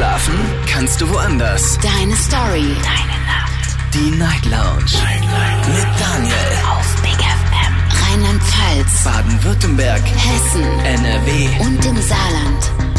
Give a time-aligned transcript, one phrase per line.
[0.00, 0.32] Schlafen
[0.66, 1.78] kannst du woanders.
[1.82, 2.74] Deine Story.
[2.82, 3.76] Deine Nacht.
[3.92, 4.96] Die Night Lounge.
[5.04, 5.68] Night, Night.
[5.68, 6.34] Mit Daniel.
[6.70, 7.74] Auf Big FM.
[8.08, 9.04] Rheinland-Pfalz.
[9.04, 10.00] Baden-Württemberg.
[10.00, 10.62] Hessen.
[10.86, 11.48] NRW.
[11.66, 12.90] Und im Saarland.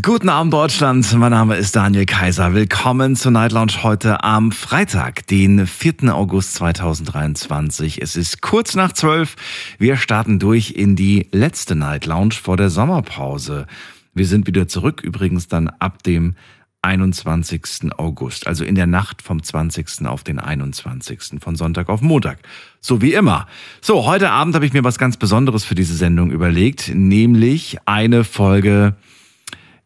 [0.00, 2.54] Guten Abend Deutschland, mein Name ist Daniel Kaiser.
[2.54, 6.12] Willkommen zur Night Lounge heute am Freitag, den 4.
[6.12, 8.02] August 2023.
[8.02, 9.36] Es ist kurz nach 12.
[9.78, 13.68] Wir starten durch in die letzte Night Lounge vor der Sommerpause.
[14.14, 16.34] Wir sind wieder zurück, übrigens dann ab dem
[16.82, 17.92] 21.
[17.96, 20.06] August, also in der Nacht vom 20.
[20.06, 21.40] auf den 21.
[21.40, 22.38] von Sonntag auf Montag.
[22.80, 23.46] So wie immer.
[23.80, 28.24] So, heute Abend habe ich mir was ganz Besonderes für diese Sendung überlegt, nämlich eine
[28.24, 28.96] Folge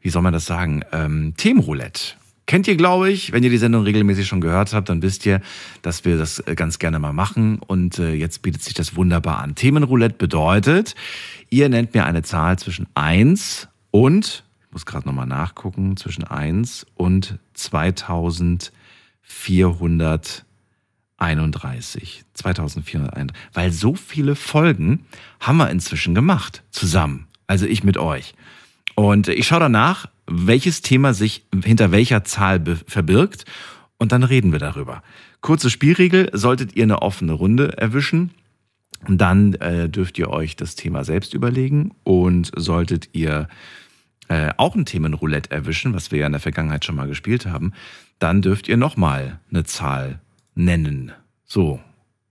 [0.07, 2.15] wie soll man das sagen, ähm, Themenroulette.
[2.47, 5.41] Kennt ihr, glaube ich, wenn ihr die Sendung regelmäßig schon gehört habt, dann wisst ihr,
[5.83, 7.59] dass wir das äh, ganz gerne mal machen.
[7.59, 9.57] Und äh, jetzt bietet sich das wunderbar an.
[9.57, 10.95] Themenroulette bedeutet,
[11.51, 16.85] ihr nennt mir eine Zahl zwischen 1 und, ich muss gerade nochmal nachgucken, zwischen 1
[16.97, 18.73] und 2431.
[22.35, 23.35] 2431.
[23.55, 25.07] Weil so viele Folgen
[25.41, 26.63] haben wir inzwischen gemacht.
[26.71, 27.27] Zusammen.
[27.47, 28.35] Also ich mit euch.
[28.97, 33.47] Und ich schaue danach, welches Thema sich hinter welcher Zahl verbirgt
[33.97, 35.03] und dann reden wir darüber.
[35.41, 38.33] Kurze Spielregel, solltet ihr eine offene Runde erwischen,
[39.09, 43.49] dann äh, dürft ihr euch das Thema selbst überlegen und solltet ihr
[44.29, 47.73] äh, auch ein Themenroulette erwischen, was wir ja in der Vergangenheit schon mal gespielt haben,
[48.19, 50.21] dann dürft ihr nochmal eine Zahl
[50.55, 51.13] nennen.
[51.45, 51.81] So.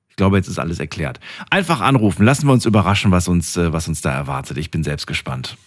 [0.10, 1.20] Ich glaube, jetzt ist alles erklärt.
[1.50, 4.58] Einfach anrufen, lassen wir uns überraschen, was uns, äh, was uns da erwartet.
[4.58, 5.58] Ich bin selbst gespannt.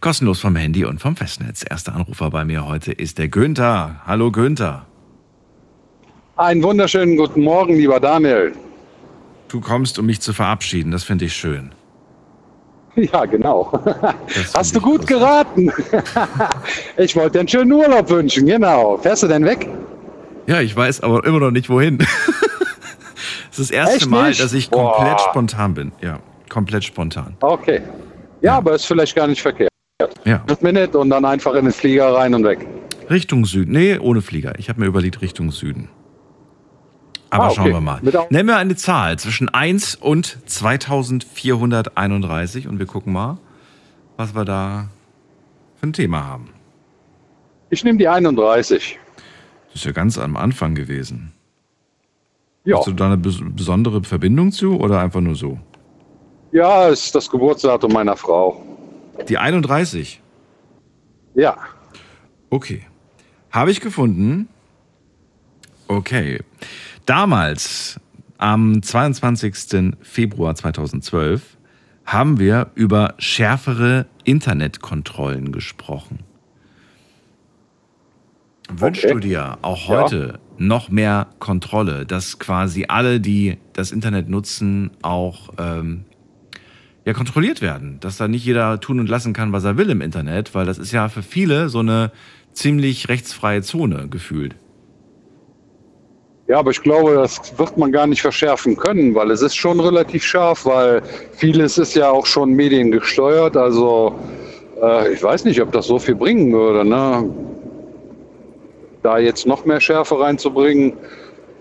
[0.00, 1.64] Kostenlos vom Handy und vom Festnetz.
[1.68, 4.02] Erster Anrufer bei mir heute ist der Günther.
[4.06, 4.86] Hallo Günther.
[6.36, 8.54] Einen wunderschönen guten Morgen, lieber Daniel.
[9.48, 10.92] Du kommst, um mich zu verabschieden.
[10.92, 11.72] Das finde ich schön.
[12.96, 13.72] Ja, genau.
[14.54, 15.72] Hast du gut geraten.
[16.96, 18.98] ich wollte dir einen schönen Urlaub wünschen, genau.
[18.98, 19.68] Fährst du denn weg?
[20.46, 21.98] Ja, ich weiß aber immer noch nicht wohin.
[23.50, 24.40] Es ist das erste Echt Mal, nicht?
[24.40, 25.30] dass ich komplett Boah.
[25.30, 25.90] spontan bin.
[26.00, 27.36] Ja, komplett spontan.
[27.40, 27.82] Okay.
[28.40, 29.70] Ja, aber ist vielleicht gar nicht verkehrt.
[30.24, 30.44] Ja.
[30.46, 32.68] Fünf Minuten und dann einfach in den Flieger rein und weg.
[33.10, 33.72] Richtung Süden.
[33.72, 34.52] Nee, ohne Flieger.
[34.58, 35.88] Ich habe mir überlegt Richtung Süden.
[37.30, 37.56] Aber Ah, okay.
[37.56, 37.98] schauen wir mal.
[38.02, 43.38] Mit Au- Nenn mir eine Zahl zwischen 1 und 2431 und wir gucken mal,
[44.16, 44.88] was wir da
[45.76, 46.50] für ein Thema haben.
[47.70, 48.98] Ich nehme die 31.
[49.66, 51.32] Das ist ja ganz am Anfang gewesen.
[52.64, 55.58] Ja, Hast du da eine bes besondere Verbindung zu oder einfach nur so?
[56.50, 58.64] ja, ist das Geburtsdatum meiner Frau.
[59.28, 60.20] Die 31.
[61.34, 61.56] Ja,
[62.50, 62.82] Okay.
[63.50, 64.48] Habe ich gefunden.
[65.88, 66.40] Okay.
[67.18, 67.98] Damals,
[68.36, 69.94] am 22.
[70.02, 71.56] Februar 2012,
[72.04, 76.18] haben wir über schärfere Internetkontrollen gesprochen.
[78.70, 79.14] Wünschst Okay.
[79.14, 80.02] du dir auch Ja.
[80.02, 86.04] heute noch mehr Kontrolle, dass quasi alle, die das Internet nutzen, auch ähm,
[87.06, 90.02] ja, kontrolliert werden, dass da nicht jeder tun und lassen kann, was er will im
[90.02, 92.12] Internet, weil das ist ja für viele so eine
[92.52, 94.56] ziemlich rechtsfreie Zone gefühlt.
[96.48, 99.80] Ja, aber ich glaube, das wird man gar nicht verschärfen können, weil es ist schon
[99.80, 103.54] relativ scharf, weil vieles ist ja auch schon mediengesteuert.
[103.54, 104.18] Also
[104.82, 106.88] äh, ich weiß nicht, ob das so viel bringen würde.
[106.88, 107.30] Ne?
[109.02, 110.94] Da jetzt noch mehr Schärfe reinzubringen,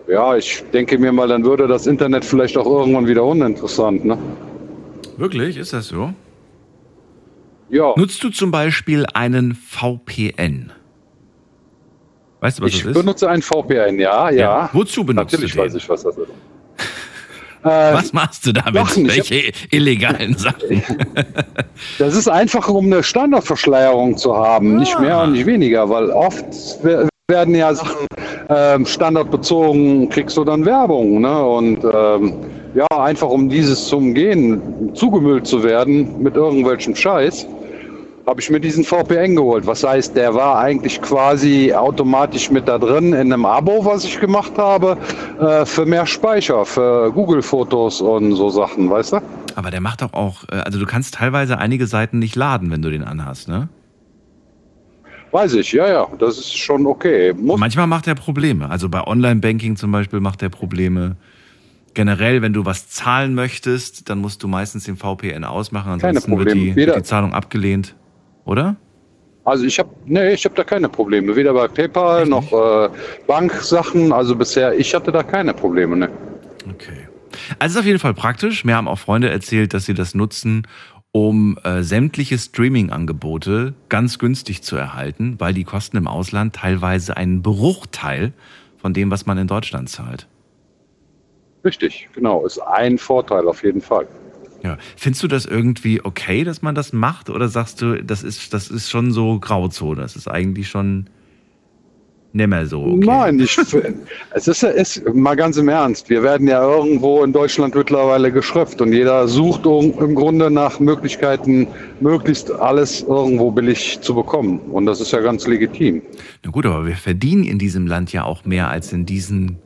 [0.08, 4.06] ja, ich denke mir mal, dann würde das Internet vielleicht auch irgendwann wieder uninteressant.
[4.06, 4.18] Ne?
[5.18, 5.58] Wirklich?
[5.58, 6.14] Ist das so?
[7.70, 10.72] Ja, Nutzt du zum Beispiel einen VPN?
[12.40, 12.94] Weißt du, was ich das ist?
[12.98, 14.70] benutze ein VPN, ja, ja.
[14.74, 15.66] Wozu benutzt Natürlich du den?
[15.66, 16.28] weiß ich, was das ist.
[17.64, 18.76] Äh, Was machst du damit?
[18.76, 20.84] Sachen, ich hab- Welche illegalen Sachen?
[22.00, 26.46] Das ist einfach, um eine Standardverschleierung zu haben, nicht mehr und nicht weniger, weil oft
[26.84, 28.06] we- werden ja Sachen
[28.50, 31.22] ähm, standardbezogen, kriegst du dann Werbung.
[31.22, 31.44] Ne?
[31.44, 32.34] Und ähm,
[32.76, 37.46] ja, einfach um dieses zu umgehen, zugemüllt zu werden mit irgendwelchem Scheiß,
[38.28, 39.66] habe ich mir diesen VPN geholt.
[39.66, 44.20] Was heißt, der war eigentlich quasi automatisch mit da drin in einem Abo, was ich
[44.20, 44.98] gemacht habe,
[45.40, 49.22] äh, für mehr Speicher, für Google-Fotos und so Sachen, weißt du?
[49.56, 52.82] Aber der macht doch auch, äh, also du kannst teilweise einige Seiten nicht laden, wenn
[52.82, 53.70] du den anhast, ne?
[55.32, 57.34] Weiß ich, ja, ja, das ist schon okay.
[57.34, 58.70] Muss Manchmal macht er Probleme.
[58.70, 61.16] Also bei Online-Banking zum Beispiel macht er Probleme.
[61.94, 66.54] Generell, wenn du was zahlen möchtest, dann musst du meistens den VPN ausmachen, ansonsten wird
[66.54, 67.96] die, wird die Zahlung abgelehnt.
[68.48, 68.76] Oder?
[69.44, 72.90] Also ich habe nee, ich habe da keine Probleme, weder bei PayPal noch äh,
[73.28, 74.12] Banksachen.
[74.12, 75.96] Also bisher, ich hatte da keine Probleme.
[75.96, 76.10] Ne.
[76.74, 77.08] Okay.
[77.60, 78.66] Also es ist auf jeden Fall praktisch.
[78.66, 80.68] Mir haben auch Freunde erzählt, dass sie das nutzen,
[81.12, 87.42] um äh, sämtliche Streaming-Angebote ganz günstig zu erhalten, weil die kosten im Ausland teilweise einen
[87.42, 88.34] Bruchteil
[88.78, 90.28] von dem, was man in Deutschland zahlt.
[91.64, 92.46] Richtig, genau.
[92.46, 94.08] Ist ein Vorteil auf jeden Fall.
[94.68, 94.78] Ja.
[94.96, 97.30] Findest du das irgendwie okay, dass man das macht?
[97.30, 100.02] Oder sagst du, das ist, das ist schon so Grauzone?
[100.02, 101.10] Das ist eigentlich schon
[102.34, 102.82] nicht mehr so.
[102.84, 103.06] Okay.
[103.06, 103.58] Nein, ich,
[104.34, 106.10] es ist, ist mal ganz im Ernst.
[106.10, 111.68] Wir werden ja irgendwo in Deutschland mittlerweile geschröpft und jeder sucht im Grunde nach Möglichkeiten,
[112.00, 114.60] möglichst alles irgendwo billig zu bekommen.
[114.60, 116.02] Und das ist ja ganz legitim.
[116.44, 119.58] Na gut, aber wir verdienen in diesem Land ja auch mehr als in diesen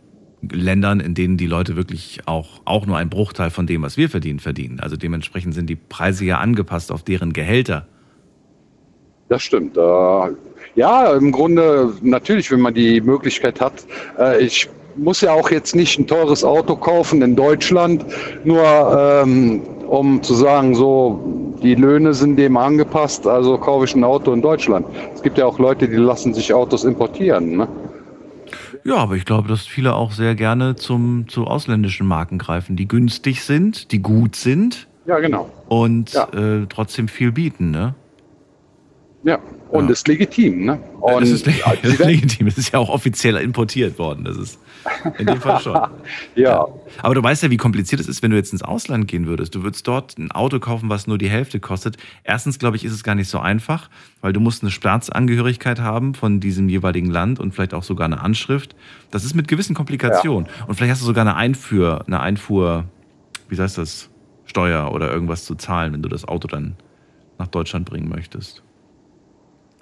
[0.50, 4.10] Ländern, in denen die Leute wirklich auch, auch nur einen Bruchteil von dem, was wir
[4.10, 4.80] verdienen, verdienen.
[4.80, 7.88] Also dementsprechend sind die Preise ja angepasst auf deren Gehälter.
[9.30, 9.78] Das stimmt.
[9.78, 13.86] ja, im Grunde natürlich, wenn man die Möglichkeit hat.
[14.20, 14.68] Äh, ich
[14.98, 18.06] muss ja auch jetzt nicht ein teures Auto kaufen in Deutschland,
[18.44, 24.04] nur ähm, um zu sagen, so die Löhne sind dem angepasst, also kaufe ich ein
[24.04, 24.86] Auto in Deutschland.
[25.14, 27.58] Es gibt ja auch Leute, die lassen sich Autos importieren.
[27.58, 27.68] Ne?
[28.84, 32.88] Ja, aber ich glaube, dass viele auch sehr gerne zum, zu ausländischen Marken greifen, die
[32.88, 34.88] günstig sind, die gut sind.
[35.06, 35.50] Ja, genau.
[35.68, 36.28] Und ja.
[36.34, 37.96] Äh, trotzdem viel bieten, ne?
[39.24, 39.40] Ja,
[39.72, 39.92] und ja.
[39.92, 40.80] ist legitim, ne?
[41.00, 42.48] Und das ist, leg das ist legitim.
[42.48, 44.26] Es ist ja auch offiziell importiert worden.
[44.26, 44.60] Das ist
[45.18, 45.74] in dem Fall schon.
[46.36, 46.44] ja.
[46.44, 46.68] ja.
[47.02, 49.56] Aber du weißt ja, wie kompliziert es ist, wenn du jetzt ins Ausland gehen würdest.
[49.56, 51.98] Du würdest dort ein Auto kaufen, was nur die Hälfte kostet.
[52.24, 53.90] Erstens, glaube ich, ist es gar nicht so einfach,
[54.20, 58.20] weil du musst eine Staatsangehörigkeit haben von diesem jeweiligen Land und vielleicht auch sogar eine
[58.22, 58.76] Anschrift.
[59.10, 60.48] Das ist mit gewissen Komplikationen.
[60.60, 60.66] Ja.
[60.66, 62.86] Und vielleicht hast du sogar eine Einfuhr, eine Einfuhr,
[63.48, 64.10] wie heißt das,
[64.46, 66.76] Steuer oder irgendwas zu zahlen, wenn du das Auto dann
[67.40, 68.64] nach Deutschland bringen möchtest.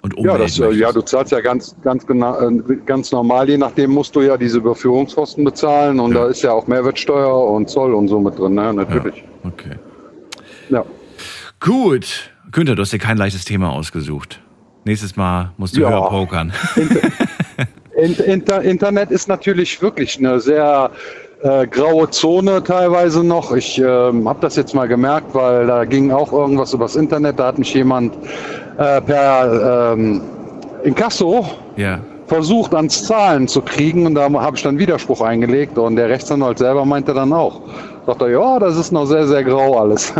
[0.02, 2.38] Und ja, das, äh, ja, du zahlst ja ganz, ganz, genau,
[2.86, 6.22] ganz normal, je nachdem musst du ja diese Überführungskosten bezahlen und ja.
[6.22, 8.72] da ist ja auch Mehrwertsteuer und Zoll und so mit drin, ne?
[8.72, 9.16] natürlich.
[9.16, 9.76] Ja, okay.
[10.70, 10.84] Ja.
[11.60, 12.30] Gut.
[12.50, 14.40] Günther, du hast dir kein leichtes Thema ausgesucht.
[14.84, 15.90] Nächstes Mal musst du ja.
[15.90, 16.52] höher pokern.
[17.94, 20.90] Inter Inter Internet ist natürlich wirklich eine sehr
[21.42, 23.52] äh, graue Zone teilweise noch.
[23.52, 27.38] Ich äh, habe das jetzt mal gemerkt, weil da ging auch irgendwas übers Internet.
[27.38, 28.14] Da hat mich jemand
[28.78, 30.20] äh, per ähm,
[30.84, 31.46] Inkasso
[31.76, 32.00] ja.
[32.26, 34.06] versucht, ans Zahlen zu kriegen.
[34.06, 35.78] Und da habe ich dann Widerspruch eingelegt.
[35.78, 37.62] Und der Rechtsanwalt selber meinte dann auch,
[38.06, 40.12] sagt er, ja, das ist noch sehr, sehr grau alles.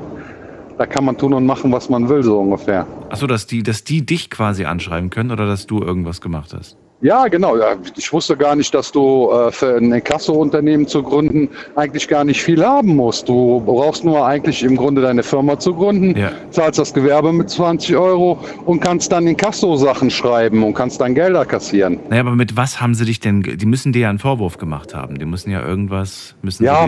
[0.78, 2.86] da kann man tun und machen, was man will, so ungefähr.
[3.08, 6.76] Achso, dass die, dass die dich quasi anschreiben können oder dass du irgendwas gemacht hast?
[7.02, 7.56] Ja, genau.
[7.96, 12.40] Ich wusste gar nicht, dass du äh, für ein Inkasso-Unternehmen zu gründen eigentlich gar nicht
[12.40, 13.28] viel haben musst.
[13.28, 16.30] Du brauchst nur eigentlich im Grunde deine Firma zu gründen, ja.
[16.50, 21.44] zahlst das Gewerbe mit 20 Euro und kannst dann Inkasso-Sachen schreiben und kannst dann Gelder
[21.44, 21.98] kassieren.
[22.08, 24.94] Naja, aber mit was haben sie dich denn, die müssen dir ja einen Vorwurf gemacht
[24.94, 25.18] haben.
[25.18, 26.86] Die müssen ja irgendwas, müssen ja,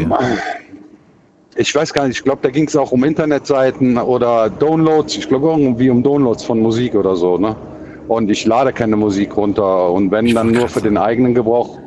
[1.56, 5.17] ich weiß gar nicht, ich glaube, da ging es auch um Internetseiten oder Downloads.
[5.17, 7.56] Ich glaube irgendwie um Downloads von Musik oder so, ne?
[8.09, 11.79] Und ich lade keine Musik runter und wenn dann nur für den eigenen Gebrauch.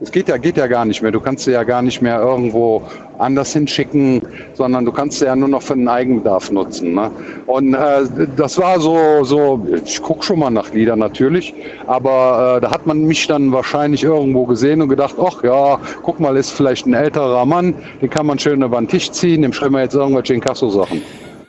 [0.00, 1.12] Es geht ja, geht ja gar nicht mehr.
[1.12, 2.82] Du kannst sie ja gar nicht mehr irgendwo
[3.18, 4.20] anders hinschicken,
[4.52, 6.94] sondern du kannst sie ja nur noch für den Eigenbedarf nutzen.
[6.94, 7.10] Ne?
[7.46, 8.02] Und äh,
[8.36, 11.54] das war so, so, ich gucke schon mal nach Liedern natürlich,
[11.86, 16.18] aber äh, da hat man mich dann wahrscheinlich irgendwo gesehen und gedacht, ach ja, guck
[16.18, 19.52] mal, ist vielleicht ein älterer Mann, den kann man schön über den Tisch ziehen, dem
[19.52, 21.00] schreiben wir jetzt irgendwelche Inkasso-Sachen.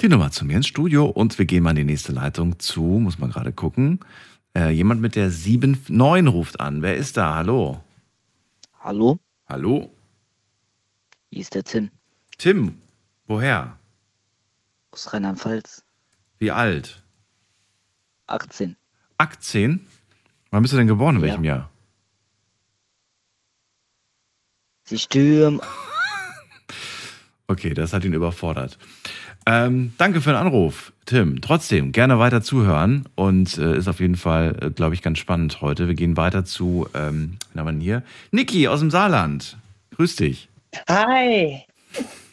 [0.00, 2.82] Die Nummer zu mir ins Studio und wir gehen mal in die nächste Leitung zu,
[2.82, 4.00] muss man gerade gucken.
[4.56, 6.82] Äh, jemand mit der 79 ruft an.
[6.82, 7.36] Wer ist da?
[7.36, 7.82] Hallo.
[8.80, 9.18] Hallo.
[9.48, 9.90] Hallo.
[11.30, 11.90] Hier ist der Tim.
[12.38, 12.80] Tim,
[13.26, 13.78] woher?
[14.90, 15.84] Aus Rheinland-Pfalz.
[16.38, 17.02] Wie alt?
[18.26, 18.76] 18.
[19.18, 19.86] 18?
[20.50, 21.16] Wann bist du denn geboren?
[21.16, 21.28] In ja.
[21.28, 21.70] welchem Jahr?
[24.84, 25.60] Sie stürmen.
[27.46, 28.78] okay, das hat ihn überfordert.
[29.52, 31.40] Ähm, danke für den Anruf, Tim.
[31.40, 35.60] Trotzdem, gerne weiter zuhören und äh, ist auf jeden Fall, äh, glaube ich, ganz spannend
[35.60, 35.88] heute.
[35.88, 38.02] Wir gehen weiter zu, ähm, wen haben wir hier?
[38.30, 39.56] Niki aus dem Saarland.
[39.96, 40.48] Grüß dich.
[40.88, 41.62] Hi.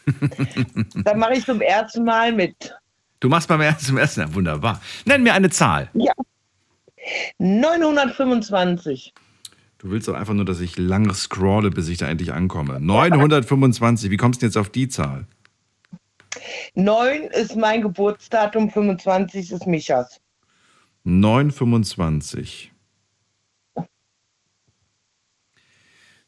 [1.05, 2.75] Dann mache ich zum ersten Mal mit.
[3.19, 4.21] Du machst beim ersten Essen.
[4.21, 4.79] Ja, wunderbar.
[5.05, 5.89] Nenn mir eine Zahl.
[7.39, 9.12] 925.
[9.79, 12.79] Du willst doch einfach nur, dass ich lange scrolle, bis ich da endlich ankomme.
[12.79, 14.12] 925.
[14.12, 15.25] Wie kommst du jetzt auf die Zahl?
[16.75, 20.19] 9 ist mein Geburtsdatum, 25 ist Michas.
[21.03, 22.72] 925.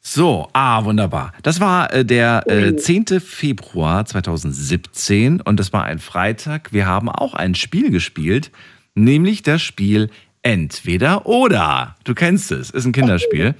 [0.02, 1.32] So, ah, wunderbar.
[1.42, 3.20] Das war äh, der äh, 10.
[3.20, 6.72] Februar 2017 und das war ein Freitag.
[6.72, 8.50] Wir haben auch ein Spiel gespielt,
[8.94, 10.10] nämlich das Spiel
[10.42, 11.96] Entweder oder.
[12.04, 13.54] Du kennst es, ist ein Kinderspiel.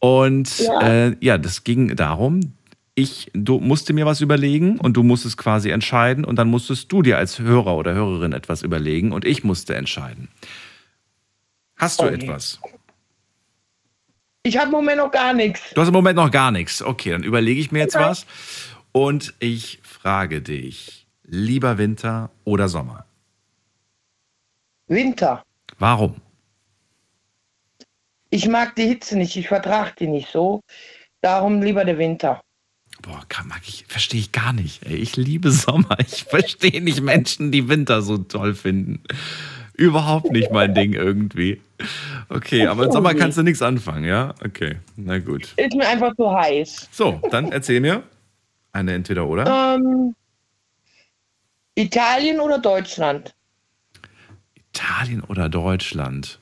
[0.00, 0.50] Und
[0.82, 2.55] äh, ja das ging darum,
[2.96, 7.02] ich du musste mir was überlegen und du musstest quasi entscheiden und dann musstest du
[7.02, 10.28] dir als Hörer oder Hörerin etwas überlegen und ich musste entscheiden.
[11.76, 12.14] Hast du okay.
[12.14, 12.58] etwas?
[14.42, 15.60] Ich habe im Moment noch gar nichts.
[15.74, 16.82] Du hast im Moment noch gar nichts.
[16.82, 18.06] Okay, dann überlege ich mir jetzt okay.
[18.06, 18.26] was
[18.92, 23.04] und ich frage dich, lieber Winter oder Sommer?
[24.86, 25.42] Winter.
[25.78, 26.16] Warum?
[28.30, 30.62] Ich mag die Hitze nicht, ich vertrage die nicht so.
[31.20, 32.40] Darum lieber der Winter.
[33.06, 34.84] Boah, mag ich, verstehe ich gar nicht.
[34.84, 34.96] Ey.
[34.96, 35.96] Ich liebe Sommer.
[36.00, 39.00] Ich verstehe nicht Menschen, die Winter so toll finden.
[39.74, 41.60] Überhaupt nicht mein Ding irgendwie.
[42.28, 44.34] Okay, aber im Sommer kannst du nichts anfangen, ja?
[44.44, 45.52] Okay, na gut.
[45.56, 46.88] Ist mir einfach zu heiß.
[46.90, 48.02] So, dann erzähl mir
[48.72, 49.76] eine entweder oder.
[49.76, 50.14] Ähm,
[51.76, 53.34] Italien oder Deutschland?
[54.72, 56.40] Italien oder Deutschland?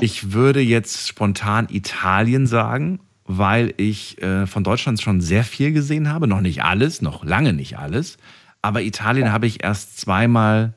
[0.00, 6.08] Ich würde jetzt spontan Italien sagen, weil ich äh, von Deutschland schon sehr viel gesehen
[6.08, 6.26] habe.
[6.26, 8.16] Noch nicht alles, noch lange nicht alles.
[8.62, 10.72] Aber Italien habe ich erst zweimal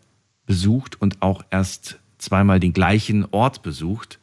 [0.45, 4.19] besucht und auch erst zweimal den gleichen Ort besucht.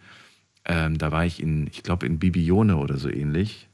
[0.66, 3.68] Ähm, da war ich in, ich glaube, in Bibione oder so ähnlich.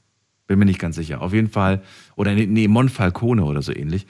[0.47, 1.21] Bin mir nicht ganz sicher.
[1.21, 1.83] Auf jeden Fall.
[2.15, 4.07] Oder nee, Monfalcone oder so ähnlich.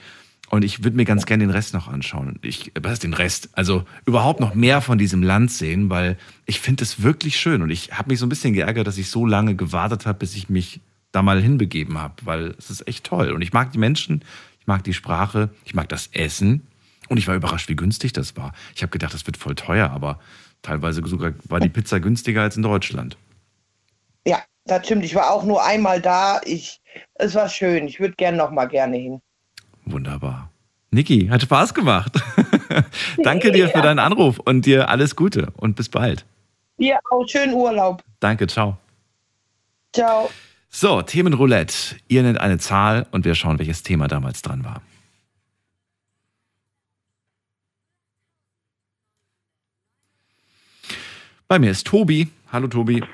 [0.55, 2.39] Und ich würde mir ganz gerne den Rest noch anschauen.
[2.43, 3.49] Ich, was ist den Rest?
[3.55, 7.61] Also überhaupt noch mehr von diesem Land sehen, weil ich finde es wirklich schön.
[7.61, 10.37] Und ich habe mich so ein bisschen geärgert, dass ich so lange gewartet habe, bis
[10.37, 10.81] ich mich
[11.11, 13.33] da mal hinbegeben habe, weil es ist echt toll.
[13.33, 14.23] Und ich mag die Menschen,
[14.61, 16.65] ich mag die Sprache, ich mag das Essen.
[17.09, 18.53] Und ich war überrascht, wie günstig das war.
[18.77, 20.21] Ich habe gedacht, das wird voll teuer, aber
[20.63, 23.17] teilweise sogar war die Pizza günstiger als in Deutschland.
[24.25, 25.05] Ja, das stimmt.
[25.05, 26.41] Ich war auch nur einmal da.
[26.45, 26.81] Ich,
[27.15, 27.89] es war schön.
[27.89, 29.21] Ich würde gerne noch mal gerne hin.
[29.85, 30.51] Wunderbar.
[30.91, 32.13] Niki, hat Spaß gemacht.
[33.23, 36.25] Danke dir für deinen Anruf und dir alles Gute und bis bald.
[36.79, 38.03] Dir auch schönen Urlaub.
[38.21, 38.79] Danke, ciao.
[39.93, 40.31] Ciao.
[40.71, 41.97] So, Themenroulette.
[42.09, 44.83] Ihr nennt eine Zahl und wir schauen, welches Thema damals dran war.
[51.47, 52.29] Bei mir ist Tobi.
[52.51, 53.05] Hallo Tobi.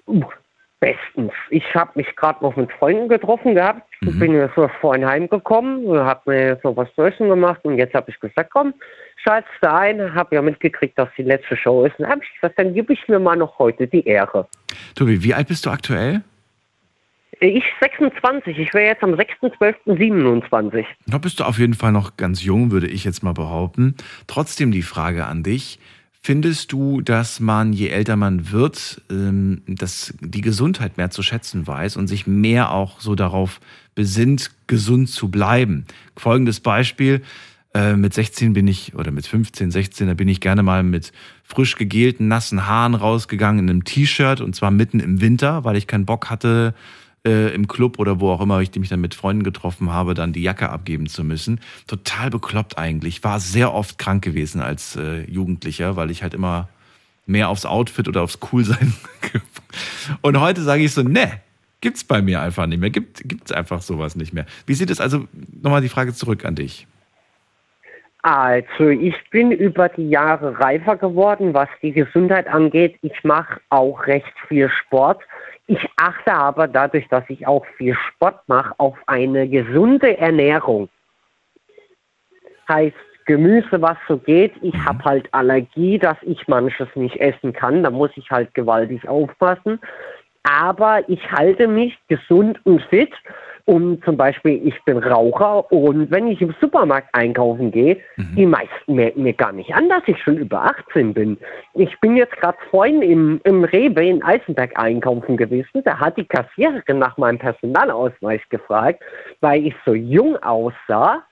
[0.06, 0.24] Uh,
[0.82, 1.32] bestens.
[1.50, 3.88] Ich habe mich gerade noch mit Freunden getroffen gehabt.
[4.00, 4.18] Mhm.
[4.18, 8.10] Bin ja so vorhin heimgekommen, habe mir so was zu essen gemacht und jetzt habe
[8.10, 8.74] ich gesagt, komm,
[9.22, 11.98] schalt's da ein, habe ja mitgekriegt, dass die letzte Show ist.
[12.00, 14.48] Und habe ich gesagt, dann gebe ich mir mal noch heute die Ehre.
[14.96, 16.22] Tobi, wie alt bist du aktuell?
[17.38, 18.58] Ich 26.
[18.58, 20.84] Ich wäre jetzt am 6.12.27.
[21.06, 23.94] Da bist du auf jeden Fall noch ganz jung, würde ich jetzt mal behaupten.
[24.26, 25.78] Trotzdem die Frage an dich.
[26.24, 31.66] Findest du, dass man, je älter man wird, ähm, dass die Gesundheit mehr zu schätzen
[31.66, 33.60] weiß und sich mehr auch so darauf
[33.96, 35.84] besinnt, gesund zu bleiben?
[36.16, 37.22] Folgendes Beispiel.
[37.74, 41.10] Äh, mit 16 bin ich, oder mit 15, 16, da bin ich gerne mal mit
[41.42, 45.88] frisch gegelten, nassen Haaren rausgegangen in einem T-Shirt und zwar mitten im Winter, weil ich
[45.88, 46.74] keinen Bock hatte,
[47.26, 50.32] äh, im Club oder wo auch immer ich mich dann mit Freunden getroffen habe, dann
[50.32, 51.60] die Jacke abgeben zu müssen.
[51.86, 53.22] Total bekloppt eigentlich.
[53.24, 56.68] War sehr oft krank gewesen als äh, Jugendlicher, weil ich halt immer
[57.26, 58.94] mehr aufs Outfit oder aufs Coolsein.
[60.22, 61.40] Und heute sage ich so, ne,
[61.80, 62.90] gibt's bei mir einfach nicht mehr.
[62.90, 64.46] Gibt gibt's einfach sowas nicht mehr.
[64.66, 65.26] Wie sieht es also
[65.62, 66.86] nochmal die Frage zurück an dich?
[68.24, 72.96] Also, ich bin über die Jahre reifer geworden, was die Gesundheit angeht.
[73.02, 75.20] Ich mache auch recht viel Sport.
[75.66, 80.88] Ich achte aber dadurch, dass ich auch viel Sport mache, auf eine gesunde Ernährung.
[82.68, 84.52] Heißt Gemüse, was so geht.
[84.62, 84.84] Ich mhm.
[84.84, 87.82] habe halt Allergie, dass ich manches nicht essen kann.
[87.82, 89.80] Da muss ich halt gewaltig aufpassen.
[90.42, 93.12] Aber ich halte mich gesund und fit
[93.64, 98.34] und zum Beispiel, ich bin Raucher und wenn ich im Supermarkt einkaufen gehe, mhm.
[98.36, 101.38] die meisten merken mir gar nicht an, dass ich schon über 18 bin.
[101.74, 105.82] Ich bin jetzt gerade vorhin im, im Rewe in Eisenberg einkaufen gewesen.
[105.84, 109.02] Da hat die Kassiererin nach meinem Personalausweis gefragt,
[109.40, 111.22] weil ich so jung aussah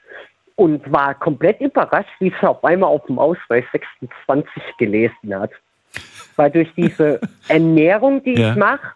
[0.54, 5.50] und war komplett überrascht, wie sie auf einmal auf dem Ausweis 26 gelesen hat.
[6.36, 8.50] Weil durch diese Ernährung, die ja.
[8.50, 8.86] ich mache,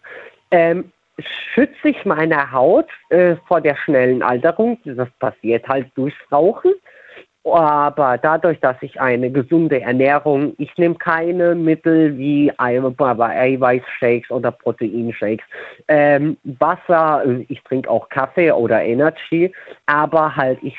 [0.51, 4.77] ähm, schütze ich meine Haut äh, vor der schnellen Alterung.
[4.85, 6.73] Das passiert halt durchs Rauchen.
[7.45, 15.45] Aber dadurch, dass ich eine gesunde Ernährung, ich nehme keine Mittel wie Eiweißshakes oder Proteinshakes,
[15.87, 19.53] ähm, Wasser, ich trinke auch Kaffee oder Energy,
[19.85, 20.75] aber halt ich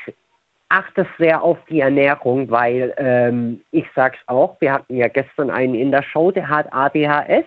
[0.67, 5.75] achte sehr auf die Ernährung, weil ähm, ich sag's auch, wir hatten ja gestern einen
[5.75, 7.45] in der Show, der hat ADHS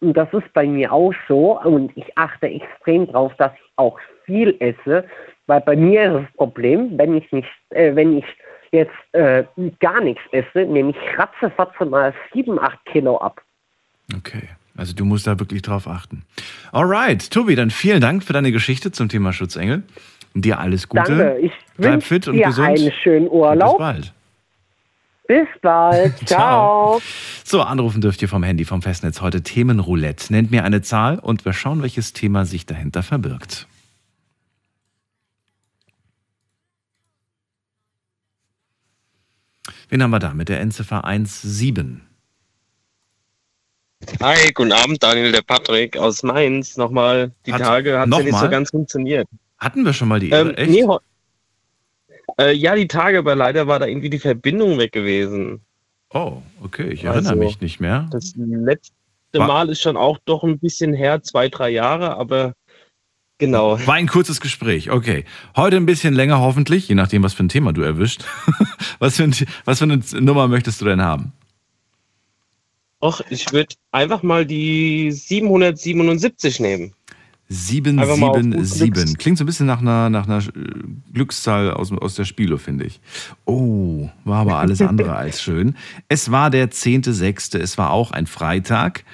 [0.00, 1.60] und das ist bei mir auch so.
[1.60, 5.04] Und ich achte extrem darauf, dass ich auch viel esse,
[5.46, 8.24] weil bei mir ist das Problem, wenn ich nicht, äh, wenn ich
[8.72, 9.44] jetzt äh,
[9.80, 13.40] gar nichts esse, nehme ich ratzefatze mal 7, 8 Kilo ab.
[14.16, 14.48] Okay.
[14.76, 16.22] Also du musst da wirklich drauf achten.
[16.72, 19.82] Alright, Tobi, dann vielen Dank für deine Geschichte zum Thema Schutzengel.
[20.34, 21.02] Und dir alles Gute.
[21.16, 21.38] Danke.
[21.40, 22.68] Ich Bleib fit und dir gesund.
[22.68, 23.76] einen schönen Urlaub.
[23.76, 24.14] bis bald.
[25.30, 26.18] Bis bald.
[26.26, 27.00] Ciao.
[27.44, 30.32] So, anrufen dürft ihr vom Handy, vom Festnetz heute Themenroulette.
[30.32, 33.68] Nennt mir eine Zahl und wir schauen, welches Thema sich dahinter verbirgt.
[39.88, 42.00] Wen haben wir da mit der Endziffer 17?
[44.20, 46.76] Hi, guten Abend, Daniel, der Patrick aus Mainz.
[46.76, 49.28] Nochmal, die hat, Tage hat ja nicht so ganz funktioniert.
[49.58, 50.70] Hatten wir schon mal die Ehre, ähm, echt?
[50.70, 50.86] Nee,
[52.40, 55.60] äh, ja, die Tage, aber leider war da irgendwie die Verbindung weg gewesen.
[56.12, 58.08] Oh, okay, ich erinnere also, mich nicht mehr.
[58.10, 58.92] Das letzte
[59.34, 62.54] war, Mal ist schon auch doch ein bisschen her, zwei, drei Jahre, aber
[63.38, 63.78] genau.
[63.86, 65.24] War ein kurzes Gespräch, okay.
[65.54, 68.24] Heute ein bisschen länger hoffentlich, je nachdem, was für ein Thema du erwischt.
[68.98, 71.32] was, für ein, was für eine Nummer möchtest du denn haben?
[73.02, 76.94] Och, ich würde einfach mal die 777 nehmen.
[77.52, 79.18] 777.
[79.18, 80.50] Klingt so ein bisschen nach einer, nach einer äh,
[81.12, 83.00] Glückszahl aus, aus der Spielo, finde ich.
[83.44, 85.76] Oh, war aber alles andere als schön.
[86.08, 89.04] Es war der 10.6., es war auch ein Freitag.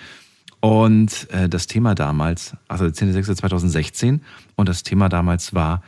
[0.60, 4.20] Und äh, das Thema damals, also der 10.6.2016,
[4.54, 5.82] und das Thema damals war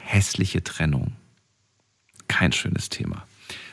[0.00, 1.12] hässliche Trennung.
[2.26, 3.26] Kein schönes Thema.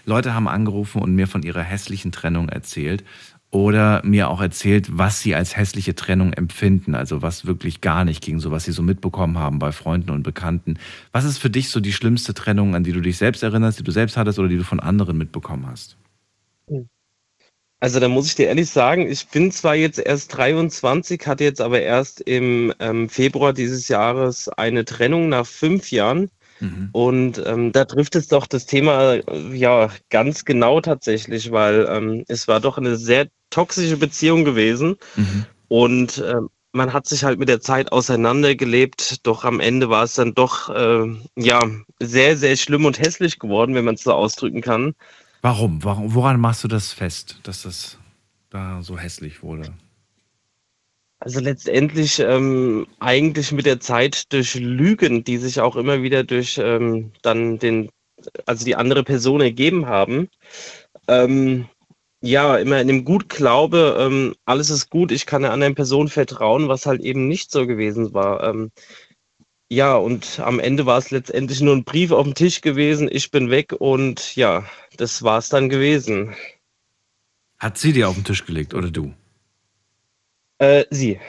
[0.05, 3.05] Leute haben angerufen und mir von ihrer hässlichen Trennung erzählt
[3.52, 8.24] oder mir auch erzählt, was sie als hässliche Trennung empfinden, also was wirklich gar nicht
[8.24, 10.80] ging, so was sie so mitbekommen haben bei Freunden und Bekannten.
[11.12, 13.84] Was ist für dich so die schlimmste Trennung, an die du dich selbst erinnerst, die
[13.84, 15.98] du selbst hattest oder die du von anderen mitbekommen hast?
[17.82, 21.60] Also da muss ich dir ehrlich sagen, ich bin zwar jetzt erst 23, hatte jetzt
[21.60, 26.30] aber erst im ähm, Februar dieses Jahres eine Trennung nach fünf Jahren.
[26.60, 26.90] Mhm.
[26.92, 29.20] Und ähm, da trifft es doch das Thema
[29.52, 34.96] ja ganz genau tatsächlich, weil ähm, es war doch eine sehr toxische Beziehung gewesen.
[35.16, 35.46] Mhm.
[35.68, 36.42] Und äh,
[36.74, 40.70] man hat sich halt mit der Zeit auseinandergelebt, doch am Ende war es dann doch
[40.70, 41.60] äh, ja
[42.00, 44.94] sehr, sehr schlimm und hässlich geworden, wenn man es so ausdrücken kann.
[45.42, 45.84] Warum?
[45.84, 46.14] Warum?
[46.14, 47.98] Woran machst du das fest, dass das
[48.50, 49.74] da so hässlich wurde?
[51.20, 56.58] Also letztendlich ähm, eigentlich mit der Zeit durch Lügen, die sich auch immer wieder durch
[56.58, 57.90] ähm, dann den,
[58.46, 60.30] also die andere Person ergeben haben.
[61.08, 61.68] Ähm,
[62.21, 66.67] ja, immer in dem Gutglaube, ähm, alles ist gut, ich kann einer anderen Person vertrauen,
[66.67, 68.43] was halt eben nicht so gewesen war.
[68.43, 68.71] Ähm,
[69.69, 73.31] ja, und am Ende war es letztendlich nur ein Brief auf dem Tisch gewesen, ich
[73.31, 74.65] bin weg und ja,
[74.97, 76.36] das war es dann gewesen.
[77.57, 79.13] Hat sie dir auf den Tisch gelegt oder du?
[80.60, 81.19] Äh, sie.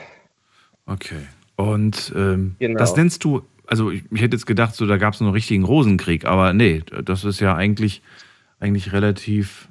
[0.85, 1.26] Okay.
[1.57, 2.78] Und ähm, genau.
[2.78, 5.64] das nennst du, also ich, ich hätte jetzt gedacht, so da gab es einen richtigen
[5.64, 8.02] Rosenkrieg, aber nee, das ist ja eigentlich,
[8.59, 9.68] eigentlich relativ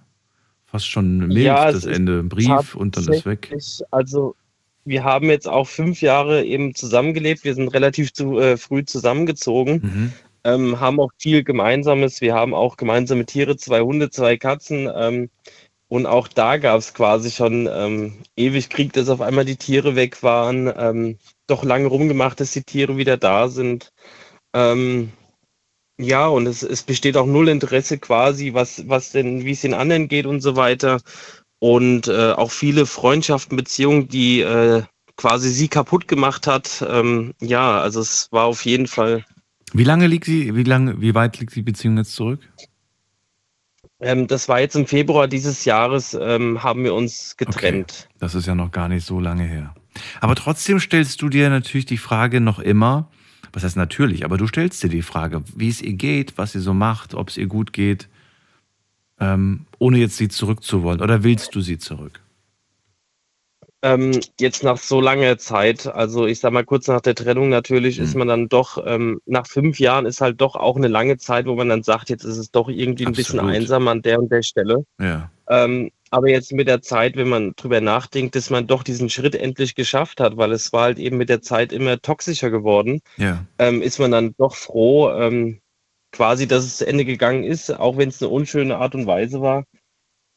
[0.71, 2.23] fast schon mild, ja, das Ende.
[2.23, 3.53] Brief und dann ist weg.
[3.91, 4.35] Also
[4.85, 7.43] wir haben jetzt auch fünf Jahre eben zusammengelebt.
[7.43, 10.13] Wir sind relativ zu, äh, früh zusammengezogen, mhm.
[10.43, 12.21] ähm, haben auch viel Gemeinsames.
[12.21, 14.89] Wir haben auch gemeinsame Tiere, zwei Hunde, zwei Katzen.
[14.95, 15.29] Ähm,
[15.87, 19.95] und auch da gab es quasi schon ähm, ewig Krieg, dass auf einmal die Tiere
[19.97, 20.71] weg waren.
[20.75, 23.91] Ähm, doch lange rumgemacht, dass die Tiere wieder da sind.
[24.53, 25.11] Ähm,
[26.01, 29.73] ja, und es, es besteht auch null Interesse quasi, was, was denn, wie es den
[29.73, 30.99] anderen geht und so weiter.
[31.59, 34.83] Und äh, auch viele Freundschaften, Beziehungen, die äh,
[35.15, 36.83] quasi sie kaputt gemacht hat.
[36.89, 39.23] Ähm, ja, also es war auf jeden Fall.
[39.73, 42.39] Wie lange liegt sie, wie lange, wie weit liegt die Beziehung jetzt zurück?
[43.99, 48.07] Ähm, das war jetzt im Februar dieses Jahres, ähm, haben wir uns getrennt.
[48.07, 48.15] Okay.
[48.19, 49.75] Das ist ja noch gar nicht so lange her.
[50.19, 53.11] Aber trotzdem stellst du dir natürlich die Frage noch immer,
[53.53, 56.59] was heißt natürlich, aber du stellst dir die Frage, wie es ihr geht, was sie
[56.59, 58.07] so macht, ob es ihr gut geht,
[59.19, 61.01] ähm, ohne jetzt sie zurückzuwollen.
[61.01, 62.21] Oder willst du sie zurück?
[63.83, 67.97] Ähm, jetzt nach so langer Zeit, also ich sag mal kurz nach der Trennung natürlich,
[67.97, 68.05] mhm.
[68.05, 71.47] ist man dann doch, ähm, nach fünf Jahren ist halt doch auch eine lange Zeit,
[71.47, 73.15] wo man dann sagt, jetzt ist es doch irgendwie ein Absolut.
[73.15, 74.85] bisschen einsam an der und der Stelle.
[74.99, 75.31] Ja.
[75.49, 79.33] Ähm, aber jetzt mit der Zeit, wenn man drüber nachdenkt, dass man doch diesen Schritt
[79.33, 83.45] endlich geschafft hat, weil es war halt eben mit der Zeit immer toxischer geworden, ja.
[83.57, 85.61] ähm, ist man dann doch froh, ähm,
[86.11, 89.41] quasi, dass es zu Ende gegangen ist, auch wenn es eine unschöne Art und Weise
[89.41, 89.63] war.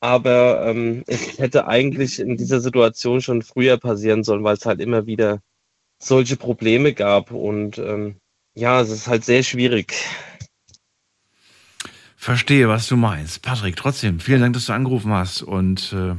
[0.01, 4.81] Aber ähm, es hätte eigentlich in dieser Situation schon früher passieren sollen, weil es halt
[4.81, 5.41] immer wieder
[6.01, 7.33] solche Probleme gab.
[7.33, 8.17] Und ähm,
[8.55, 9.95] ja, es ist halt sehr schwierig.
[12.25, 13.43] Verstehe, was du meinst.
[13.43, 16.15] Patrick, trotzdem, vielen Dank, dass du angerufen hast und äh,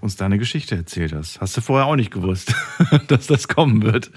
[0.00, 1.38] uns deine Geschichte erzählt hast.
[1.38, 2.54] Hast du vorher auch nicht gewusst,
[3.08, 4.10] dass das kommen wird.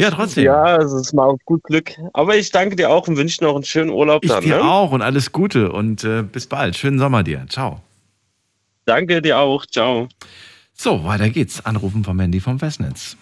[0.00, 0.44] Ja, trotzdem.
[0.44, 1.92] Ja, es ist mal auf gut Glück.
[2.14, 4.42] Aber ich danke dir auch und wünsche noch einen schönen Urlaub ich dann.
[4.42, 4.64] dir ne?
[4.64, 6.74] auch und alles Gute und äh, bis bald.
[6.78, 7.44] Schönen Sommer dir.
[7.50, 7.82] Ciao.
[8.86, 9.66] Danke dir auch.
[9.66, 10.08] Ciao.
[10.72, 11.66] So, weiter geht's.
[11.66, 13.18] Anrufen vom Handy vom Festnetz.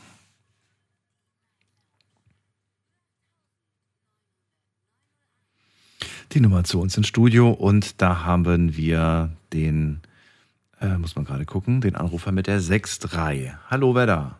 [6.32, 10.00] Die Nummer zu uns ins Studio und da haben wir den,
[10.80, 13.54] äh, muss man gerade gucken, den Anrufer mit der 6.3.
[13.70, 14.38] Hallo, wer da?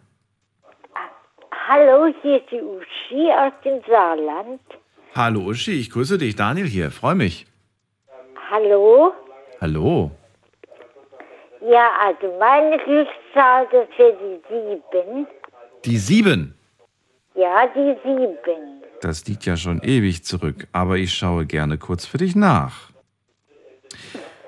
[1.69, 4.61] Hallo, hier ist die Uschi aus dem Saarland.
[5.15, 7.47] Hallo Uschi, ich grüße dich, Daniel hier, freue mich.
[8.51, 9.13] Hallo?
[9.61, 10.11] Hallo.
[11.61, 14.17] Ja, also meine Glückszahl, das wäre
[14.51, 15.27] die 7.
[15.85, 16.55] Die 7?
[17.35, 18.83] Ja, die 7.
[19.01, 22.91] Das liegt ja schon ewig zurück, aber ich schaue gerne kurz für dich nach.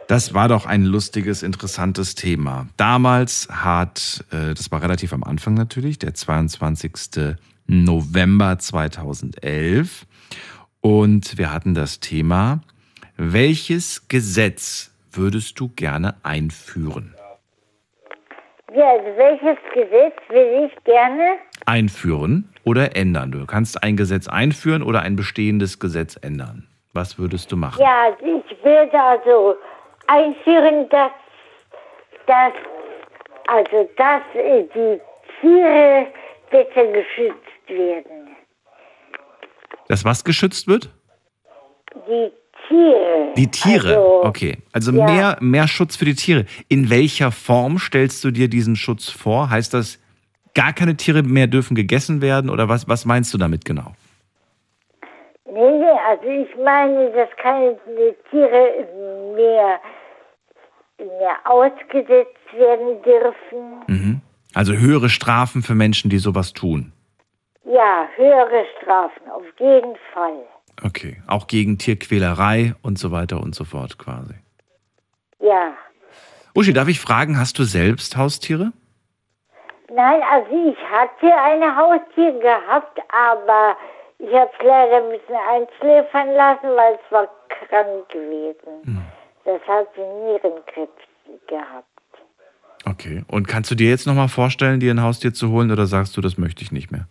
[0.07, 2.69] Das war doch ein lustiges, interessantes Thema.
[2.77, 7.37] Damals hat, äh, das war relativ am Anfang natürlich, der 22.
[7.67, 10.07] November 2011.
[10.83, 12.61] Und wir hatten das Thema,
[13.17, 17.14] welches Gesetz würdest du gerne einführen?
[18.75, 23.31] Ja, also welches Gesetz will ich gerne einführen oder ändern?
[23.31, 26.67] Du kannst ein Gesetz einführen oder ein bestehendes Gesetz ändern.
[26.93, 27.81] Was würdest du machen?
[27.81, 29.57] Ja, ich würde also
[30.09, 31.13] einführen, dass,
[32.27, 32.53] dass,
[33.47, 35.01] also, dass die
[35.41, 36.07] Tiere
[36.51, 38.37] besser geschützt werden.
[39.87, 40.91] Dass was geschützt wird?
[42.09, 42.33] Die
[42.69, 43.33] Tiere.
[43.37, 44.59] Die Tiere, also, okay.
[44.73, 45.05] Also ja.
[45.05, 46.47] mehr, mehr Schutz für die Tiere.
[46.69, 49.51] In welcher Form stellst du dir diesen Schutz vor?
[49.51, 49.99] Heißt das,
[50.55, 53.93] gar keine Tiere mehr dürfen gegessen werden oder was, was meinst du damit genau?
[55.47, 57.77] Nee, nee, also ich meine, dass keine
[58.31, 58.87] Tiere
[59.37, 59.81] mehr,
[60.99, 63.83] mehr ausgesetzt werden dürfen.
[63.87, 64.21] Mhm.
[64.55, 66.93] Also höhere Strafen für Menschen, die sowas tun.
[67.65, 70.45] Ja, höhere Strafen, auf jeden Fall.
[70.83, 74.35] Okay, auch gegen Tierquälerei und so weiter und so fort quasi.
[75.41, 75.73] Ja.
[76.55, 78.73] Uschi, darf ich fragen, hast du selbst Haustiere?
[79.93, 83.77] Nein, also ich hatte eine Haustier gehabt, aber
[84.19, 88.83] ich habe es leider ein bisschen einschläfern lassen, weil es war krank gewesen.
[88.85, 89.03] Hm.
[89.45, 91.03] Das hat sie Nierenkrebs
[91.47, 91.87] gehabt.
[92.87, 93.25] Okay.
[93.29, 96.21] Und kannst du dir jetzt nochmal vorstellen, dir ein Haustier zu holen oder sagst du,
[96.21, 97.07] das möchte ich nicht mehr?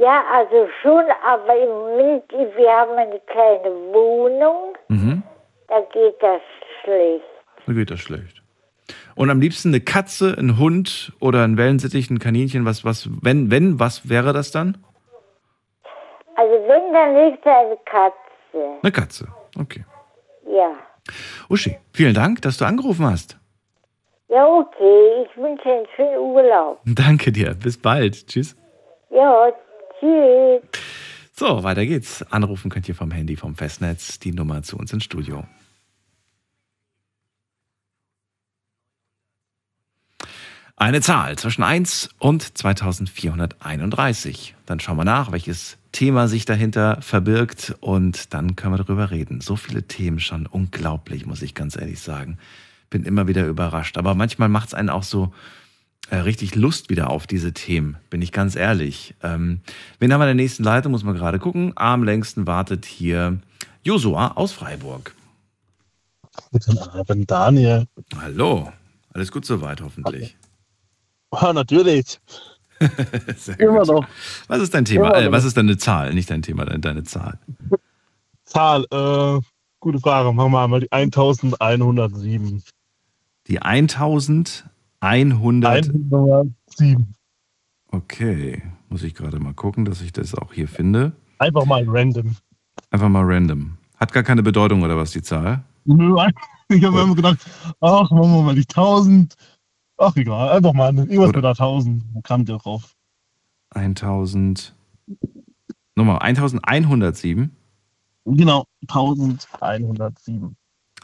[0.00, 2.24] Ja, also schon, aber im Moment,
[2.56, 4.74] wir haben eine kleine Wohnung.
[4.88, 5.22] Mhm.
[5.68, 6.40] Da geht das
[6.82, 7.24] schlecht.
[7.66, 8.42] Dann geht das schlecht.
[9.14, 13.50] Und am liebsten eine Katze, ein Hund oder ein Wellensittich, ein Kaninchen, was, was, wenn,
[13.50, 14.82] wenn, was wäre das dann?
[16.34, 18.78] Also wenn, dann liegt eine Katze.
[18.82, 19.84] Eine Katze, okay.
[20.50, 20.76] Ja.
[21.50, 23.38] Uschi, vielen Dank, dass du angerufen hast.
[24.28, 25.26] Ja, okay.
[25.26, 26.80] Ich wünsche einen schönen Urlaub.
[26.86, 27.52] Danke dir.
[27.54, 28.26] Bis bald.
[28.26, 28.56] Tschüss.
[29.10, 29.52] Ja,
[30.00, 30.62] tschüss.
[31.32, 32.22] So, weiter geht's.
[32.30, 35.46] Anrufen könnt ihr vom Handy, vom Festnetz, die Nummer zu uns ins Studio.
[40.76, 44.54] Eine Zahl zwischen 1 und 2431.
[44.64, 49.42] Dann schauen wir nach, welches Thema sich dahinter verbirgt und dann können wir darüber reden.
[49.42, 52.38] So viele Themen schon, unglaublich, muss ich ganz ehrlich sagen.
[52.88, 53.98] Bin immer wieder überrascht.
[53.98, 55.34] Aber manchmal macht es einen auch so
[56.10, 59.14] richtig Lust wieder auf diese Themen, bin ich ganz ehrlich.
[59.22, 59.60] Ähm,
[59.98, 61.72] wen haben wir in der nächsten Leitung, muss man gerade gucken.
[61.76, 63.38] Am längsten wartet hier
[63.82, 65.14] Josua aus Freiburg.
[66.52, 67.86] Guten Abend, Daniel.
[68.16, 68.72] Hallo.
[69.12, 70.36] Alles gut soweit, hoffentlich.
[71.32, 72.20] Ja, natürlich.
[73.58, 74.06] Immer noch.
[74.48, 75.14] Was ist dein Thema?
[75.14, 76.14] Äh, was ist deine Zahl?
[76.14, 77.38] Nicht dein Thema, deine, deine Zahl.
[78.44, 79.40] Zahl, äh,
[79.80, 80.32] gute Frage.
[80.32, 82.62] Machen wir einmal die 1107.
[83.46, 83.62] Die
[85.00, 87.14] 1100 107.
[87.88, 88.62] Okay.
[88.88, 91.12] Muss ich gerade mal gucken, dass ich das auch hier finde.
[91.38, 92.36] Einfach mal random.
[92.90, 93.78] Einfach mal random.
[93.96, 95.64] Hat gar keine Bedeutung, oder was, die Zahl?
[95.84, 96.16] Nö,
[96.68, 97.38] ich habe immer gedacht,
[97.80, 99.34] ach, machen wir mal die 1000.
[99.96, 102.04] Ach, egal, einfach mal irgendwas mit der 1000.
[102.12, 102.94] Wo kam der drauf?
[103.70, 104.74] 1000.
[105.94, 107.54] Nummer 1107.
[108.24, 110.56] Genau, 1107.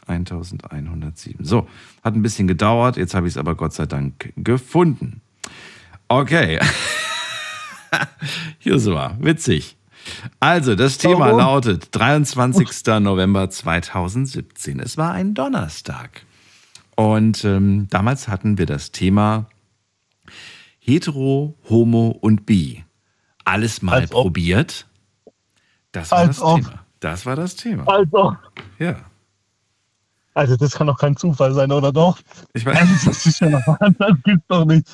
[0.09, 1.45] 1107.
[1.45, 1.67] So,
[2.03, 5.21] hat ein bisschen gedauert, jetzt habe ich es aber Gott sei Dank gefunden.
[6.07, 6.59] Okay.
[8.61, 9.77] Josua, witzig.
[10.39, 11.39] Also, das Thema Warum?
[11.39, 12.69] lautet 23.
[12.99, 14.79] November 2017.
[14.79, 16.21] Es war ein Donnerstag.
[16.95, 19.47] Und ähm, damals hatten wir das Thema
[20.79, 22.83] Hetero, Homo und Bi.
[23.43, 24.87] Alles mal Als probiert.
[25.91, 26.61] Das war Als das ob.
[26.61, 26.85] Thema.
[26.99, 27.87] Das war das Thema.
[27.87, 28.35] Also.
[28.79, 28.95] Ja.
[30.37, 32.19] Also das kann doch kein Zufall sein, oder doch?
[32.53, 32.77] Ich weiß.
[32.79, 34.87] Also, das ist ja noch das gibt's doch nicht.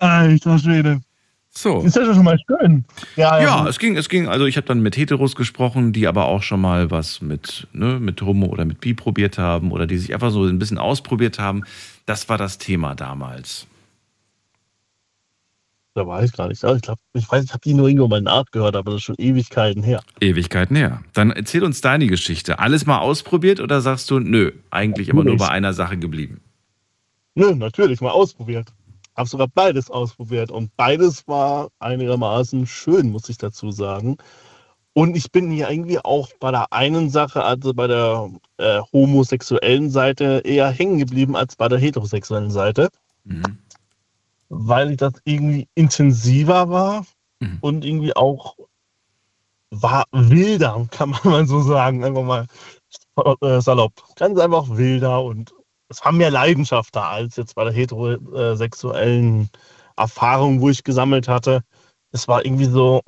[0.00, 1.00] Alter Schwede.
[1.48, 1.80] So.
[1.80, 2.84] Ist das ja schon mal schön.
[3.16, 6.06] Ja, ja, ja es ging, es ging, also ich habe dann mit Heteros gesprochen, die
[6.06, 9.86] aber auch schon mal was mit, ne, mit Homo oder mit Bi probiert haben oder
[9.86, 11.64] die sich einfach so ein bisschen ausprobiert haben.
[12.04, 13.66] Das war das Thema damals.
[15.96, 16.62] Da war ich gar nicht.
[16.62, 19.14] Ich glaube, ich weiß, ich habe die nur irgendwo mal nachgehört, aber das ist schon
[19.16, 20.02] Ewigkeiten her.
[20.20, 21.02] Ewigkeiten her.
[21.14, 22.58] Dann erzähl uns deine Geschichte.
[22.58, 26.42] Alles mal ausprobiert oder sagst du, nö, eigentlich immer nur bei einer Sache geblieben?
[27.34, 28.68] Nö, natürlich mal ausprobiert.
[29.16, 34.18] Habe sogar beides ausprobiert und beides war einigermaßen schön, muss ich dazu sagen.
[34.92, 38.28] Und ich bin hier irgendwie auch bei der einen Sache, also bei der
[38.58, 42.90] äh, homosexuellen Seite, eher hängen geblieben als bei der heterosexuellen Seite.
[43.24, 43.60] Mhm
[44.48, 47.06] weil ich das irgendwie intensiver war
[47.40, 47.58] mhm.
[47.60, 48.56] und irgendwie auch
[49.70, 52.46] war wilder, kann man mal so sagen, einfach mal
[53.40, 53.92] äh, salopp.
[54.16, 55.52] Ganz einfach wilder und
[55.88, 59.48] es war mehr Leidenschaft da als jetzt bei der heterosexuellen
[59.96, 61.62] Erfahrung, wo ich gesammelt hatte.
[62.12, 63.02] Es war irgendwie so,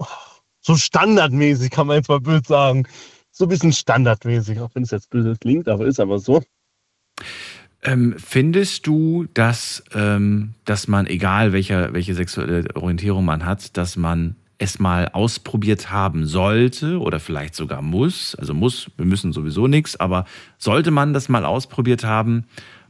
[0.61, 2.87] so standardmäßig, kann man jetzt mal böse sagen.
[3.31, 6.43] So ein bisschen standardmäßig, auch wenn es jetzt böse klingt, aber ist aber so.
[7.83, 13.97] Ähm, findest du, dass, ähm, dass man, egal welche, welche sexuelle Orientierung man hat, dass
[13.97, 18.35] man es mal ausprobiert haben sollte oder vielleicht sogar muss?
[18.35, 20.25] Also muss, wir müssen sowieso nichts, aber
[20.59, 22.45] sollte man das mal ausprobiert haben,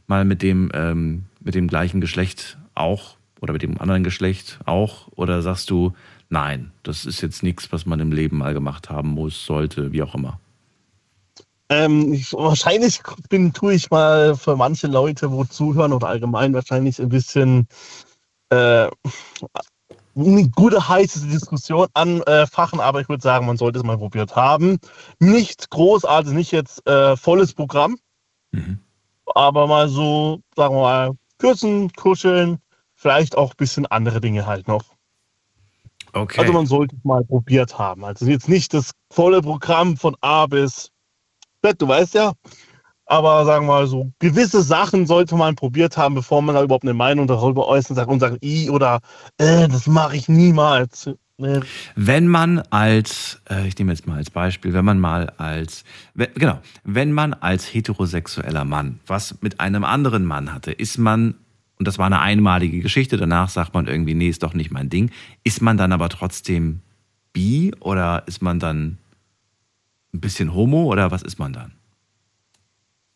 [0.07, 5.07] mal mit dem, ähm, mit dem gleichen Geschlecht auch oder mit dem anderen Geschlecht auch?
[5.11, 5.93] Oder sagst du,
[6.29, 10.01] nein, das ist jetzt nichts, was man im Leben mal gemacht haben muss, sollte, wie
[10.01, 10.39] auch immer?
[11.69, 16.99] Ähm, ich, wahrscheinlich bin, tue ich mal für manche Leute, wo zuhören oder allgemein wahrscheinlich
[16.99, 17.67] ein bisschen
[18.49, 18.89] äh,
[20.15, 24.79] eine gute heiße Diskussion anfachen, aber ich würde sagen, man sollte es mal probiert haben.
[25.19, 27.97] Nicht großartig, nicht jetzt äh, volles Programm,
[28.51, 28.79] mhm.
[29.35, 32.57] aber mal so, sagen wir mal, kürzen, kuscheln,
[32.95, 34.83] vielleicht auch ein bisschen andere Dinge halt noch.
[36.13, 36.41] Okay.
[36.41, 38.03] Also man sollte es mal probiert haben.
[38.03, 40.91] Also jetzt nicht das volle Programm von A bis
[41.61, 42.33] du weißt ja.
[43.05, 46.83] Aber sagen wir mal so, gewisse Sachen sollte man probiert haben, bevor man da überhaupt
[46.83, 48.99] eine Meinung darüber äußert sagt und sagt, i oder
[49.39, 51.09] äh, das mache ich niemals.
[51.95, 55.85] Wenn man als, äh, ich nehme jetzt mal als Beispiel, wenn man mal als,
[56.35, 61.35] genau, wenn man als heterosexueller Mann was mit einem anderen Mann hatte, ist man,
[61.79, 64.89] und das war eine einmalige Geschichte, danach sagt man irgendwie, nee, ist doch nicht mein
[64.89, 65.11] Ding,
[65.43, 66.81] ist man dann aber trotzdem
[67.33, 68.97] bi oder ist man dann
[70.13, 71.73] ein bisschen homo oder was ist man dann?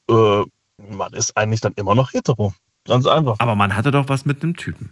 [0.10, 0.44] Äh,
[0.78, 2.54] Man ist eigentlich dann immer noch hetero.
[2.86, 3.36] Ganz einfach.
[3.40, 4.92] Aber man hatte doch was mit einem Typen.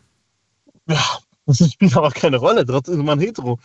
[0.88, 1.04] Ja,
[1.46, 2.66] das spielt aber keine Rolle.
[2.66, 3.60] Trotzdem ist man hetero.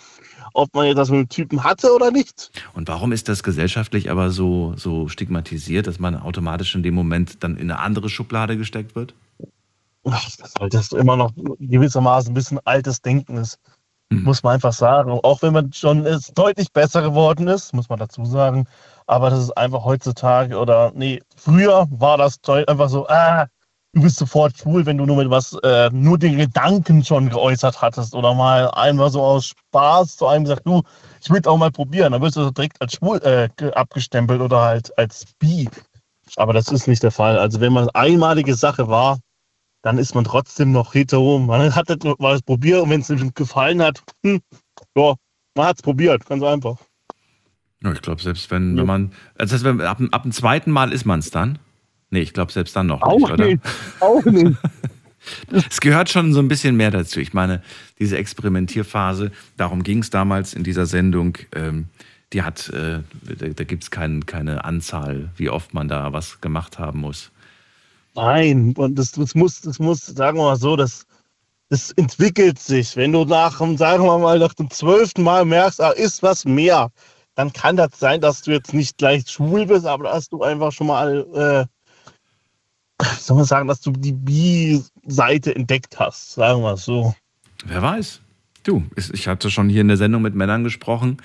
[0.55, 2.51] Ob man jetzt das mit einem Typen hatte oder nicht.
[2.75, 7.43] Und warum ist das gesellschaftlich aber so, so stigmatisiert, dass man automatisch in dem Moment
[7.45, 9.15] dann in eine andere Schublade gesteckt wird?
[10.03, 13.59] Weil das immer noch gewissermaßen ein bisschen altes Denken ist.
[14.11, 14.23] Mhm.
[14.23, 15.11] Muss man einfach sagen.
[15.11, 18.67] Auch wenn man schon ist, deutlich besser geworden ist, muss man dazu sagen.
[19.07, 23.47] Aber das ist einfach heutzutage oder nee, früher war das einfach so, ah,
[23.93, 27.81] du bist sofort schwul, wenn du nur mit was, äh, nur den Gedanken schon geäußert
[27.81, 30.83] hattest oder mal einmal so aus Spaß zu einem gesagt, du,
[31.21, 34.97] ich will auch mal probieren, dann wirst du direkt als schwul äh, abgestempelt oder halt
[34.99, 35.69] als bi.
[36.37, 37.39] Aber das ist nicht der Fall.
[37.39, 39.19] Also wenn man eine einmalige Sache war,
[39.87, 41.39] dann ist man trotzdem noch hetero.
[41.39, 44.41] Man hat das mal probiert und wenn es ihm gefallen hat, hm,
[44.97, 45.15] ja,
[45.55, 46.77] man hat es probiert, ganz einfach.
[47.85, 48.81] Ja, ich glaube, selbst wenn, ja.
[48.81, 51.61] wenn man, also das heißt, ab, ab dem zweiten Mal ist man es dann?
[52.11, 53.47] Nee, ich glaube, selbst dann noch auch nicht, oder?
[53.47, 53.63] Nicht.
[54.01, 54.59] Auch nicht.
[55.53, 57.21] es gehört schon so ein bisschen mehr dazu.
[57.21, 57.63] Ich meine,
[58.01, 61.39] diese Experimentierphase, darum ging es damals in dieser Sendung.
[61.55, 61.91] Ähm,
[62.33, 66.41] die hat, äh, da, da gibt es kein, keine Anzahl, wie oft man da was
[66.41, 67.31] gemacht haben muss.
[68.17, 71.07] Nein, und das, das, muss, das muss, sagen wir mal so, das,
[71.69, 72.97] das entwickelt sich.
[72.97, 76.91] Wenn du nach, sagen wir mal, nach dem zwölften Mal merkst, da ist was mehr,
[77.35, 80.73] dann kann das sein, dass du jetzt nicht gleich schwul bist, aber dass du einfach
[80.73, 81.69] schon mal,
[83.01, 87.15] äh, soll man sagen, dass du die Bi-Seite entdeckt hast, sagen wir es so.
[87.67, 88.23] Wer weiß.
[88.63, 91.19] Du, ich hatte schon hier in der Sendung mit Männern gesprochen,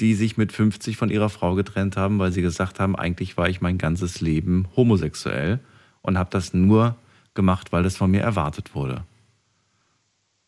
[0.00, 3.50] die sich mit 50 von ihrer Frau getrennt haben, weil sie gesagt haben, eigentlich war
[3.50, 5.60] ich mein ganzes Leben homosexuell
[6.02, 6.96] und habe das nur
[7.34, 9.04] gemacht, weil das von mir erwartet wurde.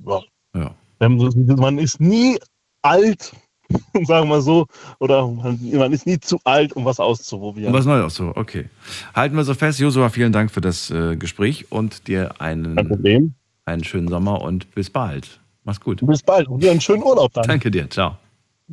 [0.07, 0.21] Ja.
[0.55, 0.75] ja.
[0.99, 2.39] Man ist nie
[2.83, 3.33] alt,
[4.05, 4.67] sagen wir so,
[4.99, 7.73] oder man, ist nie zu alt, um was auszuprobieren.
[7.73, 8.69] Um was Neues auszuprobieren, okay.
[9.15, 9.79] Halten wir so fest.
[9.79, 13.35] Josua, vielen Dank für das äh, Gespräch und dir einen,
[13.65, 15.41] einen schönen Sommer und bis bald.
[15.65, 16.05] Mach's gut.
[16.05, 17.47] Bis bald und dir einen schönen Urlaub dann.
[17.47, 18.17] Danke dir, ciao.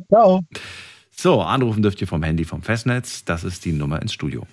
[0.08, 0.44] Ciao.
[1.10, 3.24] So, anrufen dürft ihr vom Handy vom Festnetz.
[3.24, 4.46] Das ist die Nummer ins Studio.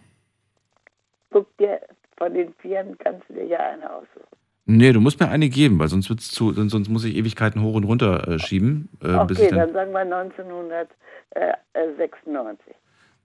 [1.33, 1.81] Guck dir
[2.17, 4.37] von den Vieren kannst du dir ja eine aussuchen.
[4.65, 7.75] Nee, du musst mir eine geben, weil sonst wird's zu, sonst muss ich Ewigkeiten hoch
[7.75, 8.87] und runter äh, schieben.
[9.01, 12.73] Äh, okay, dann, dann, sagen wir 1996.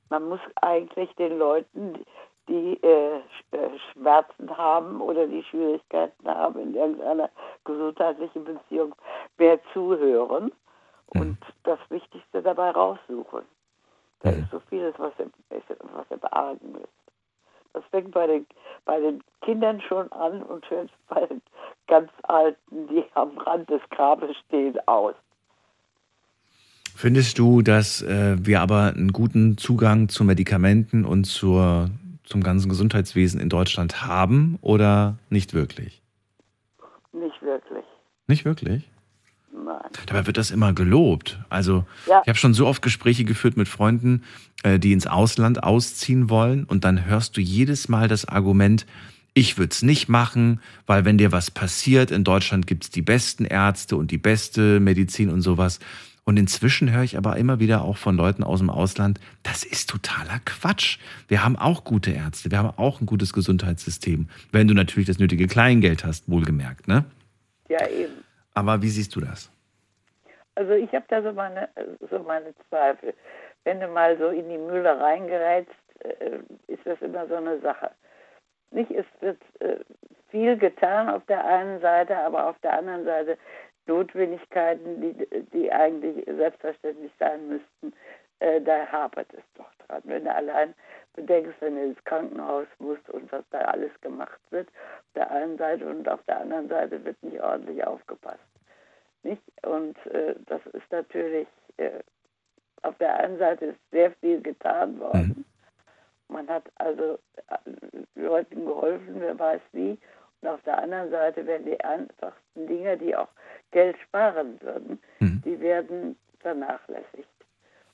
[0.10, 2.06] Man muss eigentlich den Leuten,
[2.48, 3.18] die äh,
[3.52, 7.30] äh, Schmerzen haben oder die Schwierigkeiten haben in irgendeiner
[7.66, 8.96] gesundheitlichen Beziehung,
[9.38, 10.52] mehr zuhören
[11.14, 11.22] mhm.
[11.22, 13.44] und das Wichtigste dabei raussuchen.
[14.22, 14.40] Da mhm.
[14.40, 15.14] ist so vieles, was
[15.50, 16.97] was im Argen ist.
[17.78, 18.48] Das fängt bei den,
[18.86, 21.44] bei den Kindern schon an und hört bei den
[21.88, 25.14] ganz Alten, die am Rand des Grabes stehen, aus.
[26.96, 31.92] Findest du, dass äh, wir aber einen guten Zugang zu Medikamenten und zur,
[32.24, 36.02] zum ganzen Gesundheitswesen in Deutschland haben oder nicht wirklich?
[37.14, 37.86] Nicht wirklich.
[38.26, 38.90] Nicht wirklich?
[39.66, 39.92] Nein.
[40.06, 41.40] Dabei wird das immer gelobt.
[41.50, 42.22] Also ja.
[42.24, 44.24] ich habe schon so oft Gespräche geführt mit Freunden,
[44.64, 48.86] äh, die ins Ausland ausziehen wollen und dann hörst du jedes Mal das Argument,
[49.34, 53.04] ich würde es nicht machen, weil wenn dir was passiert, in Deutschland gibt es die
[53.04, 55.80] besten Ärzte und die beste Medizin und sowas.
[56.24, 59.90] Und inzwischen höre ich aber immer wieder auch von Leuten aus dem Ausland, das ist
[59.90, 60.98] totaler Quatsch.
[61.28, 64.28] Wir haben auch gute Ärzte, wir haben auch ein gutes Gesundheitssystem.
[64.52, 67.06] Wenn du natürlich das nötige Kleingeld hast, wohlgemerkt, ne?
[67.70, 68.14] Ja, eben.
[68.58, 69.52] Aber wie siehst du das?
[70.56, 71.70] Also ich habe da so meine,
[72.10, 73.14] so meine Zweifel.
[73.66, 77.92] Wenn du mal so in die Mühle reingerätst, äh, ist das immer so eine Sache.
[78.72, 79.78] Nicht, es wird äh,
[80.32, 83.38] viel getan auf der einen Seite, aber auf der anderen Seite
[83.86, 87.94] Notwendigkeiten, die, die eigentlich selbstverständlich sein müssten,
[88.40, 90.02] äh, da hapert es doch dran.
[90.06, 90.74] Wenn du allein
[91.18, 95.58] bedenkst, wenn du ins Krankenhaus musst und was da alles gemacht wird, auf der einen
[95.58, 98.40] Seite und auf der anderen Seite wird nicht ordentlich aufgepasst.
[99.24, 99.42] Nicht?
[99.64, 101.48] Und äh, das ist natürlich,
[101.78, 102.00] äh,
[102.84, 105.46] auf der einen Seite ist sehr viel getan worden.
[106.30, 106.36] Mhm.
[106.36, 107.58] Man hat also äh,
[108.16, 109.98] Leuten geholfen, wer weiß wie.
[110.42, 113.30] Und auf der anderen Seite werden die einfachsten Dinge, die auch
[113.72, 115.42] Geld sparen würden, mhm.
[115.44, 117.28] die werden vernachlässigt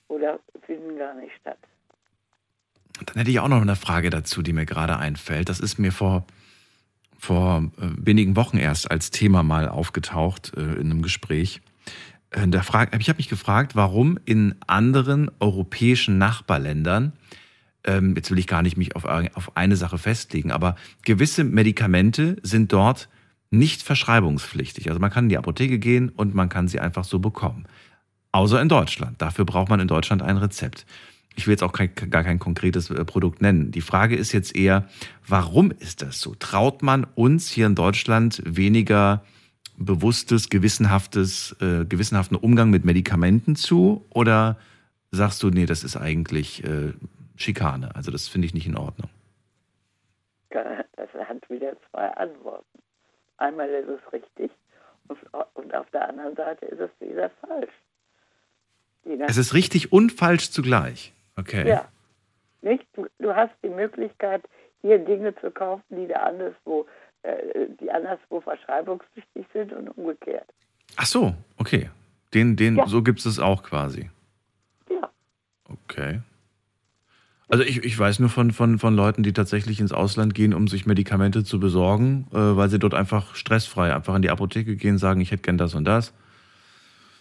[0.09, 1.57] oder finden gar nicht statt.
[3.05, 5.49] Dann hätte ich auch noch eine Frage dazu, die mir gerade einfällt.
[5.49, 6.25] Das ist mir vor,
[7.17, 11.61] vor äh, wenigen Wochen erst als Thema mal aufgetaucht äh, in einem Gespräch.
[12.31, 17.13] Äh, ich habe mich gefragt, warum in anderen europäischen Nachbarländern,
[17.83, 22.37] ähm, jetzt will ich gar nicht mich auf, auf eine Sache festlegen, aber gewisse Medikamente
[22.43, 23.09] sind dort
[23.49, 24.89] nicht verschreibungspflichtig.
[24.89, 27.65] Also man kann in die Apotheke gehen und man kann sie einfach so bekommen.
[28.31, 29.21] Außer in Deutschland.
[29.21, 30.87] Dafür braucht man in Deutschland ein Rezept.
[31.35, 33.71] Ich will jetzt auch kein, gar kein konkretes äh, Produkt nennen.
[33.71, 34.87] Die Frage ist jetzt eher,
[35.27, 36.35] warum ist das so?
[36.35, 39.23] Traut man uns hier in Deutschland weniger
[39.77, 44.05] bewusstes, gewissenhaftes, äh, gewissenhaften Umgang mit Medikamenten zu?
[44.09, 44.57] Oder
[45.11, 46.93] sagst du, nee, das ist eigentlich äh,
[47.35, 47.95] Schikane?
[47.95, 49.09] Also das finde ich nicht in Ordnung.
[50.49, 52.79] Das hat wieder zwei Antworten.
[53.37, 54.51] Einmal ist es richtig
[55.07, 55.17] und,
[55.55, 57.71] und auf der anderen Seite ist es wieder falsch.
[59.27, 61.12] Es ist richtig und falsch zugleich.
[61.35, 61.67] Okay.
[61.67, 61.87] Ja.
[62.61, 62.85] Nicht?
[62.93, 64.43] Du, du, hast die Möglichkeit,
[64.81, 66.85] hier Dinge zu kaufen, die da anderswo,
[67.23, 70.47] äh, die anderswo verschreibungspflichtig sind und umgekehrt.
[70.95, 71.89] Ach so, okay.
[72.33, 72.87] Den, den, ja.
[72.87, 74.09] so gibt es auch quasi.
[74.89, 75.09] Ja.
[75.69, 76.21] Okay.
[77.49, 80.67] Also ich, ich weiß nur von, von, von Leuten, die tatsächlich ins Ausland gehen, um
[80.67, 84.97] sich Medikamente zu besorgen, äh, weil sie dort einfach stressfrei einfach in die Apotheke gehen,
[84.97, 86.13] sagen, ich hätte gern das und das.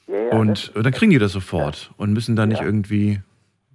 [0.07, 3.21] Ja, ja, und das, dann kriegen die das sofort und müssen da nicht irgendwie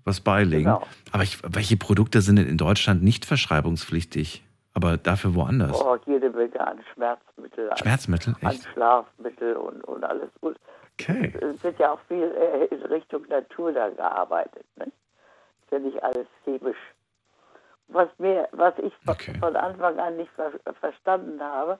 [0.07, 0.63] was beilegen.
[0.63, 0.81] Genau.
[1.11, 4.43] Aber ich, welche Produkte sind denn in Deutschland nicht verschreibungspflichtig,
[4.73, 5.79] aber dafür woanders?
[5.79, 7.69] Oh, jede Menge an Schmerzmittel.
[7.75, 8.35] Schmerzmittel?
[8.41, 10.29] An, an Schlafmittel und, und alles.
[10.41, 11.33] Okay.
[11.41, 14.65] Es wird ja auch viel äh, in Richtung Natur da gearbeitet.
[14.77, 14.91] Ne?
[15.67, 16.77] ist ja nicht alles chemisch.
[17.89, 19.33] Was, mir, was ich okay.
[19.39, 21.79] von Anfang an nicht ver verstanden habe,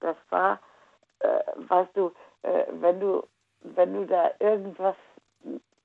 [0.00, 0.60] das war,
[1.20, 1.28] äh,
[1.68, 2.12] weißt du,
[2.42, 3.26] äh, wenn du,
[3.62, 4.96] wenn du da irgendwas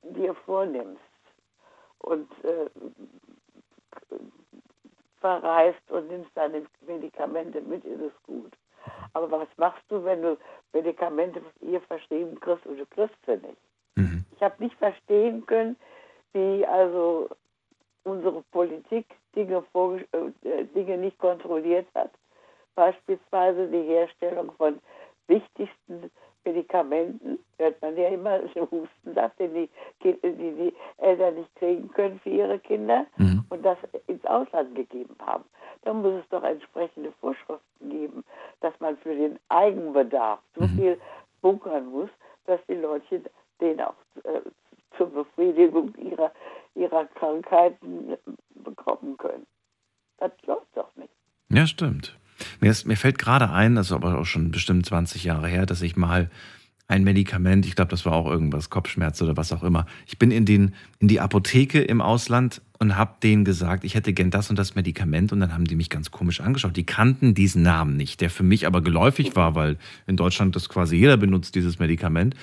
[0.03, 1.01] dir vornimmst
[1.99, 2.69] und äh,
[5.19, 8.53] verreist und nimmst deine Medikamente mit, ist es gut.
[9.13, 10.37] Aber was machst du, wenn du
[10.73, 13.57] Medikamente hier verschrieben kriegst und du kriegst sie nicht?
[13.95, 14.25] Mhm.
[14.35, 15.75] Ich habe nicht verstehen können,
[16.33, 17.29] wie also
[18.03, 19.63] unsere Politik Dinge,
[20.43, 22.11] äh, Dinge nicht kontrolliert hat.
[22.75, 24.79] Beispielsweise die Herstellung von
[25.27, 26.11] wichtigsten
[26.45, 28.39] Medikamenten, hört man ja immer,
[28.71, 29.69] Hustensaft, den die,
[30.03, 33.43] die, die Eltern nicht kriegen können für ihre Kinder mhm.
[33.49, 33.77] und das
[34.07, 35.43] ins Ausland gegeben haben.
[35.83, 38.23] Da muss es doch entsprechende Vorschriften geben,
[38.61, 40.77] dass man für den Eigenbedarf so mhm.
[40.77, 41.01] viel
[41.41, 42.09] bunkern muss,
[42.45, 43.21] dass die Leute
[43.61, 44.41] den auch äh,
[44.97, 46.31] zur Befriedigung ihrer,
[46.75, 48.17] ihrer Krankheiten
[48.63, 49.45] bekommen können.
[50.17, 51.11] Das läuft doch nicht.
[51.49, 52.17] Ja, stimmt.
[52.59, 55.65] Mir, ist, mir fällt gerade ein, das ist aber auch schon bestimmt 20 Jahre her,
[55.65, 56.29] dass ich mal
[56.87, 59.87] ein Medikament, ich glaube, das war auch irgendwas, Kopfschmerz oder was auch immer.
[60.05, 64.13] Ich bin in, den, in die Apotheke im Ausland und habe denen gesagt, ich hätte
[64.13, 66.77] gern das und das Medikament und dann haben die mich ganz komisch angeschaut.
[66.77, 70.69] Die kannten diesen Namen nicht, der für mich aber geläufig war, weil in Deutschland das
[70.69, 72.35] quasi jeder benutzt, dieses Medikament.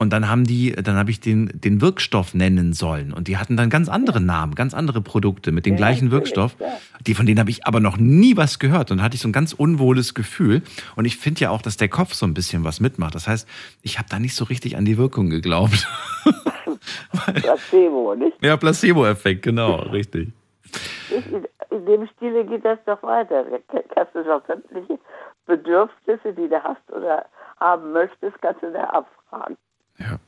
[0.00, 3.12] Und dann haben die, dann habe ich den, den Wirkstoff nennen sollen.
[3.12, 6.56] Und die hatten dann ganz andere Namen, ganz andere Produkte mit dem ja, gleichen Wirkstoff.
[6.58, 6.68] Ja.
[7.06, 8.90] Die, von denen habe ich aber noch nie was gehört.
[8.90, 10.62] Und dann hatte ich so ein ganz unwohles Gefühl.
[10.96, 13.14] Und ich finde ja auch, dass der Kopf so ein bisschen was mitmacht.
[13.14, 13.46] Das heißt,
[13.82, 15.86] ich habe da nicht so richtig an die Wirkung geglaubt.
[17.34, 18.42] Placebo, nicht?
[18.42, 20.30] Ja, Placebo-Effekt, genau, richtig.
[21.70, 23.44] In dem Stile geht das doch weiter.
[23.94, 24.98] Kannst du doch sämtliche
[25.44, 27.26] Bedürfnisse, die du hast oder
[27.58, 29.58] haben möchtest, kannst du da abfragen.
[30.00, 30.18] Ja.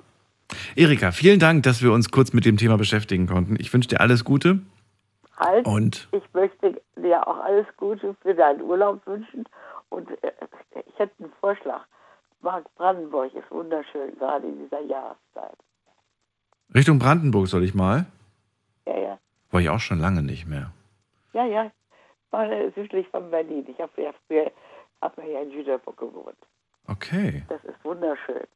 [0.77, 3.57] Erika, vielen Dank, dass wir uns kurz mit dem Thema beschäftigen konnten.
[3.59, 4.61] Ich wünsche dir alles Gute.
[5.39, 6.09] Halt, Und?
[6.13, 9.45] ich möchte dir auch alles Gute für deinen Urlaub wünschen.
[9.89, 10.33] Und äh,
[10.87, 11.85] ich hätte einen Vorschlag.
[12.43, 15.57] Mark Brandenburg ist wunderschön, gerade in dieser Jahreszeit.
[16.75, 18.07] Richtung Brandenburg soll ich mal.
[18.87, 19.19] Ja, ja.
[19.51, 20.73] War ich auch schon lange nicht mehr.
[21.33, 21.71] Ja, ja.
[22.31, 23.65] Mal äh, südlich von Berlin.
[23.69, 24.51] Ich habe ja früher
[25.01, 26.39] hab ja in Jüterburg gewohnt.
[26.87, 27.45] Okay.
[27.49, 28.47] Das ist wunderschön.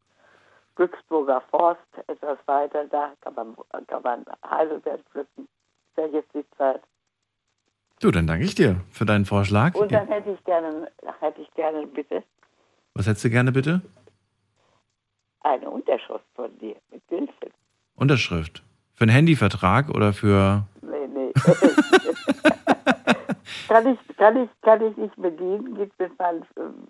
[0.77, 3.57] Glücksburger Forst, etwas weiter, da kann man,
[3.87, 5.45] kann man Heidelbeeren pflücken.
[5.45, 6.83] Ist ja jetzt die Zeit.
[8.01, 9.75] Du, dann danke ich dir für deinen Vorschlag.
[9.75, 12.23] Und dann hätte ich gerne, hätte ich gerne bitte
[12.95, 13.81] Was hättest du gerne bitte?
[15.47, 17.53] eine Unterschrift von dir mit Bildchen.
[17.95, 18.63] Unterschrift.
[18.95, 20.67] Für einen Handyvertrag oder für.
[20.83, 21.33] Nee, nee.
[23.69, 26.41] kann, ich, kann, ich, kann ich nicht bedienen, geht mit meinen,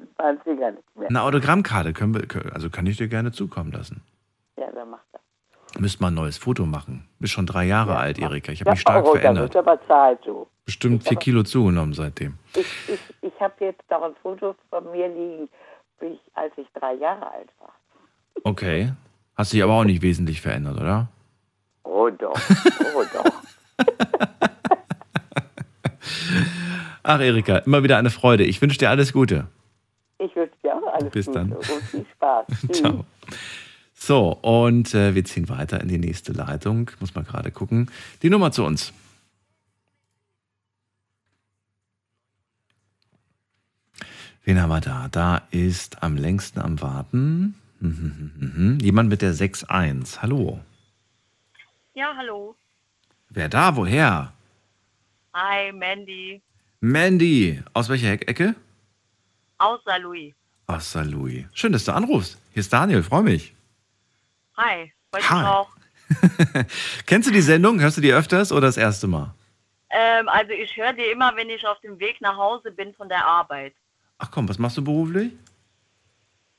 [0.00, 1.08] mit meinen Fingern nicht mehr.
[1.08, 4.02] Eine Autogrammkarte können wir, also kann ich dir gerne zukommen lassen.
[4.56, 5.20] Ja, dann macht das.
[5.80, 7.06] Müsst mal ein neues Foto machen.
[7.18, 8.50] Bist schon drei Jahre alt, Erika.
[8.52, 9.54] Ich habe Ja, mich stark oh, Da verändert.
[9.54, 10.46] wird aber Zeit, du.
[10.64, 12.38] Bestimmt vier Kilo zugenommen seitdem.
[12.54, 15.48] Ich, ich, ich habe jetzt noch ein Foto von mir liegen,
[16.00, 17.72] ich, als ich drei Jahre alt war.
[18.42, 18.92] Okay.
[19.36, 21.08] Hast dich aber auch nicht wesentlich verändert, oder?
[21.84, 22.38] Oh doch,
[22.96, 23.86] oh doch.
[27.02, 28.44] Ach, Erika, immer wieder eine Freude.
[28.44, 29.46] Ich wünsche dir alles Gute.
[30.18, 31.52] Ich wünsche dir auch alles Bis Gute dann.
[31.52, 32.46] und viel Spaß.
[32.72, 33.04] Ciao.
[33.94, 36.90] So, und äh, wir ziehen weiter in die nächste Leitung.
[37.00, 37.90] Muss mal gerade gucken.
[38.22, 38.92] Die Nummer zu uns.
[44.44, 45.08] Wen haben wir da?
[45.10, 47.56] Da ist am längsten am Warten.
[47.80, 48.78] Mhm, mhm, mhm.
[48.80, 50.22] Jemand mit der 6.1.
[50.22, 50.60] Hallo.
[51.94, 52.54] Ja, hallo.
[53.28, 53.74] Wer da?
[53.76, 54.32] Woher?
[55.36, 56.40] Hi, Mandy.
[56.80, 57.62] Mandy.
[57.74, 58.54] Aus welcher Eck- Ecke?
[59.58, 60.32] Außer Louis.
[60.66, 61.04] Aus St.
[61.04, 61.44] Louis.
[61.52, 62.38] Schön, dass du anrufst.
[62.54, 63.54] Hier ist Daniel, freue mich.
[64.56, 64.90] Hi.
[65.14, 65.44] Heute Hi.
[65.44, 65.68] auch.
[67.06, 67.78] Kennst du die Sendung?
[67.80, 69.34] Hörst du die öfters oder das erste Mal?
[69.90, 73.10] Ähm, also ich höre dir immer, wenn ich auf dem Weg nach Hause bin von
[73.10, 73.74] der Arbeit.
[74.16, 75.32] Ach komm, was machst du beruflich?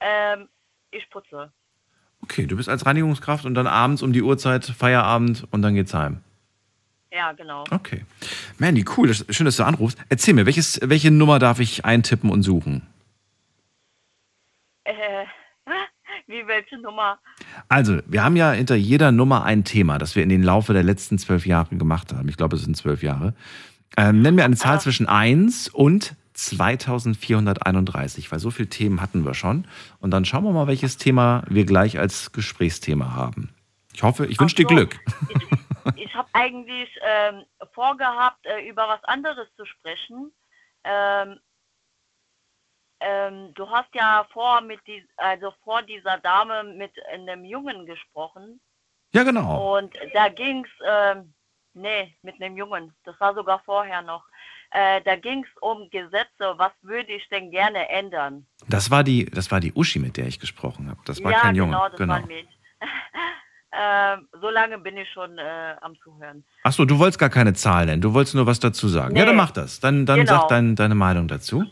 [0.01, 0.47] Ähm,
[0.91, 1.51] ich putze.
[2.21, 5.95] Okay, du bist als Reinigungskraft und dann abends um die Uhrzeit Feierabend und dann geht's
[5.95, 6.21] heim.
[7.17, 7.63] Ja, genau.
[7.71, 8.05] Okay.
[8.59, 9.97] Mandy, cool, schön, dass du anrufst.
[10.07, 12.83] Erzähl mir, welches, welche Nummer darf ich eintippen und suchen?
[14.83, 15.25] Äh,
[16.27, 17.17] wie welche Nummer?
[17.69, 20.83] Also, wir haben ja hinter jeder Nummer ein Thema, das wir in den Laufe der
[20.83, 22.29] letzten zwölf Jahre gemacht haben.
[22.29, 23.33] Ich glaube, es sind zwölf Jahre.
[23.97, 29.33] Ähm, nenn mir eine Zahl zwischen 1 und 2431, weil so viele Themen hatten wir
[29.33, 29.65] schon.
[30.01, 33.49] Und dann schauen wir mal, welches Thema wir gleich als Gesprächsthema haben.
[33.91, 34.75] Ich hoffe, ich wünsche dir so.
[34.75, 34.99] Glück.
[35.95, 40.33] Ich habe eigentlich ähm, vorgehabt, äh, über was anderes zu sprechen.
[40.83, 41.39] Ähm,
[42.99, 48.59] ähm, du hast ja vor mit die, also vor dieser Dame mit einem Jungen gesprochen.
[49.13, 49.77] Ja, genau.
[49.77, 51.33] Und da ging's, ähm,
[51.73, 52.93] nee, mit einem Jungen.
[53.03, 54.25] Das war sogar vorher noch.
[54.71, 56.53] Äh, da ging's um Gesetze.
[56.57, 58.47] Was würde ich denn gerne ändern?
[58.67, 60.99] Das war die, das war die Uschi, mit der ich gesprochen habe.
[61.05, 61.71] Das war ja, kein Junge.
[61.71, 62.53] genau, das war ein Mädchen.
[63.79, 66.43] ähm, so lange bin ich schon äh, am Zuhören.
[66.63, 69.15] Achso, du wolltest gar keine Zahl nennen, du wolltest nur was dazu sagen.
[69.15, 69.27] Ja, Nee.
[69.27, 69.79] dann mach das.
[69.79, 70.31] Dann, dann Genau.
[70.41, 71.63] sag dein, deine Meinung dazu.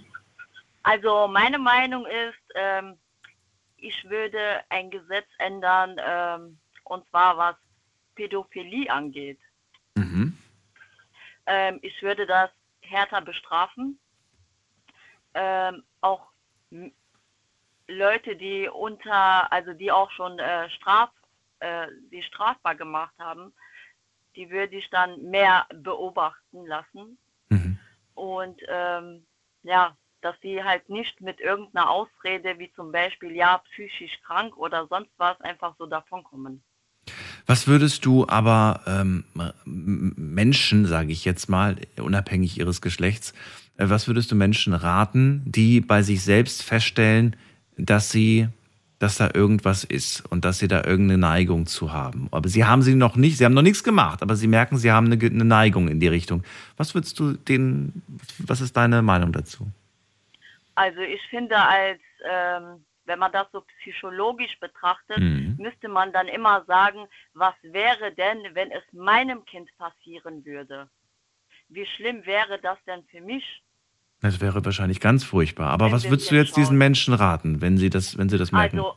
[0.83, 2.97] Also meine Meinung ist, ähm,
[3.77, 7.55] ich würde ein Gesetz ändern, ähm, und zwar was
[8.15, 9.39] Pädophilie angeht.
[9.95, 10.37] Mhm.
[11.47, 12.49] Ähm, ich würde das
[12.81, 13.99] härter bestrafen.
[15.33, 16.21] Ähm, auch
[17.87, 21.09] Leute, die unter, also die auch schon äh, straf,
[21.59, 23.53] äh, die strafbar gemacht haben,
[24.35, 27.17] die würde ich dann mehr beobachten lassen.
[28.15, 29.25] Und ähm,
[29.63, 34.87] ja, dass sie halt nicht mit irgendeiner Ausrede wie zum Beispiel ja psychisch krank oder
[34.87, 36.63] sonst was einfach so davonkommen.
[37.45, 39.25] Was würdest du aber ähm,
[39.65, 43.33] Menschen, sage ich jetzt mal, unabhängig ihres Geschlechts,
[43.77, 47.35] äh, was würdest du Menschen raten, die bei sich selbst feststellen,
[47.77, 48.47] dass sie,
[48.99, 52.27] dass da irgendwas ist und dass sie da irgendeine Neigung zu haben?
[52.31, 54.91] Aber sie haben sie noch nicht, sie haben noch nichts gemacht, aber sie merken, sie
[54.91, 56.43] haben eine, eine Neigung in die Richtung.
[56.77, 58.01] Was würdest du denen,
[58.39, 59.67] was ist deine Meinung dazu?
[60.75, 65.55] Also ich finde, als ähm, wenn man das so psychologisch betrachtet, Mhm.
[65.57, 70.89] müsste man dann immer sagen, was wäre denn, wenn es meinem Kind passieren würde?
[71.69, 73.63] Wie schlimm wäre das denn für mich?
[74.21, 75.69] Das wäre wahrscheinlich ganz furchtbar.
[75.69, 78.51] Aber was würdest du jetzt jetzt diesen Menschen raten, wenn sie das, wenn sie das
[78.51, 78.79] merken?
[78.79, 78.95] Also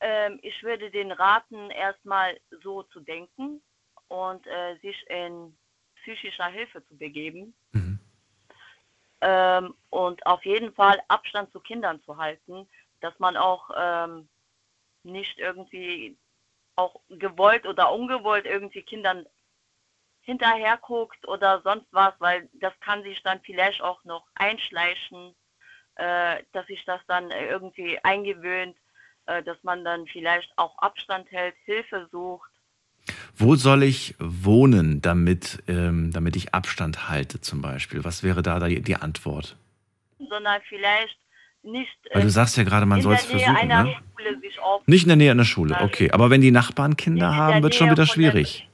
[0.00, 3.60] ähm, ich würde den raten, erstmal so zu denken
[4.08, 5.56] und äh, sich in
[6.02, 7.54] psychischer Hilfe zu begeben.
[9.20, 12.68] Ähm, und auf jeden Fall Abstand zu Kindern zu halten,
[13.00, 14.28] dass man auch ähm,
[15.02, 16.16] nicht irgendwie
[16.76, 19.26] auch gewollt oder ungewollt irgendwie Kindern
[20.26, 25.34] hinterher guckt oder sonst was, weil das kann sich dann vielleicht auch noch einschleichen,
[25.94, 28.76] äh, dass sich das dann irgendwie eingewöhnt,
[29.26, 32.50] äh, dass man dann vielleicht auch Abstand hält, Hilfe sucht.
[33.36, 38.04] Wo soll ich wohnen, damit, ähm, damit ich Abstand halte zum Beispiel?
[38.04, 39.56] Was wäre da die, die Antwort?
[40.18, 41.18] Sondern vielleicht
[41.62, 41.96] nicht.
[42.12, 43.68] Weil du sagst ja gerade, man soll es versuchen.
[43.68, 43.94] Ne?
[44.86, 46.10] Nicht in der Nähe einer Schule, okay.
[46.10, 48.65] Aber wenn die Nachbarn Kinder haben, wird schon wieder schwierig.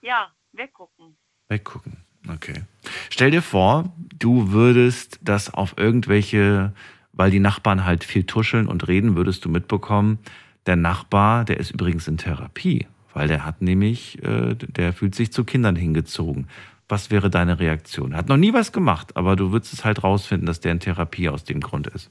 [0.00, 1.16] Ja, weggucken.
[1.48, 1.96] Weggucken,
[2.32, 2.62] okay.
[3.10, 6.72] Stell dir vor, du würdest das auf irgendwelche,
[7.12, 10.18] weil die Nachbarn halt viel tuscheln und reden, würdest du mitbekommen,
[10.66, 15.32] der Nachbar, der ist übrigens in Therapie, weil der hat nämlich, äh, der fühlt sich
[15.32, 16.48] zu Kindern hingezogen.
[16.88, 18.14] Was wäre deine Reaktion?
[18.14, 21.28] Hat noch nie was gemacht, aber du würdest es halt rausfinden, dass der in Therapie
[21.28, 22.10] aus dem Grund ist.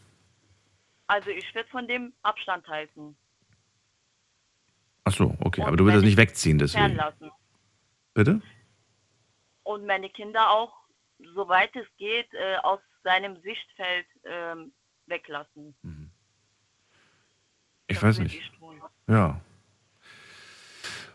[1.07, 3.15] Also ich würde von dem Abstand halten.
[5.05, 6.87] Ach so, okay, und aber du würdest es nicht wegziehen deswegen.
[6.87, 7.31] Fernlassen.
[8.17, 8.41] Bitte?
[9.61, 10.73] Und meine Kinder auch,
[11.35, 14.55] soweit es geht, äh, aus seinem Sichtfeld äh,
[15.05, 15.75] weglassen.
[15.83, 16.09] Mhm.
[17.85, 18.33] Ich das weiß nicht.
[18.33, 18.51] Ich
[19.07, 19.39] ja.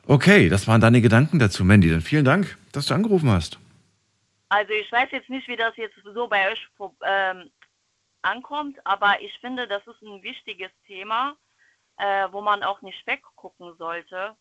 [0.07, 1.90] Okay, das waren deine Gedanken dazu, Mandy.
[1.90, 3.59] Dann vielen Dank, dass du angerufen hast.
[4.48, 6.68] Also ich weiß jetzt nicht, wie das jetzt so bei euch
[7.05, 7.50] ähm,
[8.22, 11.36] ankommt, aber ich finde, das ist ein wichtiges Thema,
[11.96, 14.36] äh, wo man auch nicht weggucken sollte.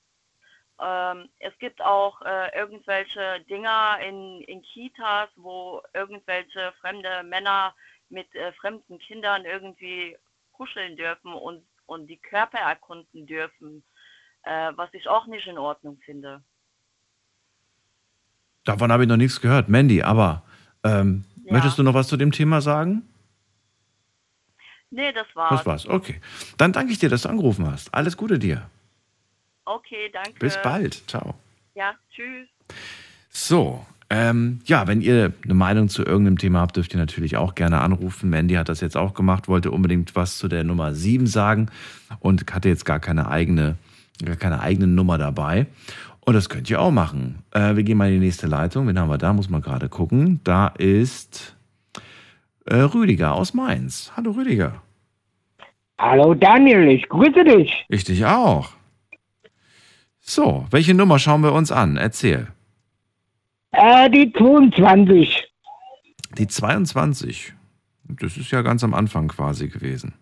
[0.79, 7.73] Ähm, es gibt auch äh, irgendwelche Dinger in, in Kitas, wo irgendwelche fremde Männer
[8.09, 10.17] mit äh, fremden Kindern irgendwie
[10.51, 13.83] kuscheln dürfen und, und die Körper erkunden dürfen,
[14.43, 16.43] äh, was ich auch nicht in Ordnung finde.
[18.63, 19.69] Davon habe ich noch nichts gehört.
[19.69, 20.43] Mandy, aber
[20.83, 21.53] ähm, ja.
[21.53, 23.07] möchtest du noch was zu dem Thema sagen?
[24.91, 25.49] Nee, das war's.
[25.51, 26.19] Das war's, okay.
[26.57, 27.93] Dann danke ich dir, dass du angerufen hast.
[27.93, 28.69] Alles Gute dir.
[29.65, 30.39] Okay, danke.
[30.39, 31.03] Bis bald.
[31.07, 31.35] Ciao.
[31.75, 32.47] Ja, tschüss.
[33.29, 37.55] So, ähm, ja, wenn ihr eine Meinung zu irgendeinem Thema habt, dürft ihr natürlich auch
[37.55, 38.29] gerne anrufen.
[38.29, 41.67] Mandy hat das jetzt auch gemacht, wollte unbedingt was zu der Nummer 7 sagen
[42.19, 43.77] und hatte jetzt gar keine eigene,
[44.25, 45.67] gar keine eigene Nummer dabei.
[46.25, 47.43] Und das könnt ihr auch machen.
[47.51, 48.87] Äh, wir gehen mal in die nächste Leitung.
[48.87, 49.31] Wen haben wir da?
[49.31, 50.41] Muss man gerade gucken.
[50.43, 51.55] Da ist
[52.65, 54.11] äh, Rüdiger aus Mainz.
[54.17, 54.81] Hallo Rüdiger.
[55.97, 57.85] Hallo Daniel, ich grüße dich.
[57.87, 58.71] Ich dich auch.
[60.21, 61.97] So, welche Nummer schauen wir uns an?
[61.97, 62.47] Erzähl.
[63.71, 65.47] Äh, die 22.
[66.37, 67.53] Die 22.
[68.07, 70.13] Das ist ja ganz am Anfang quasi gewesen.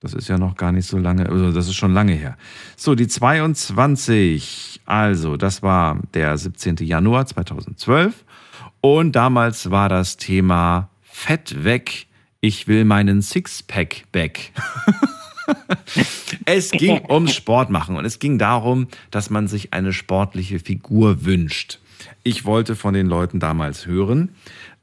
[0.00, 2.36] Das ist ja noch gar nicht so lange, also das ist schon lange her.
[2.76, 4.80] So, die 22.
[4.86, 6.76] Also, das war der 17.
[6.76, 8.24] Januar 2012.
[8.80, 12.06] Und damals war das Thema Fett weg.
[12.40, 14.52] Ich will meinen Sixpack back.
[16.44, 21.24] es ging ums Sport machen und es ging darum, dass man sich eine sportliche Figur
[21.24, 21.80] wünscht.
[22.22, 24.30] Ich wollte von den Leuten damals hören,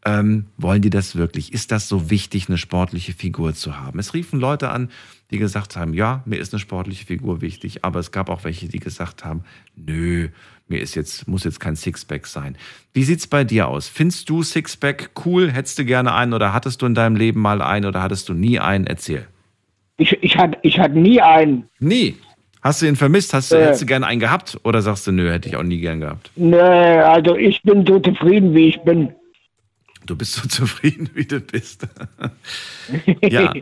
[0.06, 1.52] ähm, wollen die das wirklich?
[1.52, 3.98] Ist das so wichtig, eine sportliche Figur zu haben?
[3.98, 4.92] Es riefen Leute an,
[5.32, 8.68] die gesagt haben, ja, mir ist eine sportliche Figur wichtig, aber es gab auch welche,
[8.68, 9.44] die gesagt haben,
[9.76, 10.30] nö,
[10.68, 12.56] mir ist jetzt, muss jetzt kein Sixpack sein.
[12.94, 13.88] Wie sieht's bei dir aus?
[13.88, 15.52] Findest du Sixpack cool?
[15.52, 18.34] Hättest du gerne einen oder hattest du in deinem Leben mal einen oder hattest du
[18.34, 18.86] nie einen?
[18.86, 19.28] Erzähl.
[19.98, 21.70] Ich, ich hatte ich hatte nie einen.
[21.80, 22.18] Nie?
[22.62, 23.34] Hast du ihn vermisst?
[23.34, 24.58] Hast du, äh, hättest du gerne einen gehabt?
[24.64, 26.32] Oder sagst du, nö, hätte ich auch nie gern gehabt?
[26.36, 29.14] Nö, also ich bin so zufrieden, wie ich bin.
[30.08, 31.88] Du bist so zufrieden, wie du bist.
[33.22, 33.54] ja.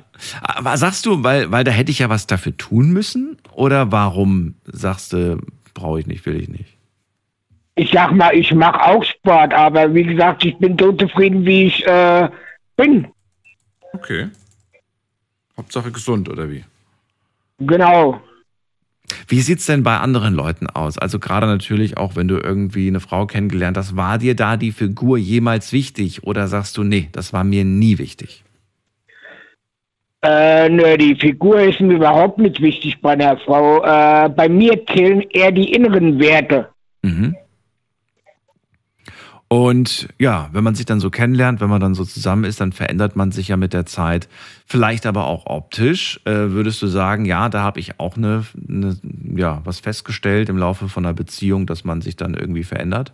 [0.41, 3.37] Aber sagst du, weil, weil da hätte ich ja was dafür tun müssen?
[3.51, 5.37] Oder warum sagst du,
[5.73, 6.77] brauche ich nicht, will ich nicht?
[7.75, 11.65] Ich sag mal, ich mache auch Sport, aber wie gesagt, ich bin so zufrieden, wie
[11.65, 12.29] ich äh,
[12.77, 13.07] bin.
[13.93, 14.29] Okay.
[15.57, 16.63] Hauptsache gesund, oder wie?
[17.59, 18.21] Genau.
[19.27, 20.97] Wie sieht es denn bei anderen Leuten aus?
[20.97, 24.71] Also gerade natürlich auch, wenn du irgendwie eine Frau kennengelernt hast, war dir da die
[24.71, 28.43] Figur jemals wichtig oder sagst du, nee, das war mir nie wichtig?
[30.23, 33.83] Äh, nö, die Figur ist mir überhaupt nicht wichtig bei der Frau.
[33.83, 36.69] Äh, bei mir zählen eher die inneren Werte.
[37.01, 37.35] Mhm.
[39.53, 42.71] Und ja, wenn man sich dann so kennenlernt, wenn man dann so zusammen ist, dann
[42.71, 44.27] verändert man sich ja mit der Zeit.
[44.65, 46.19] Vielleicht aber auch optisch.
[46.25, 48.97] Äh, würdest du sagen, ja, da habe ich auch eine, eine,
[49.35, 53.13] ja, was festgestellt im Laufe von einer Beziehung, dass man sich dann irgendwie verändert?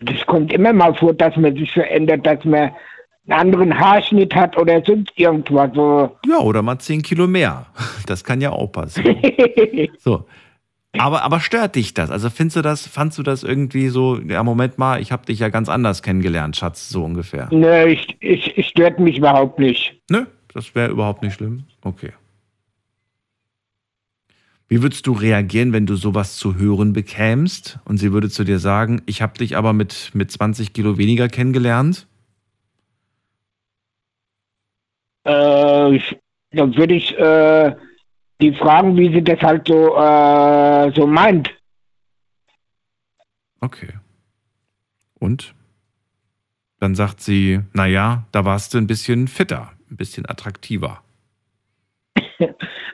[0.00, 2.72] Das kommt immer mal vor, dass man sich verändert, dass man
[3.28, 5.70] einen anderen Haarschnitt hat oder sonst irgendwas.
[5.76, 6.16] So.
[6.28, 7.66] Ja, oder mal zehn Kilo mehr.
[8.06, 9.16] Das kann ja auch passieren.
[9.98, 10.26] so.
[10.98, 12.10] Aber, aber stört dich das?
[12.10, 15.38] Also findest du das, fandst du das irgendwie so, ja, Moment mal, ich habe dich
[15.38, 17.48] ja ganz anders kennengelernt, Schatz, so ungefähr.
[17.52, 20.00] Nö, ich, ich, ich stört mich überhaupt nicht.
[20.10, 21.64] Nö, Das wäre überhaupt nicht schlimm?
[21.82, 22.12] Okay.
[24.68, 28.58] Wie würdest du reagieren, wenn du sowas zu hören bekämst und sie würde zu dir
[28.58, 32.08] sagen, ich habe dich aber mit, mit 20 Kilo weniger kennengelernt?
[35.22, 36.00] Äh,
[36.52, 37.76] dann würde ich äh,
[38.40, 41.50] die fragen, wie sie das halt so, äh, so meint.
[43.60, 43.94] Okay.
[45.18, 45.54] Und?
[46.78, 51.02] Dann sagt sie, naja, da warst du ein bisschen fitter, ein bisschen attraktiver.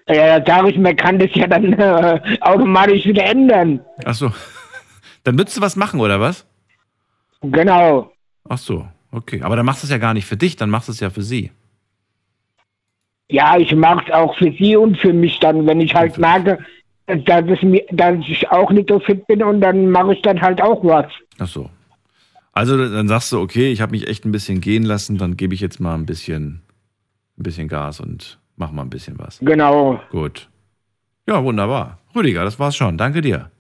[0.09, 3.81] ja, da sage ich mir, kann das ja dann äh, automatisch wieder ändern.
[4.05, 4.33] Ach so.
[5.25, 6.45] Dann würdest du was machen, oder was?
[7.43, 8.13] Genau.
[8.49, 9.41] Ach so, okay.
[9.43, 11.11] Aber dann machst du es ja gar nicht für dich, dann machst du es ja
[11.11, 11.53] für sie.
[13.29, 16.59] Ja, ich mache es auch für sie und für mich dann, wenn ich halt merke,
[17.07, 20.41] dass, es mir, dass ich auch nicht so fit bin und dann mache ich dann
[20.41, 21.07] halt auch was.
[21.39, 21.71] Ach so.
[22.53, 25.55] Also dann sagst du, okay, ich habe mich echt ein bisschen gehen lassen, dann gebe
[25.55, 26.63] ich jetzt mal ein bisschen,
[27.39, 29.39] ein bisschen Gas und mach mal ein bisschen was.
[29.41, 30.01] Genau.
[30.11, 30.49] Gut.
[31.27, 31.99] Ja, wunderbar.
[32.15, 32.99] Rüdiger, das war's schon.
[32.99, 33.51] Danke dir.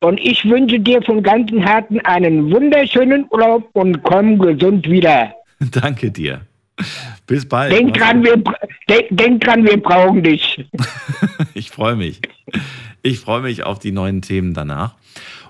[0.00, 5.34] Und ich wünsche dir von ganzem Herzen einen wunderschönen Urlaub und komm gesund wieder.
[5.72, 6.42] Danke dir.
[7.26, 7.72] Bis bald.
[7.72, 8.42] Denk dran, wir,
[8.88, 10.64] denk, denk dran, wir brauchen dich.
[11.54, 12.20] ich freue mich.
[13.02, 14.94] Ich freue mich auf die neuen Themen danach.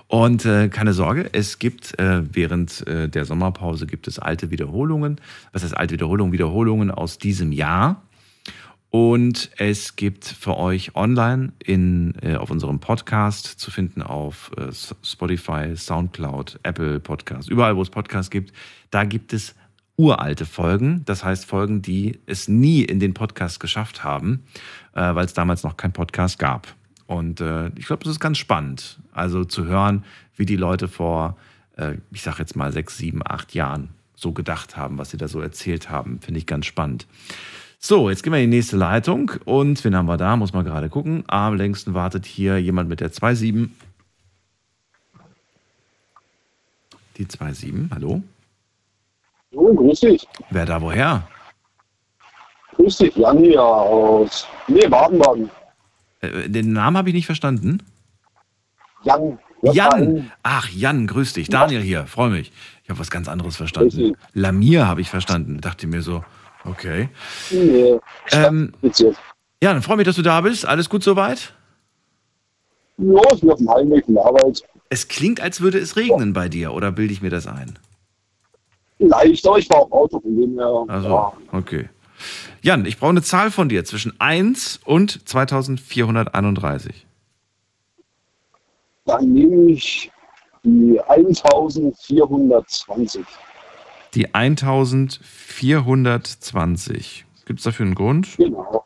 [0.07, 5.21] Und äh, keine Sorge, es gibt äh, während äh, der Sommerpause gibt es alte Wiederholungen.
[5.53, 6.33] Was heißt alte Wiederholungen?
[6.33, 8.01] Wiederholungen aus diesem Jahr.
[8.89, 14.71] Und es gibt für euch online in, äh, auf unserem Podcast zu finden auf äh,
[15.03, 18.51] Spotify, Soundcloud, Apple Podcast, überall wo es Podcasts gibt.
[18.89, 19.53] Da gibt es
[19.99, 24.45] uralte Folgen, das heißt Folgen, die es nie in den Podcast geschafft haben,
[24.93, 26.73] äh, weil es damals noch kein Podcast gab.
[27.05, 30.05] Und äh, ich glaube, das ist ganz spannend, also zu hören,
[30.37, 31.35] wie die Leute vor,
[31.75, 35.27] äh, ich sage jetzt mal sechs, sieben, acht Jahren so gedacht haben, was sie da
[35.27, 37.05] so erzählt haben, finde ich ganz spannend.
[37.77, 40.37] So, jetzt gehen wir in die nächste Leitung und wen haben wir da?
[40.37, 41.25] Muss man gerade gucken.
[41.27, 43.67] Am längsten wartet hier jemand mit der 2.7.
[47.17, 48.23] Die 2.7, hallo?
[49.51, 50.27] Oh, grüß dich.
[50.49, 51.27] Wer da woher?
[52.75, 54.47] Grüß dich, Jan hier aus.
[54.67, 55.49] Nee, Baden-Baden.
[56.21, 57.83] Äh, den Namen habe ich nicht verstanden.
[59.03, 59.39] Jan.
[59.61, 60.31] Jan!
[60.43, 61.49] Ach, Jan, grüß dich.
[61.49, 62.51] Daniel hier, freue mich.
[62.83, 64.15] Ich habe was ganz anderes verstanden.
[64.33, 65.59] Lamir habe ich verstanden.
[65.59, 66.23] Dachte mir so,
[66.63, 67.09] okay.
[67.49, 67.99] Nee,
[68.31, 68.73] ähm,
[69.61, 70.65] ja, dann freue mich, dass du da bist.
[70.65, 71.53] Alles gut soweit?
[72.97, 74.63] Ja, ich bin auf dem Heimweg der Arbeit.
[74.89, 77.77] Es klingt, als würde es regnen bei dir, oder bilde ich mir das ein?
[78.99, 80.85] Leicht, aber ich war auf Auto, von dem her.
[80.87, 81.33] Also, ja.
[81.53, 81.89] okay.
[82.61, 87.07] Jan, ich brauche eine Zahl von dir zwischen 1 und 2431.
[89.05, 90.11] Dann nehme ich
[90.63, 93.25] die 1420.
[94.13, 97.25] Die 1420.
[97.45, 98.35] Gibt es dafür einen Grund?
[98.37, 98.83] Genau.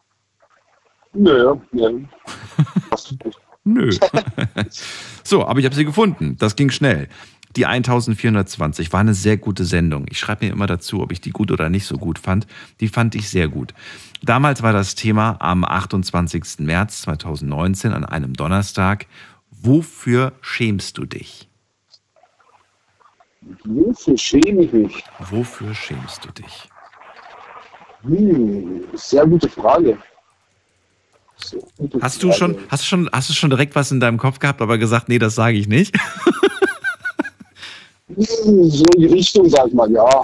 [1.14, 2.02] Nö, nö.
[3.64, 3.90] Nö.
[5.24, 6.38] so, aber ich habe sie gefunden.
[6.38, 7.08] Das ging schnell.
[7.56, 10.06] Die 1420 war eine sehr gute Sendung.
[10.10, 12.48] Ich schreibe mir immer dazu, ob ich die gut oder nicht so gut fand.
[12.80, 13.74] Die fand ich sehr gut.
[14.24, 16.60] Damals war das Thema am 28.
[16.60, 19.06] März 2019 an einem Donnerstag.
[19.52, 21.48] Wofür schämst du dich?
[23.66, 25.04] Wofür schäme ich mich?
[25.20, 26.70] Wofür schämst du dich?
[28.04, 29.98] Hm, sehr gute Frage.
[31.38, 32.40] Sehr gute Hast du Frage.
[32.40, 35.10] schon, hast du schon, hast du schon direkt was in deinem Kopf gehabt, aber gesagt,
[35.10, 35.96] nee, das sage ich nicht?
[38.18, 40.08] So in die Richtung, sag ich mal, ja.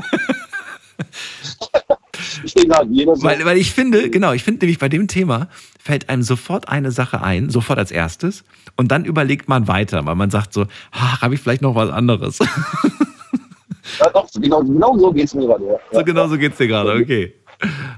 [2.44, 3.24] ich denke halt, jeder so.
[3.24, 5.50] Weil, weil ich finde, genau, ich finde nämlich bei dem Thema
[5.82, 8.44] fällt einem sofort eine Sache ein, sofort als erstes,
[8.76, 12.40] und dann überlegt man weiter, weil man sagt so, habe ich vielleicht noch was anderes.
[14.00, 15.66] Ja, doch, genau, genau so geht es mir gerade.
[15.66, 15.80] Ja.
[15.92, 17.34] So genau so geht's dir gerade, okay.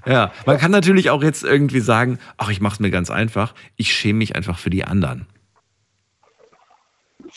[0.08, 3.54] Ja, man kann natürlich auch jetzt irgendwie sagen, ach, ich mache es mir ganz einfach,
[3.76, 5.28] ich schäme mich einfach für die anderen.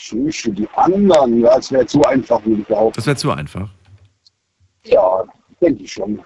[0.07, 1.41] Für die anderen.
[1.41, 2.95] Ja, es wäre zu einfach, würde ich behaupten.
[2.95, 3.67] Das wäre zu einfach.
[4.83, 5.23] Ja,
[5.59, 6.21] denke ich schon.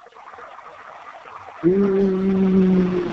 [1.62, 3.04] Hm,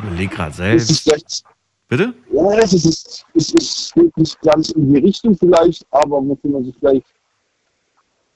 [0.00, 1.44] Überleg gerade es ist selbst.
[1.44, 1.44] vielleicht,
[1.88, 2.14] Bitte?
[2.32, 6.64] ja, es ist, es ist geht nicht ganz in die Richtung vielleicht, aber wofür man
[6.64, 7.06] sich vielleicht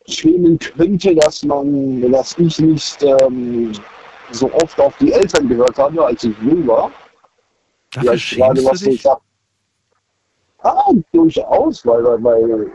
[0.09, 3.73] schämen könnte, dass man, dass ich nicht ähm,
[4.33, 6.91] so oft auf die Eltern gehört habe, als ich jung war.
[7.93, 9.05] Dafür Vielleicht gerade was du dich?
[9.05, 9.11] ich
[10.63, 12.73] Ah, durchaus, weil, weil,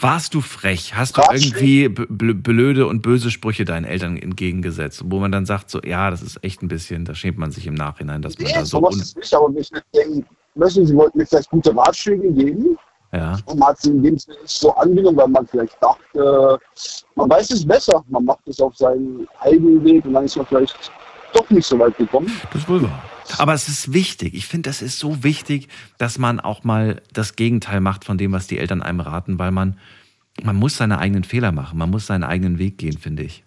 [0.00, 0.94] Warst du frech?
[0.94, 5.80] Hast du irgendwie blöde und böse Sprüche deinen Eltern entgegengesetzt, wo man dann sagt so,
[5.82, 8.54] ja, das ist echt ein bisschen, da schämt man sich im Nachhinein, dass man nee,
[8.54, 12.32] da so sowas ist nicht, aber ich denke, möchten Sie wollten mir vielleicht gute Ratschläge
[12.32, 12.78] geben?
[13.12, 13.38] Ja.
[13.46, 16.58] Und man hat es in dem Sinne nicht so angenommen, weil man vielleicht dachte,
[17.14, 18.02] man weiß es besser.
[18.08, 20.90] Man macht es auf seinen eigenen Weg und dann ist man vielleicht
[21.32, 22.30] doch nicht so weit gekommen.
[22.52, 23.02] Das ist wohl wahr.
[23.38, 24.34] Aber es ist wichtig.
[24.34, 25.68] Ich finde, das ist so wichtig,
[25.98, 29.50] dass man auch mal das Gegenteil macht von dem, was die Eltern einem raten, weil
[29.50, 29.78] man,
[30.42, 31.78] man muss seine eigenen Fehler machen.
[31.78, 33.44] Man muss seinen eigenen Weg gehen, finde ich.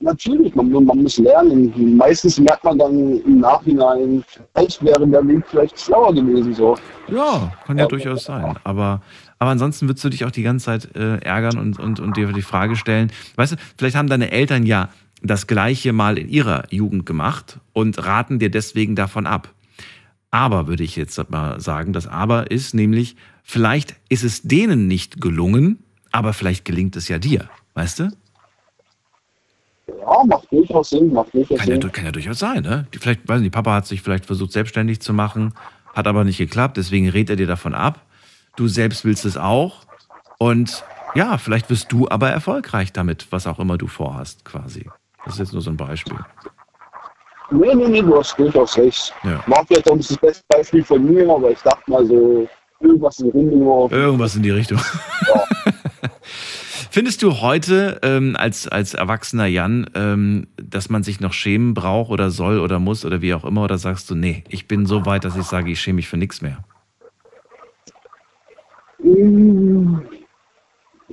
[0.00, 1.96] Natürlich, man, man muss lernen.
[1.96, 6.52] Meistens merkt man dann im Nachhinein, vielleicht wäre der Weg vielleicht schlauer gewesen.
[6.54, 6.76] So.
[7.08, 8.56] Ja, kann ja durchaus sein.
[8.64, 9.00] Aber,
[9.42, 12.32] aber ansonsten würdest du dich auch die ganze Zeit äh, ärgern und, und, und dir
[12.32, 14.90] die Frage stellen, weißt du, vielleicht haben deine Eltern ja
[15.20, 19.52] das Gleiche mal in ihrer Jugend gemacht und raten dir deswegen davon ab.
[20.30, 25.20] Aber würde ich jetzt mal sagen, das Aber ist nämlich, vielleicht ist es denen nicht
[25.20, 25.82] gelungen,
[26.12, 28.12] aber vielleicht gelingt es ja dir, weißt du?
[29.88, 31.80] Ja, macht durchaus Sinn, macht durchaus kann, Sinn.
[31.80, 32.86] Ja, kann ja durchaus sein, ne?
[32.94, 35.52] Die, vielleicht, weiß nicht, Papa hat sich vielleicht versucht, selbstständig zu machen,
[35.94, 38.06] hat aber nicht geklappt, deswegen rät er dir davon ab.
[38.56, 39.86] Du selbst willst es auch.
[40.38, 40.84] Und
[41.14, 44.90] ja, vielleicht wirst du aber erfolgreich damit, was auch immer du vorhast, quasi.
[45.24, 46.18] Das ist jetzt nur so ein Beispiel.
[47.50, 49.14] Nee, nee, nee, du hast durchaus recht.
[49.22, 49.42] Ja.
[49.46, 52.48] War vielleicht auch nicht das beste Beispiel von mir, aber ich dachte mal so,
[52.80, 53.90] irgendwas in die Richtung.
[53.90, 54.80] Irgendwas in die Richtung.
[56.90, 62.10] Findest du heute ähm, als, als erwachsener Jan, ähm, dass man sich noch schämen braucht
[62.10, 63.62] oder soll oder muss oder wie auch immer?
[63.64, 66.18] Oder sagst du, nee, ich bin so weit, dass ich sage, ich schäme mich für
[66.18, 66.58] nichts mehr?
[69.02, 70.00] Mmh.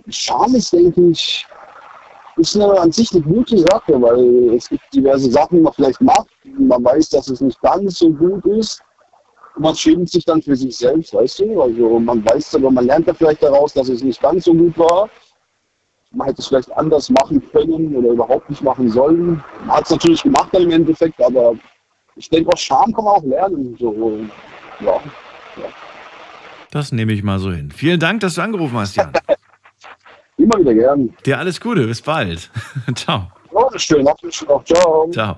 [0.10, 1.46] Scham ist, denke ich,
[2.38, 6.02] ist eine, an sich eine gute Sache, weil es gibt diverse Sachen, die man vielleicht
[6.02, 6.28] macht,
[6.58, 8.82] man weiß, dass es nicht ganz so gut ist.
[9.58, 11.62] Man schämt sich dann für sich selbst, weißt du?
[11.62, 14.78] Also man weiß aber, man lernt da vielleicht daraus, dass es nicht ganz so gut
[14.78, 15.10] war.
[16.12, 19.44] Man hätte es vielleicht anders machen können oder überhaupt nicht machen sollen.
[19.66, 21.56] Man hat es natürlich gemacht dann im Endeffekt, aber
[22.16, 23.76] ich denke, aus Scham kann man auch lernen.
[23.80, 24.18] So,
[24.80, 24.94] ja.
[25.58, 25.70] ja.
[26.72, 27.72] Das nehme ich mal so hin.
[27.72, 29.11] Vielen Dank, dass du angerufen hast, Jan.
[30.38, 31.13] Immer wieder gern.
[31.26, 32.49] Dir alles Gute, bis bald.
[32.95, 33.32] Ciao.
[33.51, 34.07] Oh, schön.
[34.63, 35.09] Ciao.
[35.11, 35.38] Ciao.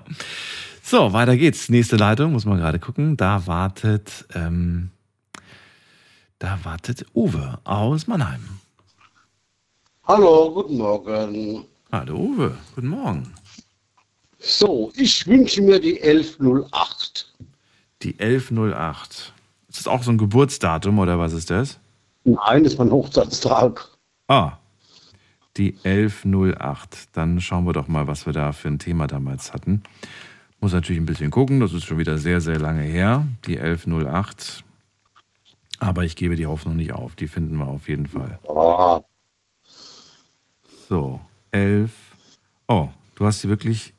[0.84, 1.69] So, weiter geht's.
[1.69, 3.17] Nächste Leitung, muss man gerade gucken.
[3.17, 4.91] Da wartet, ähm,
[6.38, 8.41] da wartet Uwe aus Mannheim.
[10.03, 11.65] Hallo, guten Morgen.
[11.91, 13.34] Hallo Uwe, guten Morgen.
[14.39, 17.34] So, ich wünsche mir die 1108.
[18.01, 19.34] Die 1108.
[19.72, 21.80] Ist das auch so ein Geburtsdatum oder was ist das?
[22.26, 23.88] Nein, das ist mein Hochzeitstag.
[24.28, 24.57] Ah,
[25.55, 27.15] die 1108.
[27.15, 29.82] Dann schauen wir doch mal, was wir da für ein Thema damals hatten.
[30.59, 33.26] Muss natürlich ein bisschen gucken, das ist schon wieder sehr, sehr lange her.
[33.45, 34.65] Die 1108.
[35.80, 37.15] Aber ich gebe die Hoffnung nicht auf.
[37.15, 38.39] Die finden wir auf jeden Fall.
[38.43, 39.01] Oh.
[40.89, 41.91] So, 11.
[42.67, 43.93] Oh, du hast sie wirklich,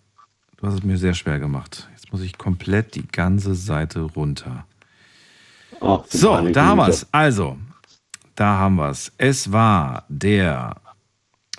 [0.59, 1.89] du hast es mir sehr schwer gemacht.
[1.93, 4.66] Jetzt muss ich komplett die ganze Seite runter.
[5.83, 7.07] Ach, so, da haben wir es.
[7.12, 7.59] Also,
[8.37, 9.12] da haben wir es.
[9.18, 10.76] Es war der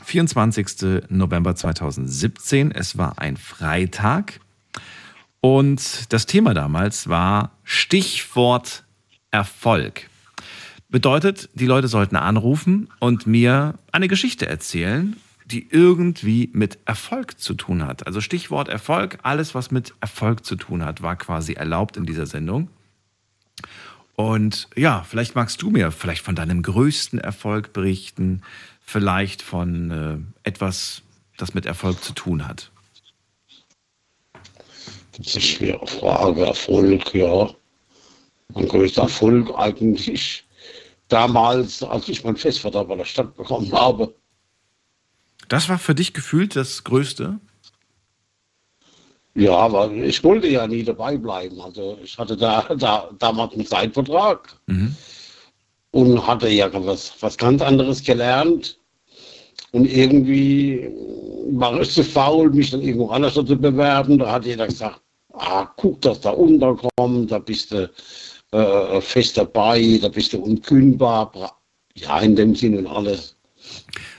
[0.03, 1.09] 24.
[1.09, 2.71] November 2017.
[2.71, 4.39] Es war ein Freitag.
[5.41, 8.85] Und das Thema damals war Stichwort
[9.31, 10.09] Erfolg.
[10.89, 17.55] Bedeutet, die Leute sollten anrufen und mir eine Geschichte erzählen, die irgendwie mit Erfolg zu
[17.55, 18.07] tun hat.
[18.07, 22.25] Also Stichwort Erfolg, alles, was mit Erfolg zu tun hat, war quasi erlaubt in dieser
[22.25, 22.69] Sendung.
[24.15, 28.41] Und ja, vielleicht magst du mir vielleicht von deinem größten Erfolg berichten,
[28.81, 29.91] vielleicht von
[30.43, 31.01] äh, etwas,
[31.37, 32.71] das mit Erfolg zu tun hat.
[35.17, 36.45] Das ist eine schwere Frage.
[36.45, 37.49] Erfolg, ja.
[38.53, 40.45] Mein größter Erfolg eigentlich
[41.07, 44.15] damals, als ich mein Festvertrag bei der Stadt bekommen habe.
[45.47, 47.39] Das war für dich gefühlt das Größte?
[49.35, 51.59] Ja, aber ich wollte ja nie dabei bleiben.
[51.59, 54.95] Also ich hatte da, da damals einen Zeitvertrag Mhm.
[55.91, 58.77] und hatte ja was, was ganz anderes gelernt.
[59.71, 60.87] Und irgendwie
[61.51, 64.19] war ich zu faul, mich dann irgendwo anders zu bewerben.
[64.19, 65.01] Da hat jeder gesagt,
[65.33, 67.89] ah, guck, dass da unterkommt, da bist du
[68.51, 71.31] äh, fest dabei, da bist du unkündbar.
[71.95, 73.35] Ja, in dem Sinne und alles.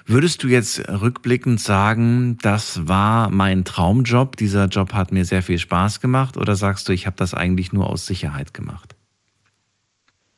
[0.07, 5.59] Würdest du jetzt rückblickend sagen, das war mein Traumjob, dieser Job hat mir sehr viel
[5.59, 8.95] Spaß gemacht oder sagst du, ich habe das eigentlich nur aus Sicherheit gemacht?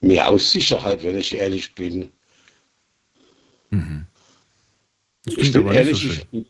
[0.00, 2.10] Mehr aus Sicherheit, wenn ich ehrlich bin.
[3.70, 4.06] Mhm.
[5.24, 6.08] Ich bin nicht ehrlich, so
[6.38, 6.46] ich,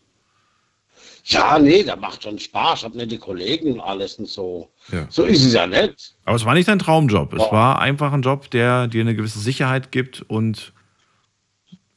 [1.28, 2.80] ja, nee, da macht schon Spaß.
[2.80, 4.70] Ich habe nette Kollegen und alles und so.
[4.92, 5.06] Ja.
[5.10, 6.14] So ist es ja nicht.
[6.24, 7.32] Aber es war nicht dein Traumjob.
[7.32, 7.52] Es Ja.
[7.52, 10.72] war einfach ein Job, der dir eine gewisse Sicherheit gibt und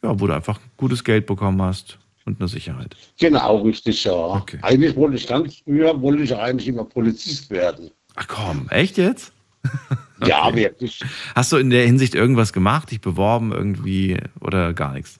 [0.03, 2.95] ja, wo du einfach gutes Geld bekommen hast und eine Sicherheit.
[3.19, 4.43] Genau, richtig, ja.
[4.61, 7.91] Eigentlich wollte ich ganz früher, wollte ich eigentlich immer Polizist werden.
[8.15, 9.31] Ach komm, echt jetzt?
[10.25, 10.99] Ja, wirklich.
[11.33, 15.17] Hast du in der Hinsicht irgendwas gemacht, dich beworben irgendwie oder gar nichts?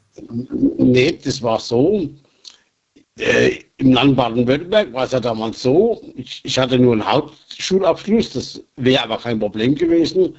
[0.77, 2.09] Nee, das war so.
[3.17, 8.31] Äh, Im Land Baden-Württemberg war es ja damals so, ich, ich hatte nur einen Hauptschulabschluss,
[8.31, 10.35] das wäre aber kein Problem gewesen.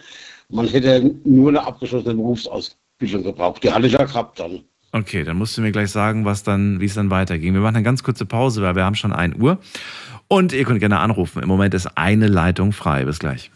[0.50, 3.64] Man hätte nur eine abgeschlossene Berufsausbildung gebraucht.
[3.64, 4.60] Die hatte ich ja gehabt dann.
[4.92, 7.54] Okay, dann musst du mir gleich sagen, was dann, wie es dann weiterging.
[7.54, 9.58] Wir machen eine ganz kurze Pause, weil wir haben schon 1 Uhr.
[10.26, 11.42] Und ihr könnt gerne anrufen.
[11.42, 13.04] Im Moment ist eine Leitung frei.
[13.04, 13.50] Bis gleich.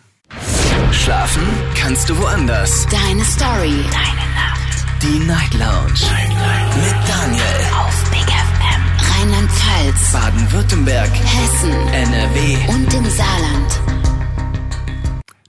[0.93, 1.43] Schlafen
[1.77, 2.87] kannst du woanders.
[2.87, 3.75] Deine Story.
[3.91, 4.85] Deine Nacht.
[5.03, 5.93] Die Night Lounge.
[6.11, 6.77] Night, Night.
[6.77, 7.43] Mit Daniel.
[7.77, 9.21] Auf Big FM.
[9.21, 10.13] Rheinland-Pfalz.
[10.13, 11.11] Baden-Württemberg.
[11.11, 11.73] Hessen.
[11.93, 12.57] NRW.
[12.69, 13.81] Und im Saarland.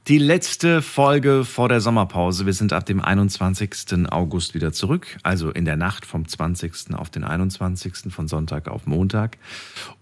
[0.07, 2.45] Die letzte Folge vor der Sommerpause.
[2.45, 4.07] Wir sind ab dem 21.
[4.11, 6.93] August wieder zurück, also in der Nacht vom 20.
[6.93, 8.13] auf den 21.
[8.13, 9.39] von Sonntag auf Montag.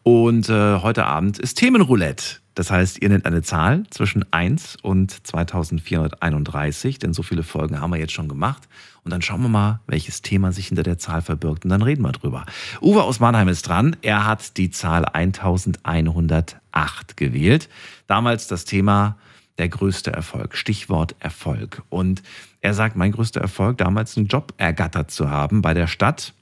[0.04, 2.42] Und äh, heute Abend ist Themenroulette.
[2.54, 7.92] Das heißt, ihr nennt eine Zahl zwischen 1 und 2431, denn so viele Folgen haben
[7.92, 8.64] wir jetzt schon gemacht.
[9.06, 12.02] Und dann schauen wir mal, welches Thema sich hinter der Zahl verbirgt und dann reden
[12.02, 12.46] wir drüber.
[12.82, 13.96] Uwe aus Mannheim ist dran.
[14.02, 17.70] Er hat die Zahl 1108 gewählt.
[18.08, 19.16] Damals das Thema
[19.58, 20.56] der größte Erfolg.
[20.56, 21.84] Stichwort Erfolg.
[21.90, 22.24] Und
[22.62, 26.34] er sagt, mein größter Erfolg, damals einen Job ergattert zu haben bei der Stadt.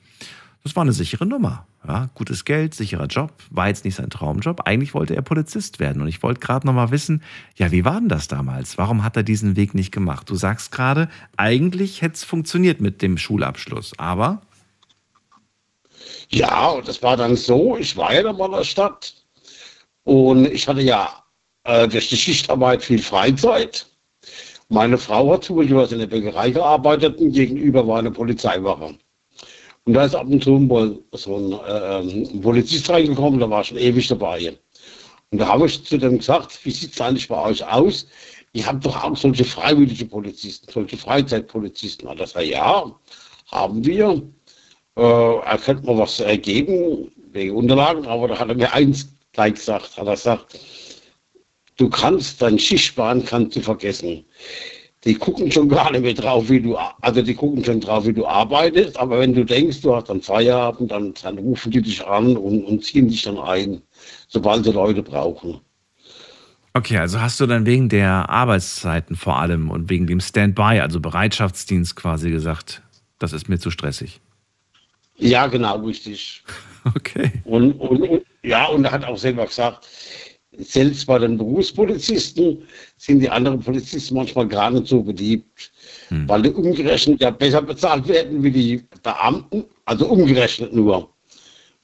[0.64, 1.66] Das war eine sichere Nummer.
[1.88, 4.68] Ja, gutes Geld, sicherer Job, war jetzt nicht sein Traumjob.
[4.68, 6.02] Eigentlich wollte er Polizist werden.
[6.04, 7.24] Und ich wollte gerade noch mal wissen,
[7.56, 8.78] ja, wie war denn das damals?
[8.78, 10.30] Warum hat er diesen Weg nicht gemacht?
[10.30, 14.42] Du sagst gerade, eigentlich hätte es funktioniert mit dem Schulabschluss, aber.
[16.30, 19.16] Ja, und das war dann so, ich war ja dann mal in der Stadt
[20.04, 21.24] und ich hatte ja
[21.64, 23.88] äh, durch die Schichtarbeit viel Freizeit.
[24.70, 28.96] Meine Frau hat zufällig in der Bäckerei gearbeitet und gegenüber war eine Polizeiwache.
[29.84, 33.64] Und da ist ab und zu mal so ein, äh, ein Polizist reingekommen, da war
[33.64, 34.58] schon ewig dabei.
[35.32, 38.08] Und da habe ich zu dem gesagt, wie sieht es eigentlich bei euch aus?
[38.54, 42.10] Ihr habt doch auch solche freiwillige Polizisten, solche Freizeitpolizisten.
[42.10, 42.92] Hat er gesagt, ja,
[43.48, 44.22] haben wir.
[44.98, 49.54] Äh, er könnte mal was ergeben wegen Unterlagen, aber da hat er mir eins gleich
[49.54, 50.60] gesagt, hat er gesagt,
[51.82, 54.24] du kannst dein Schichtbahn kannst du vergessen.
[55.04, 58.14] Die gucken schon gar nicht mehr drauf, wie du, also die gucken schon drauf, wie
[58.14, 62.06] du arbeitest, aber wenn du denkst, du hast dann Feierabend, dann, dann rufen die dich
[62.06, 63.82] an und, und ziehen dich dann ein,
[64.28, 65.60] sobald sie Leute brauchen.
[66.74, 71.00] Okay, also hast du dann wegen der Arbeitszeiten vor allem und wegen dem Standby, also
[71.00, 72.84] Bereitschaftsdienst quasi gesagt,
[73.18, 74.22] das ist mir zu stressig.
[75.18, 76.44] Ja, genau, richtig.
[76.96, 77.32] Okay.
[77.44, 79.88] Und, und, und ja, und er hat auch selber gesagt,
[80.58, 82.64] selbst bei den Berufspolizisten
[82.98, 85.72] sind die anderen Polizisten manchmal gar nicht so beliebt,
[86.10, 86.28] hm.
[86.28, 91.10] weil die umgerechnet ja besser bezahlt werden wie die Beamten, also umgerechnet nur.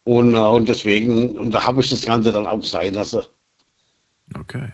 [0.04, 3.22] Und, äh, und deswegen, und da habe ich das Ganze dann auch sein lassen.
[4.38, 4.70] Okay.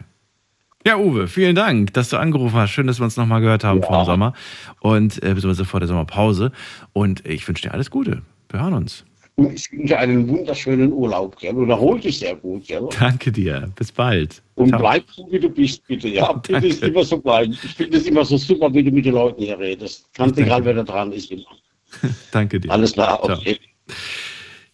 [0.86, 2.72] Ja, Uwe, vielen Dank, dass du angerufen hast.
[2.72, 3.88] Schön, dass wir uns nochmal gehört haben ja.
[3.88, 4.34] vor dem Sommer
[4.82, 6.52] und äh, beziehungsweise vor der Sommerpause.
[6.92, 8.22] Und ich wünsche dir alles Gute.
[8.50, 9.06] Wir hören uns.
[9.36, 11.56] Und ich wünsche einen wunderschönen Urlaub, gell?
[11.56, 12.88] Und erhol dich sehr gut, gell?
[13.00, 13.72] Danke dir.
[13.76, 14.44] Bis bald.
[14.56, 14.80] Und Ciao.
[14.80, 16.08] bleib so, wie du bist, bitte.
[16.08, 17.58] Ja, bitte ist immer so bleiben.
[17.64, 20.08] Ich finde es immer so super, wie du mit den Leuten hier redest.
[20.14, 21.32] Ganz egal, wer da dran ist.
[21.32, 21.46] Immer.
[22.32, 22.72] Danke dir.
[22.72, 23.60] Alles klar, okay.
[23.88, 23.96] Ciao.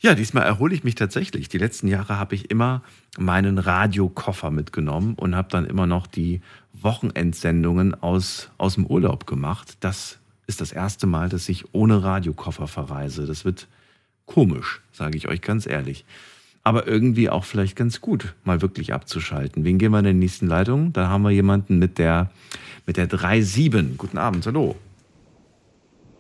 [0.02, 1.50] Ja, diesmal erhole ich mich tatsächlich.
[1.50, 2.84] Die letzten Jahre habe ich immer
[3.18, 6.40] meinen Radiokoffer mitgenommen und habe dann immer noch die
[6.74, 9.76] Wochenendsendungen aus, aus dem Urlaub gemacht.
[9.82, 13.26] Das ist das erste Mal, dass ich ohne Radiokoffer verreise.
[13.26, 13.68] Das wird
[14.30, 16.06] komisch, sage ich euch ganz ehrlich.
[16.64, 19.64] Aber irgendwie auch vielleicht ganz gut, mal wirklich abzuschalten.
[19.66, 20.94] Wen gehen wir in der nächsten Leitung?
[20.94, 22.30] Da haben wir jemanden mit der,
[22.86, 23.98] mit der 3.7.
[23.98, 24.76] Guten Abend, hallo.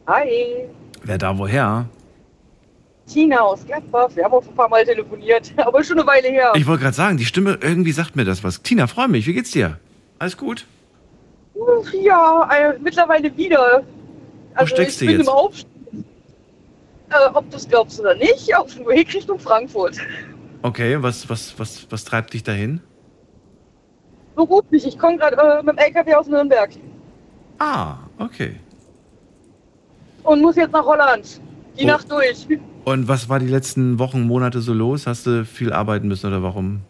[0.08, 0.66] Hi.
[1.04, 1.88] Wer da woher?
[3.06, 4.10] Tina aus Gladbach.
[4.16, 6.54] Wir haben auch ein paar Mal telefoniert, aber schon eine Weile her.
[6.56, 8.64] Ich wollte gerade sagen, die Stimme, irgendwie sagt mir das was.
[8.64, 9.28] Tina, freue mich.
[9.28, 9.78] Wie geht's dir?
[10.18, 10.66] Alles gut?
[12.02, 13.84] Ja, äh, mittlerweile wieder.
[14.56, 15.28] Also Wo steckst ich du bin jetzt?
[15.28, 15.79] im Aufstieg
[17.10, 19.98] äh, ob du es glaubst oder nicht, auf dem Weg Richtung Frankfurt.
[20.62, 22.82] Okay, was, was, was, was treibt dich dahin?
[24.36, 26.70] Beruflich, ich komme gerade äh, mit dem LKW aus Nürnberg.
[27.60, 28.56] Ah, okay.
[30.24, 31.42] Und muss jetzt nach Holland.
[31.78, 31.88] Die Oh.
[31.88, 32.46] Nacht durch.
[32.86, 35.08] Und was war die letzten Wochen, Monate so los?
[35.08, 36.82] Hast du viel arbeiten müssen oder warum?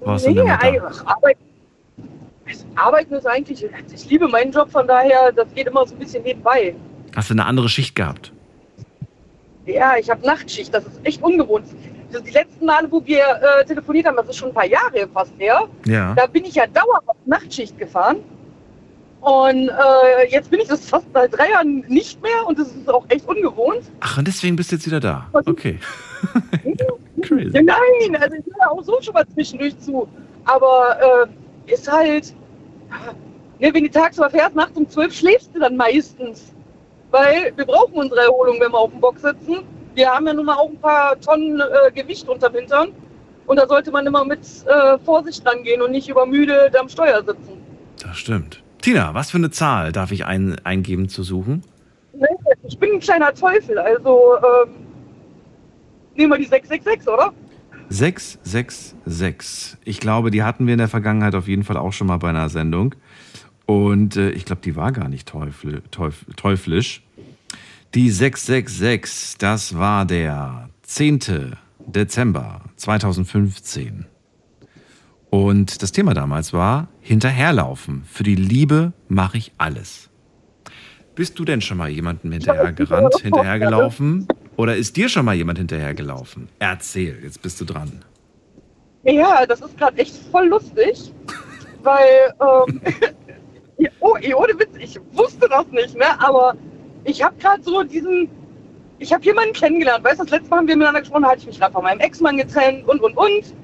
[0.00, 0.56] Warst du nee, da?
[0.56, 1.36] einfach Arbeit,
[2.46, 3.64] also Arbeiten ist eigentlich,
[3.94, 6.74] ich liebe meinen Job, von daher, das geht immer so ein bisschen nebenbei.
[7.14, 8.32] Hast du eine andere Schicht gehabt?
[9.66, 11.66] Ja, ich habe Nachtschicht, das ist echt ungewohnt.
[12.26, 13.20] Die letzten Male, wo wir
[13.60, 16.14] äh, telefoniert haben, das ist schon ein paar Jahre fast her, Ja.
[16.14, 18.16] da bin ich ja dauerhaft Nachtschicht gefahren.
[19.20, 22.88] Und äh, jetzt bin ich das fast seit drei Jahren nicht mehr und das ist
[22.90, 23.82] auch echt ungewohnt.
[24.00, 25.28] Ach, und deswegen bist du jetzt wieder da.
[25.32, 25.78] Okay.
[27.22, 27.50] Crazy.
[27.56, 30.08] Ja, nein, also ich höre auch so schon mal zwischendurch zu.
[30.44, 31.28] Aber
[31.66, 32.34] äh, ist halt,
[33.60, 36.52] Ne, wenn du tagsüber fährst, nachts um 12 schläfst du dann meistens.
[37.12, 39.58] Weil wir brauchen unsere Erholung, wenn wir auf dem Bock sitzen.
[39.94, 42.88] Wir haben ja nun mal auch ein paar Tonnen äh, Gewicht unterm Hintern.
[43.46, 47.60] Und da sollte man immer mit äh, Vorsicht rangehen und nicht übermüdet am Steuer sitzen.
[48.02, 48.62] Das stimmt.
[48.80, 51.62] Tina, was für eine Zahl darf ich ein, eingeben zu suchen?
[52.64, 54.70] Ich bin ein kleiner Teufel, also ähm,
[56.14, 57.32] nehmen wir die 666, oder?
[57.88, 59.78] 666.
[59.84, 62.30] Ich glaube, die hatten wir in der Vergangenheit auf jeden Fall auch schon mal bei
[62.30, 62.94] einer Sendung.
[63.66, 67.01] Und äh, ich glaube, die war gar nicht teufl teuf teuflisch.
[67.94, 71.56] Die 666, das war der 10.
[71.78, 74.06] Dezember 2015.
[75.28, 78.04] Und das Thema damals war Hinterherlaufen.
[78.10, 80.08] Für die Liebe mache ich alles.
[81.14, 84.26] Bist du denn schon mal jemandem hinterhergerannt, hinterhergelaufen?
[84.56, 86.48] Oder ist dir schon mal jemand hinterhergelaufen?
[86.60, 88.02] Erzähl, jetzt bist du dran.
[89.02, 91.12] Ja, das ist gerade echt voll lustig,
[91.82, 92.80] weil, ähm,
[94.00, 96.56] oh, ohne Witz, ich wusste das nicht, ne, aber
[97.04, 98.28] ich habe gerade so diesen,
[98.98, 101.46] ich habe jemanden kennengelernt, weißt du, das letzte Mal haben wir miteinander gesprochen, hatte ich
[101.46, 103.54] mich gerade von meinem Ex-Mann getrennt und, und, und.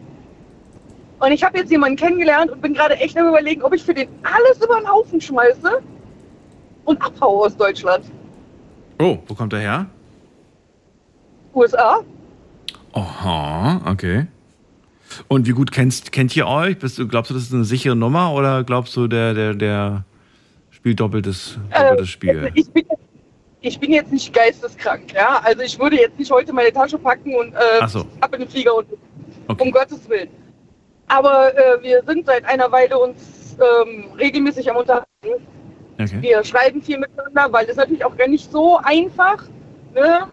[1.21, 3.95] Und ich habe jetzt jemanden kennengelernt und bin gerade echt am überlegen, ob ich für
[3.95, 5.83] den alles über den Haufen schmeiße
[6.85, 8.05] und abhaue aus Deutschland.
[9.01, 9.87] Oh, wo kommt er her?
[11.55, 12.01] USA?
[12.93, 14.27] Aha, okay.
[15.27, 16.79] Und wie gut kennst, kennt ihr euch?
[16.79, 20.05] Bist du, glaubst du, das ist eine sichere Nummer oder glaubst du, der, der, der
[20.71, 22.39] spielt doppeltes, doppeltes Spiel?
[22.39, 22.85] Also ich bin,
[23.61, 25.41] ich bin jetzt nicht geisteskrank, ja.
[25.43, 28.05] Also ich würde jetzt nicht heute meine Tasche packen und äh, so.
[28.21, 28.87] ab in den Flieger und
[29.49, 30.29] um Gottes Willen.
[31.09, 35.07] Aber äh, wir sind seit einer Weile uns ähm, regelmäßig am Unterhalten.
[36.01, 36.19] Okay.
[36.21, 39.45] Wir schreiben viel miteinander, weil das natürlich auch gar nicht so einfach.
[39.95, 40.29] Ne?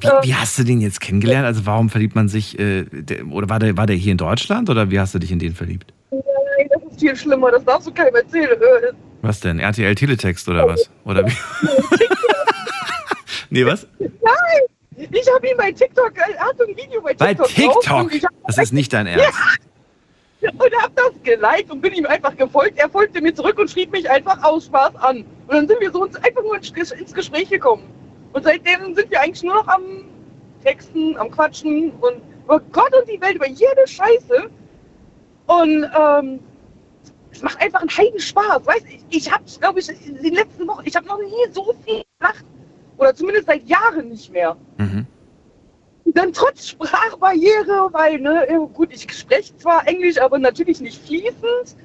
[0.00, 1.44] Wie, wie hast du den jetzt kennengelernt?
[1.44, 4.70] Also warum verliebt man sich, äh, der, oder war der, war der hier in Deutschland
[4.70, 5.92] oder wie hast du dich in den verliebt?
[6.10, 8.60] Nein, das ist viel schlimmer, das darfst du keinem erzählen.
[8.60, 8.92] Äh,
[9.22, 9.58] Was denn?
[9.58, 10.90] RTL Teletext oder was?
[11.04, 11.32] Oder wie?
[13.50, 13.86] nee, was?
[13.98, 14.10] Nein!
[15.12, 17.82] Ich habe ihn bei TikTok, er hat ein Video bei Bei TikTok.
[17.82, 18.30] drauf TikTok?
[18.46, 19.38] Das ist nicht dein Ernst.
[20.40, 22.78] Ja, und hab das geliked und bin ihm einfach gefolgt.
[22.78, 25.18] Er folgte mir zurück und schrieb mich einfach aus Spaß an.
[25.46, 26.72] Und dann sind wir so uns einfach nur ins
[27.12, 27.84] Gespräch gekommen.
[28.32, 29.82] Und seitdem sind wir eigentlich nur noch am
[30.62, 34.50] Texten, am Quatschen und über Gott und die Welt, über jede Scheiße.
[35.46, 36.40] Und ähm,
[37.30, 38.66] es macht einfach einen heiden Spaß.
[38.66, 41.74] Weißt, ich, ich habe, glaube ich, in den letzten Wochen, ich habe noch nie so
[41.84, 42.44] viel gelacht.
[42.98, 44.56] Oder zumindest seit Jahren nicht mehr.
[46.06, 51.76] Dann trotz Sprachbarriere, weil, ne, gut, ich spreche zwar Englisch, aber natürlich nicht fließend.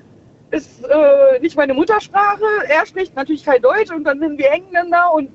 [0.51, 2.45] Ist äh, nicht meine Muttersprache.
[2.68, 5.30] Er spricht natürlich kein Deutsch und dann sind wir Engländer und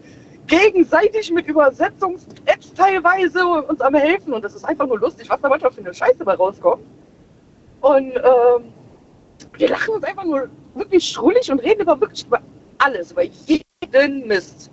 [0.47, 4.33] gegenseitig mit Übersetzungs-Apps teilweise uns am helfen.
[4.35, 6.85] Und das ist einfach nur lustig, was da manchmal für eine Scheiße bei rauskommt.
[7.81, 8.73] Und ähm,
[9.55, 12.41] wir lachen uns einfach nur wirklich schrullig und reden über wirklich über
[12.79, 14.71] alles, über jeden Mist.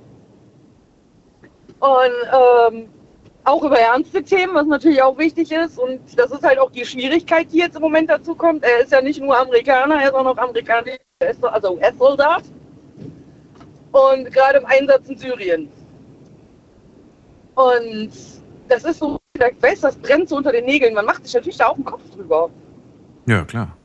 [1.84, 2.90] Und ähm,
[3.44, 5.78] auch über ernste Themen, was natürlich auch wichtig ist.
[5.78, 8.64] Und das ist halt auch die Schwierigkeit, die jetzt im Moment dazu kommt.
[8.64, 11.00] Er ist ja nicht nur Amerikaner, er ist auch noch amerikanischer,
[11.42, 12.44] also US-Soldat.
[13.92, 15.70] Und gerade im Einsatz in Syrien.
[17.56, 18.12] Und
[18.70, 20.94] das ist so, ich weiß, das brennt so unter den Nägeln.
[20.94, 22.50] Man macht sich natürlich da auch einen Kopf drüber.
[23.26, 23.76] Ja, klar.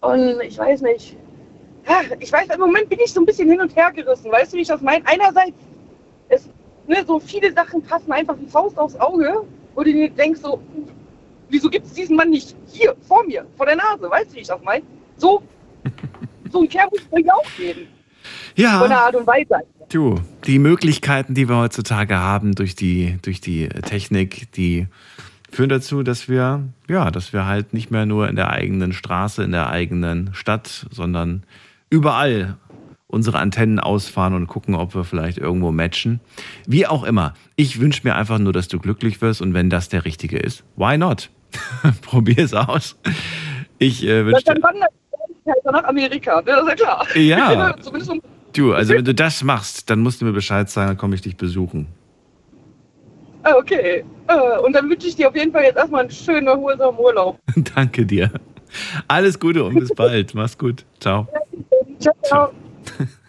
[0.00, 1.16] Und ich weiß nicht.
[2.18, 4.32] Ich weiß, im Moment bin ich so ein bisschen hin und her gerissen.
[4.32, 5.06] Weißt du, wie ich das meine?
[5.06, 5.52] Einerseits,
[6.28, 6.48] es,
[6.90, 10.60] ne, so viele Sachen passen einfach wie Faust aufs Auge, wo du dir denkst, so,
[11.48, 14.10] wieso gibt es diesen Mann nicht hier, vor mir, vor der Nase?
[14.10, 14.84] Weißt du, wie ich das meine?
[15.16, 15.42] So,
[16.52, 17.86] so ein Kerl muss ich auch geben.
[18.56, 18.80] Ja.
[18.80, 19.62] Von der Art und Weise.
[19.88, 24.86] Du, die Möglichkeiten, die wir heutzutage haben durch die, durch die Technik, die
[25.50, 29.42] führen dazu, dass wir, ja, dass wir halt nicht mehr nur in der eigenen Straße,
[29.42, 31.42] in der eigenen Stadt, sondern
[31.88, 32.56] überall
[33.10, 36.20] unsere Antennen ausfahren und gucken, ob wir vielleicht irgendwo matchen.
[36.66, 37.34] Wie auch immer.
[37.56, 40.64] Ich wünsche mir einfach nur, dass du glücklich wirst und wenn das der richtige ist,
[40.76, 41.30] why not?
[42.02, 42.96] Probier es aus.
[43.78, 46.42] Ich äh, wünsche Dann ich halt nach Amerika, ne?
[46.46, 47.06] das ist ja klar.
[47.16, 47.76] Ja.
[47.80, 48.20] Zumindest um
[48.52, 51.20] Du, also wenn du das machst, dann musst du mir Bescheid sagen, dann komme ich
[51.22, 51.86] dich besuchen.
[53.42, 54.04] Ah, Okay.
[54.26, 57.38] Äh, Und dann wünsche ich dir auf jeden Fall jetzt erstmal einen schönen, erholsamen Urlaub.
[57.74, 58.30] Danke dir.
[59.08, 60.34] Alles Gute und bis bald.
[60.34, 60.84] Mach's gut.
[61.00, 61.26] Ciao.
[61.98, 62.69] Ciao, ciao.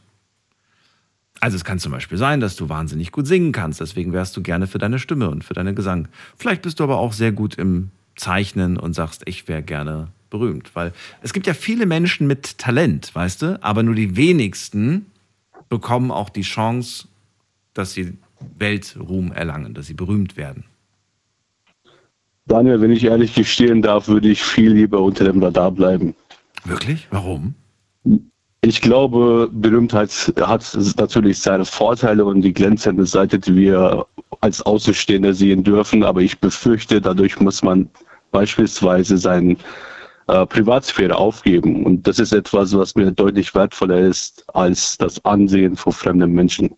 [1.40, 4.43] Also es kann zum Beispiel sein, dass du wahnsinnig gut singen kannst, deswegen wärst du
[4.43, 6.09] gerne für deine Stimme und für deinen Gesang.
[6.39, 10.74] Vielleicht bist du aber auch sehr gut im Zeichnen und sagst, ich wäre gerne berühmt.
[10.74, 15.06] Weil es gibt ja viele Menschen mit Talent, weißt du, aber nur die wenigsten
[15.69, 17.09] bekommen auch die Chance,
[17.75, 18.17] dass sie
[18.59, 20.65] Weltruhm erlangen, dass sie berühmt werden.
[22.47, 26.15] Daniel, wenn ich ehrlich gestehen darf, würde ich viel lieber unter dem Radar bleiben.
[26.65, 27.09] Wirklich?
[27.11, 27.55] Warum?
[28.61, 34.07] Ich glaube, Berühmtheit hat natürlich seine Vorteile und die glänzende Seite, die wir
[34.41, 36.03] als Außenstehende sehen dürfen.
[36.03, 37.91] Aber ich befürchte, dadurch muss man
[38.31, 39.57] beispielsweise seine
[40.29, 41.85] äh, Privatsphäre aufgeben.
[41.85, 46.75] Und das ist etwas, was mir deutlich wertvoller ist als das Ansehen von fremden Menschen.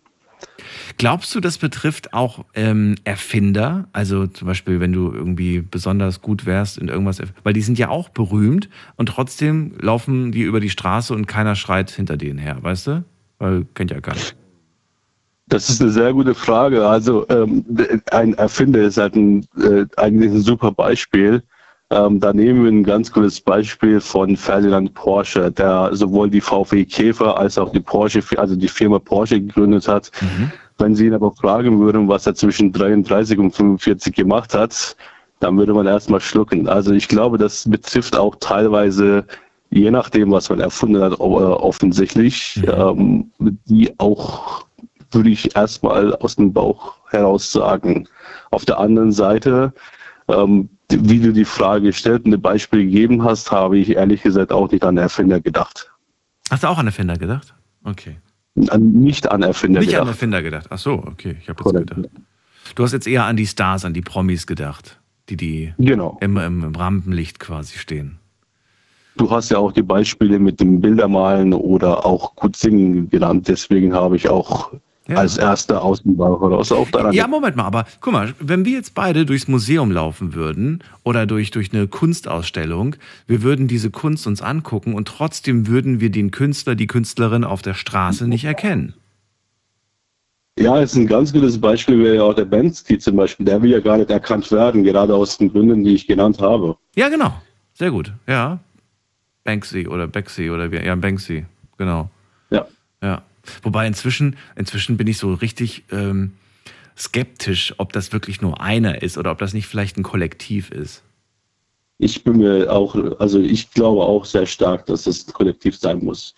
[0.97, 3.87] Glaubst du, das betrifft auch ähm, Erfinder?
[3.93, 7.89] Also zum Beispiel, wenn du irgendwie besonders gut wärst in irgendwas, weil die sind ja
[7.89, 12.57] auch berühmt und trotzdem laufen die über die Straße und keiner schreit hinter denen her,
[12.61, 13.03] weißt du?
[13.37, 14.17] Weil kennt ja keiner.
[15.49, 16.87] Das ist eine sehr gute Frage.
[16.87, 17.63] Also ähm,
[18.11, 21.43] ein Erfinder ist halt ein, äh, eigentlich ein super Beispiel.
[21.89, 26.83] Ähm, da nehmen wir ein ganz gutes Beispiel von Ferdinand Porsche, der sowohl die VW
[26.83, 30.11] Käfer als auch die Porsche, also die Firma Porsche gegründet hat.
[30.19, 30.51] Mhm.
[30.77, 34.95] Wenn Sie ihn aber fragen würden, was er zwischen 33 und 45 gemacht hat,
[35.39, 36.67] dann würde man erstmal schlucken.
[36.67, 39.25] Also ich glaube, das betrifft auch teilweise,
[39.69, 43.31] je nachdem, was man erfunden hat, offensichtlich, mhm.
[43.39, 44.65] ähm, die auch,
[45.11, 48.07] würde ich erstmal aus dem Bauch heraus sagen.
[48.51, 49.73] Auf der anderen Seite,
[50.27, 54.51] ähm, wie du die Frage gestellt und ein Beispiel gegeben hast, habe ich ehrlich gesagt
[54.51, 55.91] auch nicht an Erfinder gedacht.
[56.49, 57.53] Hast du auch an Erfinder gedacht?
[57.83, 58.17] Okay
[58.57, 60.01] nicht an Erfinder nicht gedacht.
[60.01, 60.67] Nicht an Erfinder gedacht.
[60.69, 61.37] Ach so, okay.
[61.41, 62.09] Ich habe jetzt gedacht.
[62.75, 66.17] Du hast jetzt eher an die Stars, an die Promis gedacht, die, die genau.
[66.21, 68.19] im, im Rampenlicht quasi stehen.
[69.15, 73.47] Du hast ja auch die Beispiele mit dem Bildermalen oder auch gut singen genannt.
[73.47, 74.71] Deswegen habe ich auch
[75.07, 75.17] ja.
[75.17, 77.13] als erster aus dem Bauch heraus auch daran.
[77.13, 81.25] Ja, Moment mal, aber guck mal, wenn wir jetzt beide durchs Museum laufen würden oder
[81.25, 86.31] durch, durch eine Kunstausstellung, wir würden diese Kunst uns angucken und trotzdem würden wir den
[86.31, 88.93] Künstler, die Künstlerin auf der Straße nicht erkennen.
[90.59, 93.45] Ja, ist ein ganz gutes Beispiel wäre ja auch der Banksy zum Beispiel.
[93.45, 96.75] Der will ja gar nicht erkannt werden, gerade aus den Gründen, die ich genannt habe.
[96.95, 97.31] Ja, genau.
[97.73, 98.11] Sehr gut.
[98.27, 98.59] Ja.
[99.43, 101.45] Banksy oder Banksy oder wie, ja, Banksy.
[101.77, 102.09] Genau.
[102.49, 102.65] Ja.
[103.03, 103.21] Ja.
[103.63, 106.33] Wobei inzwischen, inzwischen bin ich so richtig ähm,
[106.97, 111.03] skeptisch, ob das wirklich nur einer ist oder ob das nicht vielleicht ein Kollektiv ist.
[111.99, 116.03] Ich bin mir auch, also ich glaube auch sehr stark, dass es ein Kollektiv sein
[116.03, 116.35] muss.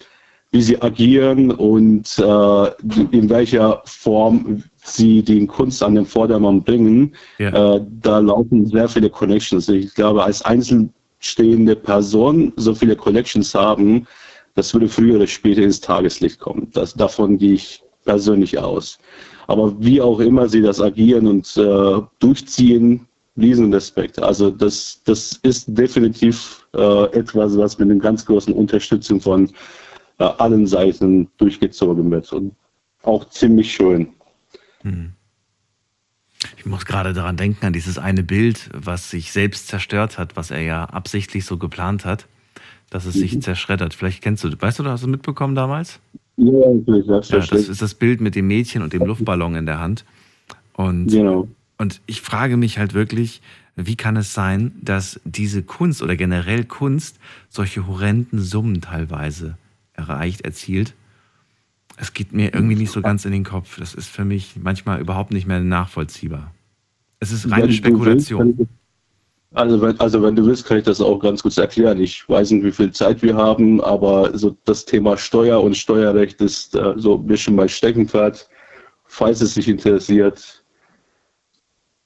[0.52, 2.72] Wie sie agieren und äh,
[3.12, 7.76] in welcher Form sie die Kunst an den Vordermann bringen, ja.
[7.76, 9.70] äh, da laufen sehr viele Connections.
[9.70, 14.08] Ich glaube, als einzelstehende Person so viele Connections haben,
[14.60, 16.68] das würde früher oder später ins Tageslicht kommen.
[16.74, 19.00] Das, davon gehe ich persönlich aus.
[19.48, 23.08] Aber wie auch immer sie das agieren und äh, durchziehen,
[23.38, 24.22] riesen Respekt.
[24.22, 29.50] Also das, das ist definitiv äh, etwas, was mit einer ganz großen Unterstützung von
[30.18, 32.54] äh, allen Seiten durchgezogen wird und
[33.04, 34.10] auch ziemlich schön.
[34.82, 35.14] Hm.
[36.58, 40.52] Ich muss gerade daran denken, an dieses eine Bild, was sich selbst zerstört hat, was
[40.52, 42.28] er ja absichtlich so geplant hat
[42.90, 43.42] dass es sich mhm.
[43.42, 43.94] zerschreddert.
[43.94, 46.00] Vielleicht kennst du, weißt du, hast du mitbekommen damals?
[46.38, 49.80] Ja, natürlich, ja, das ist das Bild mit dem Mädchen und dem Luftballon in der
[49.80, 50.06] Hand.
[50.74, 51.48] Und, genau.
[51.78, 53.42] und ich frage mich halt wirklich,
[53.76, 59.58] wie kann es sein, dass diese Kunst oder generell Kunst solche horrenden Summen teilweise
[59.94, 60.94] erreicht, erzielt?
[61.98, 63.78] Es geht mir irgendwie nicht so ganz in den Kopf.
[63.78, 66.54] Das ist für mich manchmal überhaupt nicht mehr nachvollziehbar.
[67.20, 68.70] Es ist reine Spekulation.
[69.54, 72.00] Also wenn, also wenn du willst, kann ich das auch ganz kurz erklären.
[72.00, 76.40] Ich weiß nicht, wie viel Zeit wir haben, aber so das Thema Steuer und Steuerrecht
[76.42, 78.48] ist äh, so ein bisschen mein Steckenpferd.
[79.06, 80.64] Falls es dich interessiert.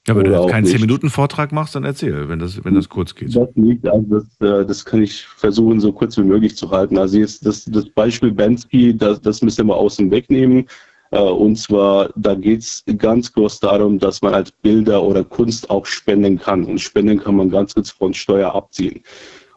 [0.06, 3.34] Ja, wenn du keinen 10-Minuten-Vortrag machst, dann erzähl, wenn das, wenn das kurz geht.
[3.34, 6.98] Das liegt, also das, äh, das kann ich versuchen, so kurz wie möglich zu halten.
[6.98, 10.66] Also jetzt das, das Beispiel Bensky, das, das müsst ihr mal außen wegnehmen.
[11.20, 15.86] Und zwar, da geht es ganz groß darum, dass man halt Bilder oder Kunst auch
[15.86, 16.64] spenden kann.
[16.64, 19.02] Und spenden kann man ganz kurz von Steuer abziehen.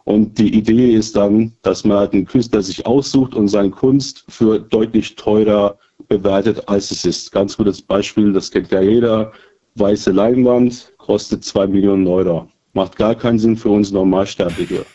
[0.03, 4.23] Und die Idee ist dann, dass man halt einen Künstler sich aussucht und seine Kunst
[4.29, 5.77] für deutlich teurer
[6.07, 7.31] bewertet, als es ist.
[7.31, 9.33] Ganz gutes Beispiel, das kennt ja jeder.
[9.75, 12.47] Weiße Leinwand kostet zwei Millionen Euro.
[12.73, 14.85] Macht gar keinen Sinn für uns Normalsterbliche.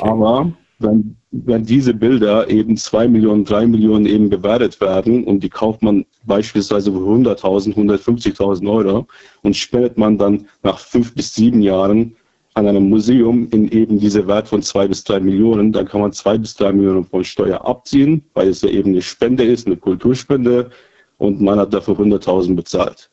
[0.00, 5.48] Aber wenn, wenn diese Bilder eben zwei Millionen, drei Millionen eben bewertet werden und die
[5.48, 9.06] kauft man beispielsweise für 100.000, 150.000 Euro
[9.42, 12.14] und spendet man dann nach fünf bis sieben Jahren
[12.54, 16.12] an einem Museum in eben diese Wert von zwei bis drei Millionen, dann kann man
[16.12, 19.76] zwei bis drei Millionen von Steuer abziehen, weil es ja eben eine Spende ist, eine
[19.76, 20.70] Kulturspende
[21.18, 23.10] und man hat dafür 100.000 bezahlt.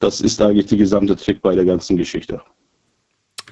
[0.00, 2.42] Das ist eigentlich die gesamte Trick bei der ganzen Geschichte.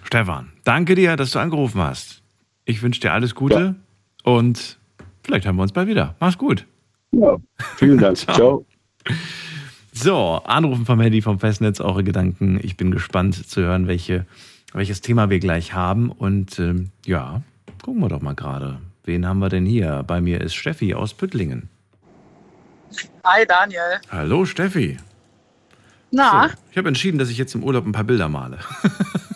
[0.03, 2.22] Stefan, danke dir, dass du angerufen hast.
[2.65, 3.77] Ich wünsche dir alles Gute
[4.25, 4.31] ja.
[4.31, 4.79] und
[5.25, 6.15] vielleicht haben wir uns bald wieder.
[6.21, 6.67] Mach's gut.
[7.11, 7.37] Ja,
[7.77, 8.17] vielen Dank.
[8.19, 8.35] Ciao.
[8.37, 8.67] Ciao.
[9.93, 12.59] So, anrufen vom Handy vom Festnetz, eure Gedanken.
[12.63, 14.27] Ich bin gespannt zu hören, welche,
[14.73, 16.11] welches Thema wir gleich haben.
[16.11, 17.43] Und ähm, ja,
[17.83, 18.81] gucken wir doch mal gerade.
[19.05, 20.03] Wen haben wir denn hier?
[20.07, 21.69] Bei mir ist Steffi aus Püttlingen.
[23.25, 24.01] Hi Daniel.
[24.11, 24.97] Hallo Steffi.
[26.11, 26.49] Na?
[26.49, 28.59] So, ich habe entschieden, dass ich jetzt im Urlaub ein paar Bilder male.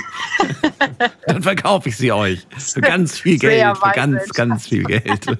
[1.26, 2.46] Dann verkaufe ich sie euch.
[2.56, 3.76] Für ganz viel Geld.
[3.78, 5.26] Für ganz, ganz viel Geld.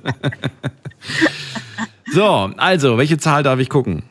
[2.13, 4.03] so, also, welche Zahl darf ich gucken?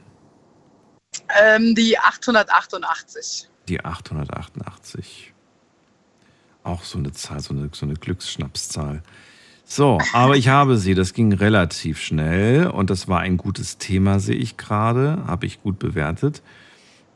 [1.41, 3.49] Ähm, die 888.
[3.67, 5.33] Die 888.
[6.63, 9.01] Auch so eine Zahl, so eine, so eine Glücksschnapszahl.
[9.65, 10.95] So, aber ich habe sie.
[10.95, 15.23] Das ging relativ schnell und das war ein gutes Thema, sehe ich gerade.
[15.25, 16.41] Habe ich gut bewertet.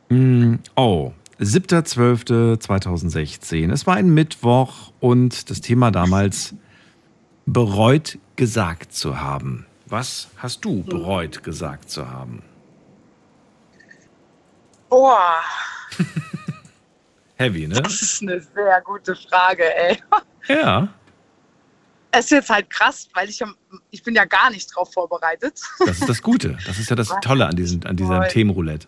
[0.10, 3.72] Hm, oh, 7.12.2016.
[3.72, 6.56] Es war ein Mittwoch und das Thema damals
[7.46, 9.66] bereut gesagt zu haben.
[9.88, 12.44] Was hast du bereut gesagt zu haben?
[14.90, 15.42] Boah.
[17.36, 17.82] Heavy, ne?
[17.82, 19.98] Das ist eine sehr gute Frage, ey.
[20.48, 20.88] Ja.
[22.12, 23.44] Es ist jetzt halt krass, weil ich,
[23.92, 25.60] ich bin ja gar nicht drauf vorbereitet.
[25.86, 26.58] Das ist das Gute.
[26.66, 28.88] Das ist ja das Tolle an, diesem, an diesem Themenroulette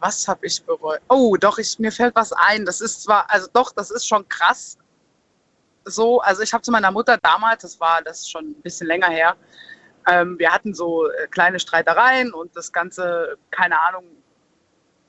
[0.00, 1.00] was habe ich bereut?
[1.08, 2.64] Oh, doch, ich, mir fällt was ein.
[2.64, 4.78] Das ist zwar, also doch, das ist schon krass.
[5.84, 9.08] So, also ich habe zu meiner Mutter damals, das war das schon ein bisschen länger
[9.08, 9.36] her,
[10.08, 14.04] ähm, wir hatten so äh, kleine Streitereien und das Ganze, keine Ahnung,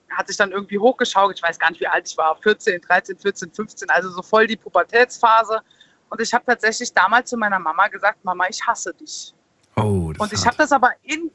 [0.09, 1.37] hat sich dann irgendwie hochgeschaukelt.
[1.37, 4.47] Ich weiß gar nicht, wie alt ich war, 14, 13, 14, 15, also so voll
[4.47, 5.61] die Pubertätsphase.
[6.09, 9.33] Und ich habe tatsächlich damals zu meiner Mama gesagt, Mama, ich hasse dich.
[9.75, 11.31] Oh, und ich habe das aber in.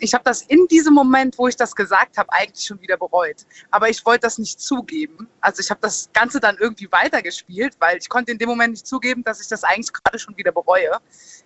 [0.00, 3.44] Ich habe das in diesem Moment, wo ich das gesagt habe, eigentlich schon wieder bereut.
[3.70, 5.28] Aber ich wollte das nicht zugeben.
[5.42, 8.86] Also ich habe das Ganze dann irgendwie weitergespielt, weil ich konnte in dem Moment nicht
[8.86, 10.90] zugeben, dass ich das eigentlich gerade schon wieder bereue.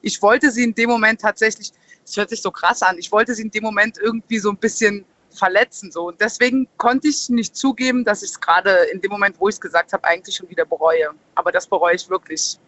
[0.03, 1.73] Ich wollte sie in dem Moment tatsächlich,
[2.05, 4.57] das hört sich so krass an, ich wollte sie in dem Moment irgendwie so ein
[4.57, 5.91] bisschen verletzen.
[5.91, 6.09] So.
[6.09, 9.57] Und deswegen konnte ich nicht zugeben, dass ich es gerade in dem Moment, wo ich
[9.57, 11.11] es gesagt habe, eigentlich schon wieder bereue.
[11.35, 12.59] Aber das bereue ich wirklich.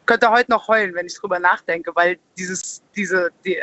[0.00, 3.58] Ich könnte heute noch heulen, wenn ich drüber nachdenke, weil dieses, diese, die,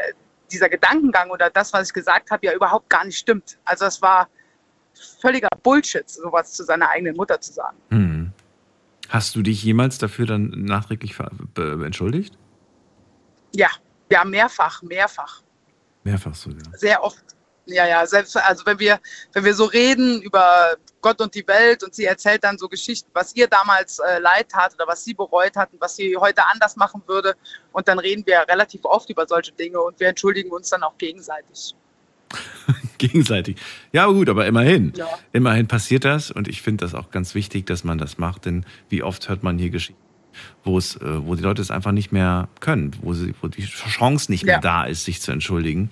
[0.51, 3.57] dieser Gedankengang oder das, was ich gesagt habe, ja überhaupt gar nicht stimmt.
[3.65, 4.27] Also es war
[5.21, 7.77] völliger Bullshit, sowas zu seiner eigenen Mutter zu sagen.
[7.89, 8.33] Hm.
[9.09, 11.17] Hast du dich jemals dafür dann nachträglich
[11.55, 12.37] entschuldigt?
[13.53, 13.69] Ja,
[14.09, 15.41] ja, mehrfach, mehrfach.
[16.03, 16.63] Mehrfach sogar.
[16.77, 17.23] Sehr oft.
[17.72, 18.99] Ja, ja, selbst, also wenn wir,
[19.34, 23.10] wenn wir so reden über Gott und die Welt und sie erzählt dann so Geschichten,
[23.14, 26.45] was ihr damals äh, leid tat oder was sie bereut hat und was sie heute
[26.52, 27.35] anders machen würde.
[27.72, 30.98] Und dann reden wir relativ oft über solche Dinge und wir entschuldigen uns dann auch
[30.98, 31.76] gegenseitig.
[32.98, 33.57] gegenseitig.
[33.91, 34.93] Ja, gut, aber immerhin.
[34.95, 35.07] Ja.
[35.34, 38.65] Immerhin passiert das und ich finde das auch ganz wichtig, dass man das macht, denn
[38.89, 40.02] wie oft hört man hier Geschichten,
[40.64, 43.65] wo es, äh, wo die Leute es einfach nicht mehr können, wo, sie, wo die
[43.65, 44.61] Chance nicht mehr ja.
[44.61, 45.89] da ist, sich zu entschuldigen.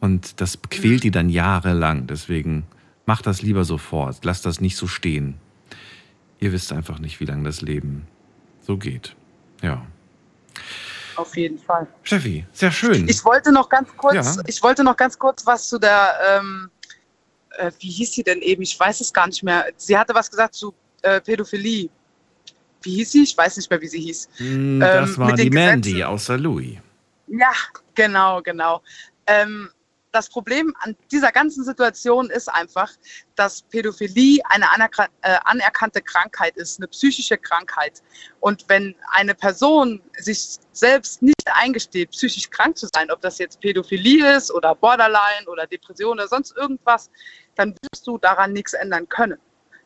[0.00, 2.06] Und das quält die dann jahrelang.
[2.06, 2.64] Deswegen
[3.06, 4.24] macht das lieber sofort.
[4.24, 5.34] Lasst das nicht so stehen.
[6.38, 8.06] Ihr wisst einfach nicht, wie lange das Leben
[8.62, 9.14] so geht.
[9.62, 9.84] Ja.
[11.16, 11.86] Auf jeden Fall.
[12.02, 13.06] Steffi, sehr schön.
[13.08, 14.42] Ich wollte noch ganz kurz, ja.
[14.46, 16.70] ich wollte noch ganz kurz was zu der, ähm,
[17.58, 18.62] äh, wie hieß sie denn eben?
[18.62, 19.66] Ich weiß es gar nicht mehr.
[19.76, 20.72] Sie hatte was gesagt zu
[21.02, 21.90] äh, Pädophilie.
[22.82, 23.24] Wie hieß sie?
[23.24, 24.28] Ich weiß nicht mehr, wie sie hieß.
[24.38, 26.78] Mm, das ähm, war die Mandy aus Louis.
[27.26, 27.52] Ja,
[27.94, 28.82] genau, genau.
[29.26, 29.68] Ähm,
[30.12, 32.90] das Problem an dieser ganzen Situation ist einfach,
[33.36, 34.66] dass Pädophilie eine
[35.22, 38.02] äh, anerkannte Krankheit ist, eine psychische Krankheit.
[38.40, 43.60] Und wenn eine Person sich selbst nicht eingesteht, psychisch krank zu sein, ob das jetzt
[43.60, 47.10] Pädophilie ist oder Borderline oder Depression oder sonst irgendwas,
[47.54, 49.38] dann wirst du daran nichts ändern können.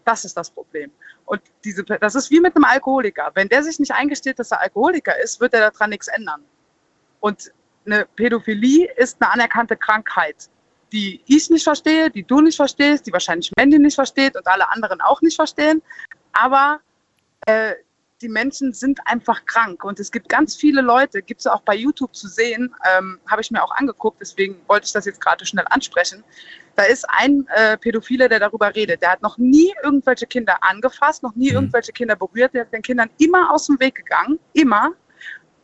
[0.05, 0.91] Das ist das Problem.
[1.27, 3.31] Und diese, das ist wie mit einem Alkoholiker.
[3.35, 6.45] Wenn der sich nicht eingesteht, dass er Alkoholiker ist, wird er daran nichts ändern.
[7.21, 7.53] Und
[7.87, 10.49] eine Pädophilie ist eine anerkannte Krankheit,
[10.93, 14.69] die ich nicht verstehe, die du nicht verstehst, die wahrscheinlich Mandy nicht versteht und alle
[14.71, 15.83] anderen auch nicht verstehen.
[16.33, 16.81] Aber
[17.47, 17.75] äh,
[18.23, 21.75] die Menschen sind einfach krank und es gibt ganz viele Leute, gibt es auch bei
[21.75, 25.45] YouTube zu sehen, ähm, habe ich mir auch angeguckt, deswegen wollte ich das jetzt gerade
[25.45, 26.25] schnell ansprechen.
[26.77, 29.03] Da ist ein äh, Pädophile, der darüber redet.
[29.03, 31.57] Der hat noch nie irgendwelche Kinder angefasst, noch nie mhm.
[31.57, 32.55] irgendwelche Kinder berührt.
[32.55, 34.93] Der ist den Kindern immer aus dem Weg gegangen, immer.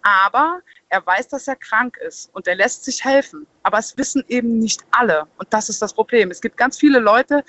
[0.03, 3.47] Aber er weiß, dass er krank ist und er lässt sich helfen.
[3.63, 5.27] Aber es wissen eben nicht alle.
[5.39, 6.31] Und das ist das Problem.
[6.31, 7.45] Es gibt ganz viele Leute,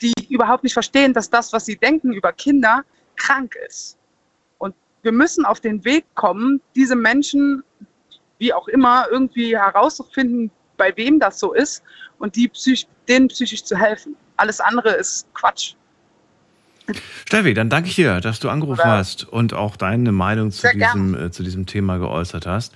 [0.00, 2.84] die überhaupt nicht verstehen, dass das, was sie denken über Kinder,
[3.16, 3.96] krank ist.
[4.58, 7.62] Und wir müssen auf den Weg kommen, diese Menschen,
[8.38, 11.82] wie auch immer, irgendwie herauszufinden, bei wem das so ist
[12.18, 14.16] und die psych denen psychisch zu helfen.
[14.36, 15.74] Alles andere ist Quatsch.
[17.26, 18.96] Steffi, dann danke ich dir, dass du angerufen ja.
[18.96, 22.74] hast und auch deine Meinung zu diesem, äh, zu diesem Thema geäußert hast.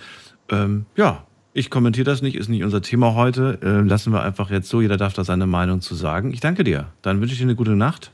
[0.50, 3.58] Ähm, ja, ich kommentiere das nicht, ist nicht unser Thema heute.
[3.62, 6.32] Äh, lassen wir einfach jetzt so, jeder darf da seine Meinung zu sagen.
[6.32, 6.92] Ich danke dir.
[7.02, 8.12] Dann wünsche ich dir eine gute Nacht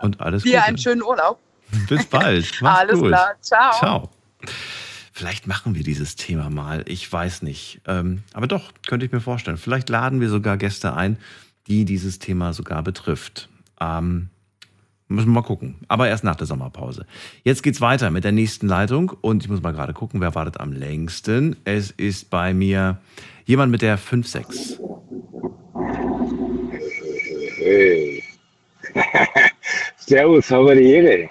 [0.00, 0.64] und alles Dir Gute.
[0.64, 1.38] einen schönen Urlaub.
[1.88, 2.52] Bis bald.
[2.60, 3.08] Mach's alles gut.
[3.08, 3.34] klar.
[3.40, 3.78] Ciao.
[3.78, 4.10] Ciao.
[5.12, 6.82] Vielleicht machen wir dieses Thema mal.
[6.86, 7.82] Ich weiß nicht.
[7.86, 9.56] Ähm, aber doch, könnte ich mir vorstellen.
[9.56, 11.18] Vielleicht laden wir sogar Gäste ein,
[11.66, 13.48] die dieses Thema sogar betrifft.
[13.80, 14.30] Ähm,
[15.10, 15.74] Müssen wir mal gucken.
[15.88, 17.04] Aber erst nach der Sommerpause.
[17.42, 19.10] Jetzt geht's weiter mit der nächsten Leitung.
[19.20, 21.56] Und ich muss mal gerade gucken, wer wartet am längsten.
[21.64, 22.98] Es ist bei mir
[23.44, 24.78] jemand mit der 5-6.
[27.56, 28.22] Hey.
[29.96, 31.28] Servus, Ehre.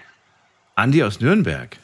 [0.76, 1.78] Andi aus Nürnberg.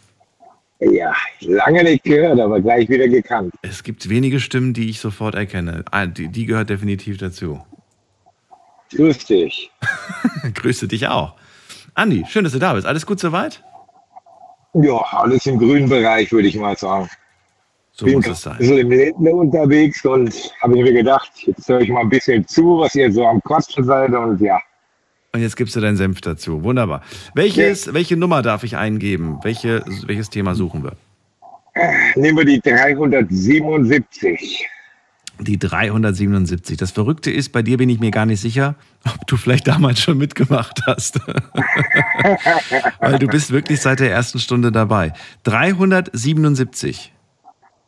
[0.82, 3.54] Ja, lange nicht gehört, aber gleich wieder gekannt.
[3.62, 5.86] Es gibt wenige Stimmen, die ich sofort erkenne.
[5.92, 7.66] Ah, die, die gehört definitiv dazu.
[8.92, 9.72] Grüß dich.
[10.54, 11.36] Grüße dich auch.
[11.96, 12.86] Andi, schön, dass du da bist.
[12.86, 13.64] Alles gut soweit?
[14.74, 17.10] Ja, alles im grünen Bereich, würde ich mal sagen.
[17.94, 18.54] So Bin muss es sein.
[18.54, 22.46] ein bisschen im Ländle unterwegs und habe mir gedacht, jetzt höre ich mal ein bisschen
[22.46, 24.60] zu, was ihr so am Quatschen seid und ja.
[25.32, 26.62] Und jetzt gibst du deinen Senf dazu.
[26.64, 27.02] Wunderbar.
[27.34, 27.94] Welches, ja.
[27.94, 29.40] Welche Nummer darf ich eingeben?
[29.44, 30.94] Welche, welches Thema suchen wir?
[32.16, 34.68] Nehmen wir die 377
[35.40, 36.78] die 377.
[36.78, 38.76] Das Verrückte ist, bei dir bin ich mir gar nicht sicher,
[39.06, 41.20] ob du vielleicht damals schon mitgemacht hast.
[42.99, 45.14] Weil du bist wirklich seit der ersten Stunde dabei.
[45.44, 47.14] 377.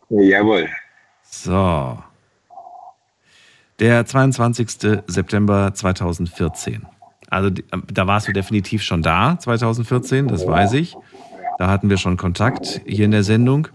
[0.10, 0.70] Jawohl.
[1.30, 1.98] So.
[3.80, 5.02] Der 22.
[5.08, 6.86] September 2014.
[7.30, 10.96] Also da warst du definitiv schon da, 2014, das weiß ich.
[11.58, 13.68] Da hatten wir schon Kontakt hier in der Sendung.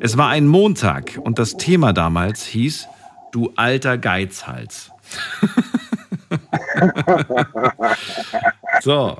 [0.00, 2.88] Es war ein Montag und das Thema damals hieß
[3.34, 4.90] du alter Geizhals.
[8.80, 9.18] so.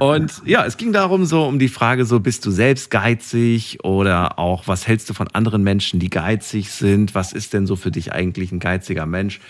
[0.00, 4.38] Und ja, es ging darum, so um die Frage: so, bist du selbst geizig oder
[4.38, 7.14] auch, was hältst du von anderen Menschen, die geizig sind?
[7.14, 9.40] Was ist denn so für dich eigentlich ein geiziger Mensch?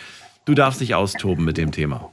[0.44, 2.10] Du darfst dich austoben mit dem Thema.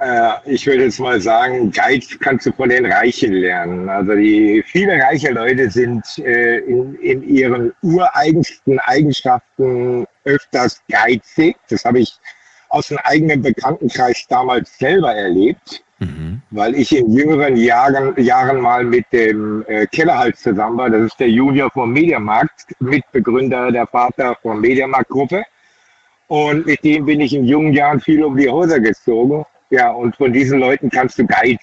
[0.00, 3.88] Äh, ich würde jetzt mal sagen, Geiz kannst du von den Reichen lernen.
[3.88, 11.56] Also die viele reiche Leute sind äh, in, in ihren ureigensten Eigenschaften öfters geizig.
[11.68, 12.18] Das habe ich
[12.68, 16.42] aus dem eigenen Bekanntenkreis damals selber erlebt, mhm.
[16.50, 20.90] weil ich in jüngeren Jahren, Jahren mal mit dem äh, Kellerhals zusammen war.
[20.90, 25.44] Das ist der Junior vom Mediamarkt, Mitbegründer, der Vater von Mediamarkt-Gruppe.
[26.26, 29.44] Und mit dem bin ich in jungen Jahren viel um die Häuser gezogen.
[29.70, 31.60] Ja, und von diesen Leuten kannst du Geiz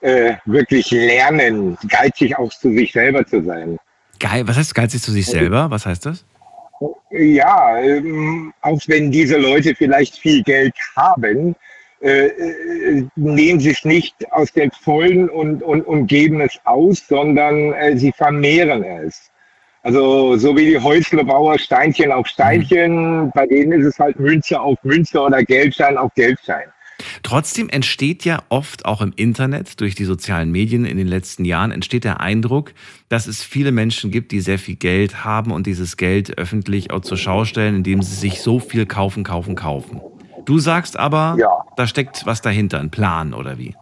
[0.00, 3.78] äh, wirklich lernen, geizig auch zu sich selber zu sein.
[4.18, 5.70] Geil, was heißt geizig zu sich selber?
[5.70, 6.24] Was heißt das?
[7.10, 11.56] Ja, ähm, auch wenn diese Leute vielleicht viel Geld haben,
[12.02, 17.06] äh, äh, nehmen sie es nicht aus den Vollen und, und, und geben es aus,
[17.08, 19.30] sondern äh, sie vermehren es.
[19.82, 23.30] Also so wie die Häuslebauer Steinchen auf Steinchen, mhm.
[23.34, 26.66] bei denen ist es halt Münze auf Münze oder Geldschein auf Geldschein.
[27.22, 31.70] Trotzdem entsteht ja oft auch im Internet durch die sozialen Medien in den letzten Jahren
[31.70, 32.72] entsteht der Eindruck,
[33.08, 37.00] dass es viele Menschen gibt, die sehr viel Geld haben und dieses Geld öffentlich auch
[37.00, 40.00] zur Schau stellen, indem sie sich so viel kaufen, kaufen, kaufen.
[40.44, 41.64] Du sagst aber, ja.
[41.76, 43.74] da steckt was dahinter, ein Plan oder wie?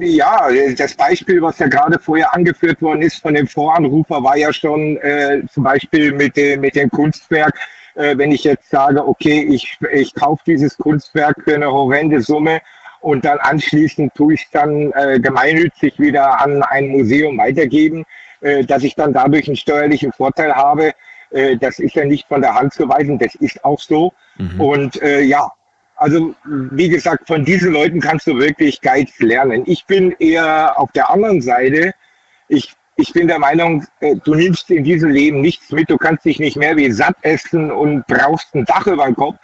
[0.00, 4.52] Ja, das Beispiel, was ja gerade vorher angeführt worden ist von dem Voranrufer, war ja
[4.52, 7.54] schon äh, zum Beispiel mit dem, mit dem Kunstwerk
[7.94, 12.60] äh, wenn ich jetzt sage, okay, ich, ich kaufe dieses Kunstwerk für eine horrende Summe
[13.00, 18.04] und dann anschließend tue ich dann äh, gemeinnützig wieder an ein Museum weitergeben,
[18.40, 20.92] äh, dass ich dann dadurch einen steuerlichen Vorteil habe.
[21.30, 24.12] Äh, das ist ja nicht von der Hand zu weisen, das ist auch so.
[24.36, 24.60] Mhm.
[24.60, 25.50] Und äh, ja,
[25.96, 29.64] also wie gesagt, von diesen Leuten kannst du wirklich Guides lernen.
[29.66, 31.92] Ich bin eher auf der anderen Seite.
[32.48, 35.90] Ich, ich bin der Meinung, äh, du nimmst in diesem Leben nichts mit.
[35.90, 39.36] Du kannst dich nicht mehr wie satt essen und brauchst ein Dach über dem Kopf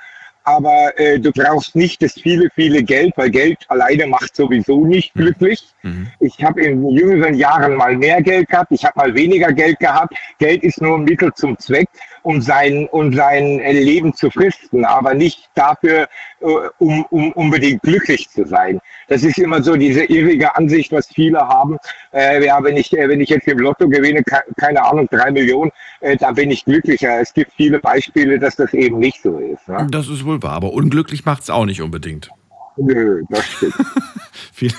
[0.47, 5.15] aber äh, du brauchst nicht das viele, viele Geld, weil Geld alleine macht sowieso nicht
[5.17, 5.21] mhm.
[5.21, 5.67] glücklich.
[5.83, 6.07] Mhm.
[6.21, 10.15] Ich habe in jüngeren Jahren mal mehr Geld gehabt, ich habe mal weniger Geld gehabt.
[10.39, 11.89] Geld ist nur ein Mittel zum Zweck,
[12.27, 16.09] um sein, um sein Leben zu fristen, aber nicht dafür,
[16.41, 16.47] äh,
[16.79, 18.81] um, um unbedingt glücklich zu sein.
[19.07, 21.79] Das ist immer so diese irrige Ansicht, was viele haben.
[22.13, 24.25] Äh, ja, wenn ich, äh, wenn ich jetzt im Lotto gewinne,
[24.57, 25.71] keine Ahnung, drei Millionen,
[26.01, 27.21] äh, dann bin ich glücklicher.
[27.21, 29.69] Es gibt viele Beispiele, dass das eben nicht so ist.
[29.69, 29.87] Ne?
[29.89, 32.31] Das ist wohl wahr, aber unglücklich macht es auch nicht unbedingt.
[32.77, 33.75] Nö, das stimmt.
[34.53, 34.75] viele,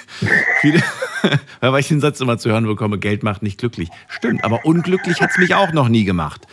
[0.59, 0.83] viele,
[1.61, 3.87] weil ich den Satz immer zu hören bekomme, Geld macht nicht glücklich.
[4.09, 6.45] Stimmt, aber unglücklich hat es mich auch noch nie gemacht.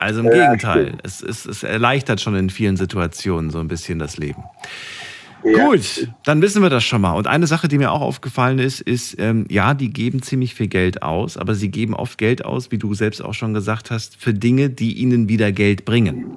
[0.00, 3.98] Also im ja, Gegenteil, es, es, es erleichtert schon in vielen Situationen so ein bisschen
[3.98, 4.42] das Leben.
[5.44, 5.66] Ja.
[5.66, 7.12] Gut, dann wissen wir das schon mal.
[7.12, 10.68] Und eine Sache, die mir auch aufgefallen ist, ist, ähm, ja, die geben ziemlich viel
[10.68, 14.16] Geld aus, aber sie geben oft Geld aus, wie du selbst auch schon gesagt hast,
[14.16, 16.34] für Dinge, die ihnen wieder Geld bringen.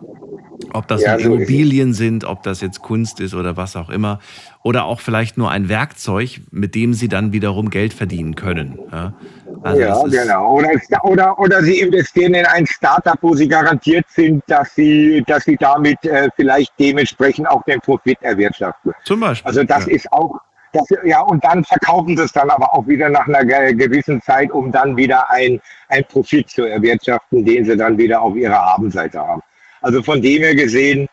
[0.74, 4.20] Ob das ja, so Immobilien sind, ob das jetzt Kunst ist oder was auch immer.
[4.64, 8.80] Oder auch vielleicht nur ein Werkzeug, mit dem sie dann wiederum Geld verdienen können.
[8.92, 9.14] Ja,
[9.62, 10.54] also ja genau.
[10.54, 10.70] Oder,
[11.04, 15.58] oder, oder sie investieren in ein Startup, wo sie garantiert sind, dass sie, dass sie
[15.58, 18.94] damit äh, vielleicht dementsprechend auch den Profit erwirtschaften.
[19.04, 19.48] Zum Beispiel.
[19.48, 19.94] Also das ja.
[19.94, 20.40] ist auch,
[20.74, 24.52] das, ja, und dann verkaufen sie es dann aber auch wieder nach einer gewissen Zeit,
[24.52, 29.20] um dann wieder ein, ein Profit zu erwirtschaften, den sie dann wieder auf ihrer Habenseite
[29.20, 29.42] haben.
[29.84, 31.08] Also von dem her gesehen,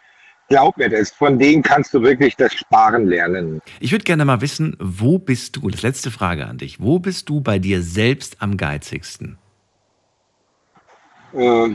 [0.49, 3.61] glaub mir das, von denen kannst du wirklich das Sparen lernen.
[3.81, 7.29] Ich würde gerne mal wissen, wo bist du, das letzte Frage an dich, wo bist
[7.29, 9.39] du bei dir selbst am geizigsten?
[11.35, 11.71] Äh,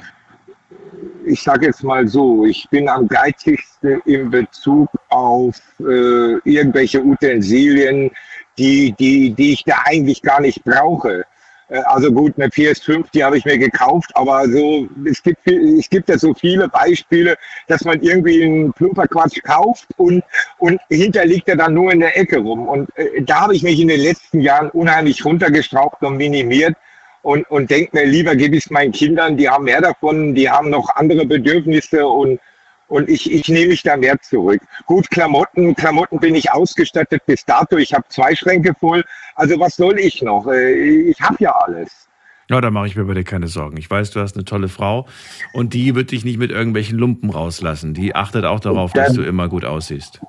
[1.25, 8.09] ich sage jetzt mal so, ich bin am geizigsten in Bezug auf äh, irgendwelche Utensilien,
[8.57, 11.25] die, die, die ich da eigentlich gar nicht brauche.
[11.69, 15.89] Äh, also gut, eine PS5, die habe ich mir gekauft, aber so, es gibt, es
[15.89, 17.35] gibt ja so viele Beispiele,
[17.67, 20.23] dass man irgendwie einen Plumperquatsch kauft und,
[20.57, 22.67] und hinter liegt er dann nur in der Ecke rum.
[22.67, 26.75] Und äh, da habe ich mich in den letzten Jahren unheimlich runtergestraubt und minimiert
[27.21, 30.49] und, und denke mir, lieber gebe ich es meinen Kindern, die haben mehr davon, die
[30.49, 32.39] haben noch andere Bedürfnisse und
[32.87, 34.61] und ich, ich nehme mich da mehr zurück.
[34.85, 37.77] Gut, Klamotten, Klamotten bin ich ausgestattet bis dato.
[37.77, 39.03] Ich habe zwei Schränke voll.
[39.35, 40.47] Also was soll ich noch?
[40.47, 42.07] Äh, ich habe ja alles.
[42.49, 43.77] Ja, da mache ich mir bei dir keine Sorgen.
[43.77, 45.07] Ich weiß, du hast eine tolle Frau
[45.53, 47.95] und die wird dich nicht mit irgendwelchen Lumpen rauslassen.
[47.95, 50.21] Die achtet auch darauf, dann, dass du immer gut aussiehst.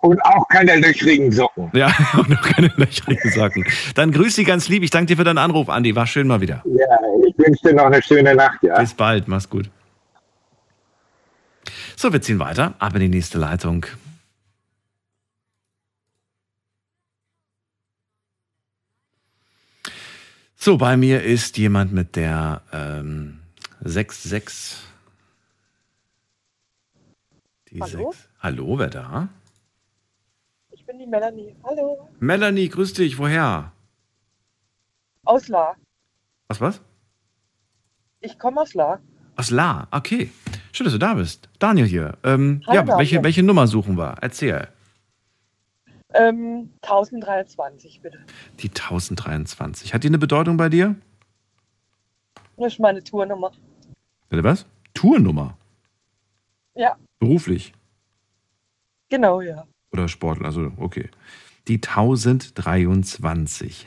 [0.00, 1.70] Und auch keine löchrigen Socken.
[1.74, 3.66] Ja, und auch keine löchrigen Socken.
[3.94, 4.82] Dann grüß dich ganz lieb.
[4.82, 5.94] Ich danke dir für deinen Anruf, Andi.
[5.94, 6.62] War schön mal wieder.
[6.64, 8.62] Ja, ich wünsche dir noch eine schöne Nacht.
[8.62, 8.80] Ja.
[8.80, 9.28] Bis bald.
[9.28, 9.68] Mach's gut.
[12.00, 13.84] So, wir ziehen weiter, ab in die nächste Leitung.
[20.54, 23.40] So, bei mir ist jemand mit der ähm,
[23.80, 24.78] 66.
[27.72, 28.12] Die Hallo?
[28.12, 28.28] 6.
[28.38, 29.28] Hallo, wer da?
[30.70, 31.56] Ich bin die Melanie.
[31.64, 32.08] Hallo.
[32.20, 33.18] Melanie, grüß dich.
[33.18, 33.72] Woher?
[35.24, 35.74] Aus La.
[36.46, 36.80] Aus was?
[38.20, 39.00] Ich komme aus La.
[39.34, 40.30] Aus La, okay.
[40.72, 41.48] Schön, dass du da bist.
[41.58, 42.18] Daniel hier.
[42.24, 42.98] Ähm, Hallo, ja, Daniel.
[42.98, 44.16] Welche, welche Nummer suchen wir?
[44.20, 44.68] Erzähl.
[46.14, 48.18] Ähm, 1023, bitte.
[48.60, 49.94] Die 1023.
[49.94, 50.96] Hat die eine Bedeutung bei dir?
[52.56, 53.52] Das ist meine Tournummer.
[54.28, 54.66] Bitte was?
[54.94, 55.56] Tournummer?
[56.74, 56.96] Ja.
[57.18, 57.72] Beruflich?
[59.10, 59.66] Genau, ja.
[59.92, 61.08] Oder Sportler, also okay.
[61.66, 63.86] Die 1023.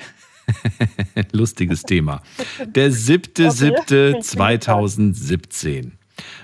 [1.31, 2.21] Lustiges Thema.
[2.65, 5.91] Der 7.7.2017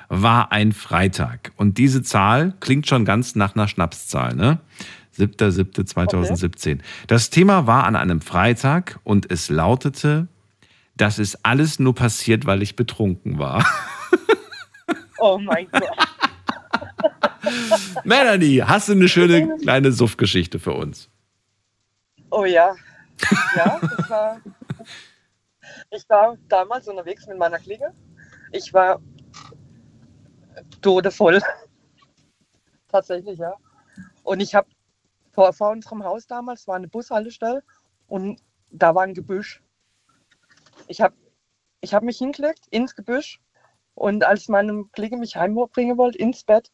[0.09, 1.51] war ein Freitag.
[1.55, 4.59] Und diese Zahl klingt schon ganz nach einer Schnapszahl, ne?
[5.17, 6.73] 7.7.2017.
[6.73, 6.77] Okay.
[7.07, 10.27] Das Thema war an einem Freitag und es lautete,
[10.95, 13.65] das ist alles nur passiert, weil ich betrunken war.
[15.19, 15.83] Oh mein Gott.
[18.03, 21.09] Melanie, hast du eine schöne kleine Suffgeschichte für uns?
[22.29, 22.75] Oh ja.
[23.55, 24.41] Ja, ich war,
[25.91, 27.91] ich war damals unterwegs mit meiner Clique.
[28.51, 29.01] Ich war
[30.81, 31.41] todevoll.
[32.89, 33.53] Tatsächlich, ja.
[34.23, 34.67] Und ich habe
[35.31, 37.63] vor, vor unserem Haus damals war eine Bushaltestelle
[38.07, 38.41] und
[38.71, 39.61] da war ein Gebüsch.
[40.87, 41.15] Ich habe
[41.81, 43.39] ich hab mich hingelegt ins Gebüsch
[43.93, 46.71] Und als meine Kollege mich heimbringen wollte ins Bett,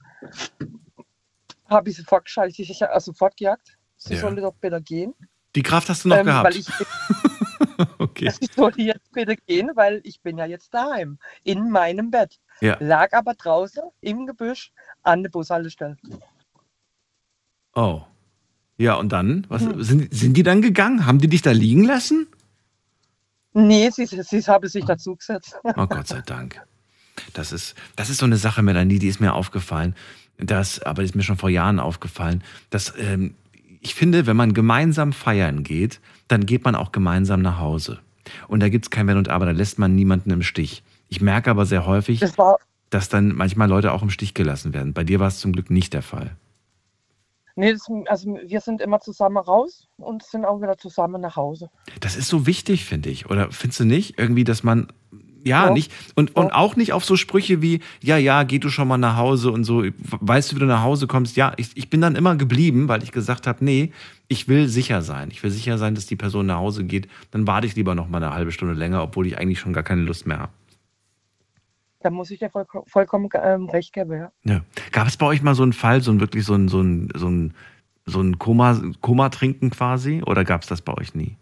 [1.70, 3.78] habe ich sofort geschaltet, sie sich also sofort gejagt.
[3.98, 4.20] Sie Ja.
[4.20, 5.14] sollte doch bitte gehen.
[5.56, 6.45] Die Kraft hast du noch Ähm, gehabt.
[6.45, 6.68] Weil ich,
[7.99, 8.32] okay.
[8.41, 12.40] ich sollte jetzt bitte gehen, weil ich bin ja jetzt daheim, in meinem Bett.
[12.64, 12.77] Ja.
[12.80, 14.72] Lag aber draußen im Gebüsch
[15.03, 15.98] an der Bushaltestelle.
[17.76, 18.02] Oh.
[18.77, 19.45] Ja, und dann?
[19.49, 19.84] Was, Hm.
[19.84, 21.06] sind, sind die dann gegangen?
[21.06, 22.27] Haben die dich da liegen lassen?
[23.53, 25.56] Nee, sie, sie habe sich dazu gesetzt.
[25.64, 26.61] Oh Gott sei Dank.
[27.34, 29.94] Das ist, das ist so eine Sache, Melanie, die ist mir aufgefallen.
[30.38, 33.35] Das, aber die ist mir schon vor Jahren aufgefallen, dass ähm,
[33.81, 35.99] ich finde, wenn man gemeinsam feiern geht,
[36.30, 37.99] dann geht man auch gemeinsam nach Hause.
[38.48, 40.81] Und da gibt es kein Wenn und Aber, da lässt man niemanden im Stich.
[41.10, 42.36] Ich merke aber sehr häufig, Das
[42.90, 44.94] dass dann manchmal Leute auch im Stich gelassen werden.
[44.94, 46.36] Bei dir war es zum Glück nicht der Fall.
[47.56, 51.70] nee, das, also wir sind immer zusammen raus und sind auch wieder zusammen nach Hause.
[52.00, 53.30] Das ist so wichtig, finde ich.
[53.30, 54.18] Oder findest du nicht?
[54.20, 54.88] Irgendwie, dass man,
[55.44, 58.88] ja, nicht, und, und auch nicht auf so Sprüche wie, ja, ja, geh du schon
[58.88, 59.84] mal nach Hause und so,
[60.22, 61.36] weißt du, wie du nach Hause kommst?
[61.36, 63.92] Ja, ich, ich bin dann immer geblieben, weil ich gesagt habe, nee,
[64.28, 65.30] ich will sicher sein.
[65.32, 67.08] Ich will sicher sein, dass die Person nach Hause geht.
[67.32, 69.84] Dann warte ich lieber noch mal eine halbe Stunde länger, obwohl ich eigentlich schon gar
[69.84, 70.52] keine Lust mehr habe.
[72.04, 74.20] Da muss ich dir voll, vollkommen ähm, recht geben.
[74.20, 74.32] Ja.
[74.44, 74.62] Ja.
[74.92, 77.10] Gab es bei euch mal so einen Fall, so ein wirklich so ein, so ein,
[77.16, 77.54] so ein,
[78.06, 80.22] so ein Koma, Koma-Trinken quasi?
[80.26, 81.38] Oder gab es das bei euch nie?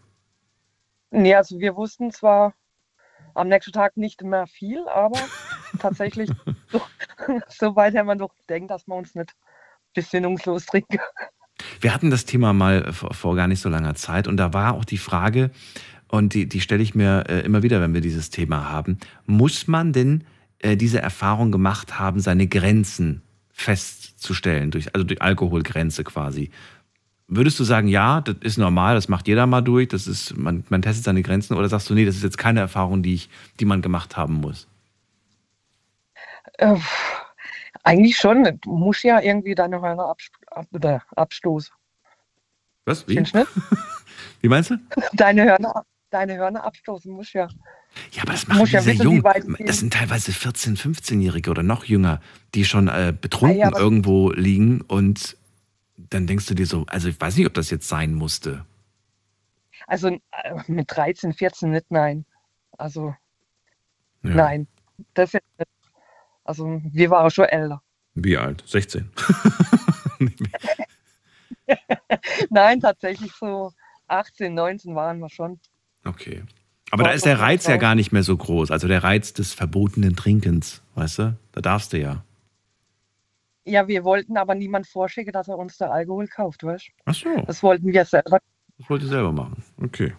[1.10, 2.54] Nee, also wir wussten zwar
[3.34, 5.20] am nächsten Tag nicht mehr viel, aber
[5.80, 6.30] tatsächlich
[6.72, 6.82] so,
[7.48, 9.34] so weit haben wir doch denkt, dass wir uns nicht
[9.94, 11.00] besinnungslos trinken.
[11.80, 14.74] Wir hatten das Thema mal vor, vor gar nicht so langer Zeit und da war
[14.74, 15.52] auch die Frage,
[16.12, 19.68] und die, die stelle ich mir äh, immer wieder, wenn wir dieses Thema haben, muss
[19.68, 20.26] man denn
[20.64, 23.22] äh, diese Erfahrung gemacht haben, seine Grenzen
[23.52, 26.52] festzustellen, durch, also durch Alkoholgrenze quasi?
[27.28, 30.66] Würdest du sagen, ja, das ist normal, das macht jeder mal durch, das ist, man,
[30.70, 33.30] man testet seine Grenzen, oder sagst du, nee, das ist jetzt keine Erfahrung, die, ich,
[33.60, 34.68] die man gemacht haben muss?
[36.58, 36.76] Äh,
[37.84, 38.60] eigentlich schon.
[38.62, 40.20] Du musst ja irgendwie deine Hörner ab
[41.16, 41.74] abstoßen.
[42.86, 43.08] Was?
[43.08, 43.18] Wie?
[44.42, 44.78] Wie meinst du?
[45.14, 47.48] Deine Hörner, deine Hörner abstoßen musst ja.
[48.14, 49.24] Ja, aber das machen die ja sehr wissen, jung.
[49.66, 52.22] Das sind teilweise 14-, 15-Jährige oder noch jünger,
[52.56, 55.38] die schon äh, betrunken ja, aber- irgendwo liegen und
[55.98, 58.66] dann denkst du dir so, also ich weiß nicht, ob das jetzt sein musste.
[59.88, 60.20] Also äh,
[60.68, 62.26] mit 13, 14 nicht, nein.
[62.78, 63.16] Also
[64.24, 64.36] Ja.
[64.36, 64.68] nein,
[65.14, 65.70] das jetzt nicht.
[66.44, 67.82] Also wir waren schon älter.
[68.16, 68.64] Wie alt?
[68.68, 69.10] 16.
[72.50, 73.72] nein, tatsächlich so
[74.08, 75.60] 18, 19 waren wir schon.
[76.06, 76.44] Okay.
[76.92, 78.70] Aber da ist der Reiz ja gar nicht mehr so groß.
[78.72, 81.38] Also der Reiz des verbotenen Trinkens, weißt du?
[81.54, 82.24] Da darfst du ja.
[83.64, 86.92] Ja, wir wollten aber niemand vorschicken, dass er uns da Alkohol kauft, weißt du?
[87.06, 87.44] Ach so.
[87.48, 88.40] Das wollten wir selber.
[88.78, 89.64] Das wollt ihr selber machen.
[89.82, 90.14] Okay.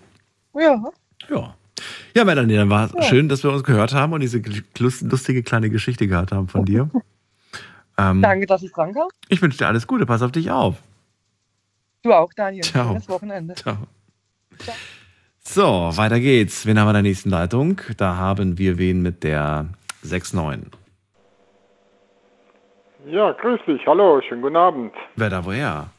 [0.55, 0.83] Ja.
[1.29, 1.55] Ja.
[2.15, 3.03] Ja, Melanie, dann war es Ja.
[3.03, 4.41] schön, dass wir uns gehört haben und diese
[4.79, 6.89] lustige kleine Geschichte gehört haben von dir.
[7.99, 9.09] ähm, Danke, dass ich dran kam.
[9.29, 10.07] ich wünsche dir alles Gute.
[10.07, 10.77] Pass auf dich auf.
[12.03, 12.63] Du auch, Daniel.
[12.65, 12.89] Ciao.
[12.89, 13.55] Schönes Wochenende.
[13.55, 13.77] Ciao.
[15.55, 16.67] So, weiter geht's.
[16.67, 17.79] Wen haben wir in der nächsten Leitung?
[17.99, 19.67] Da haben wir wen mit der
[20.03, 20.63] 6-9.
[23.05, 23.87] Ja, grüß dich.
[23.87, 24.95] Hallo, schönen guten Abend.
[25.17, 25.91] Wer da woher?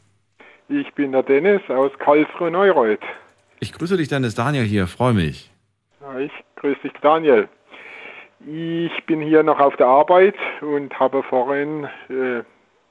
[0.68, 3.04] Ich bin der Dennis aus Karlsruhe-Neureuth.
[3.60, 4.88] Ich grüße dich, Dennis Daniel hier.
[4.88, 5.52] Freue mich.
[6.00, 7.48] Ja, ich grüße dich, Daniel.
[8.40, 12.42] Ich bin hier noch auf der Arbeit und habe vorhin äh,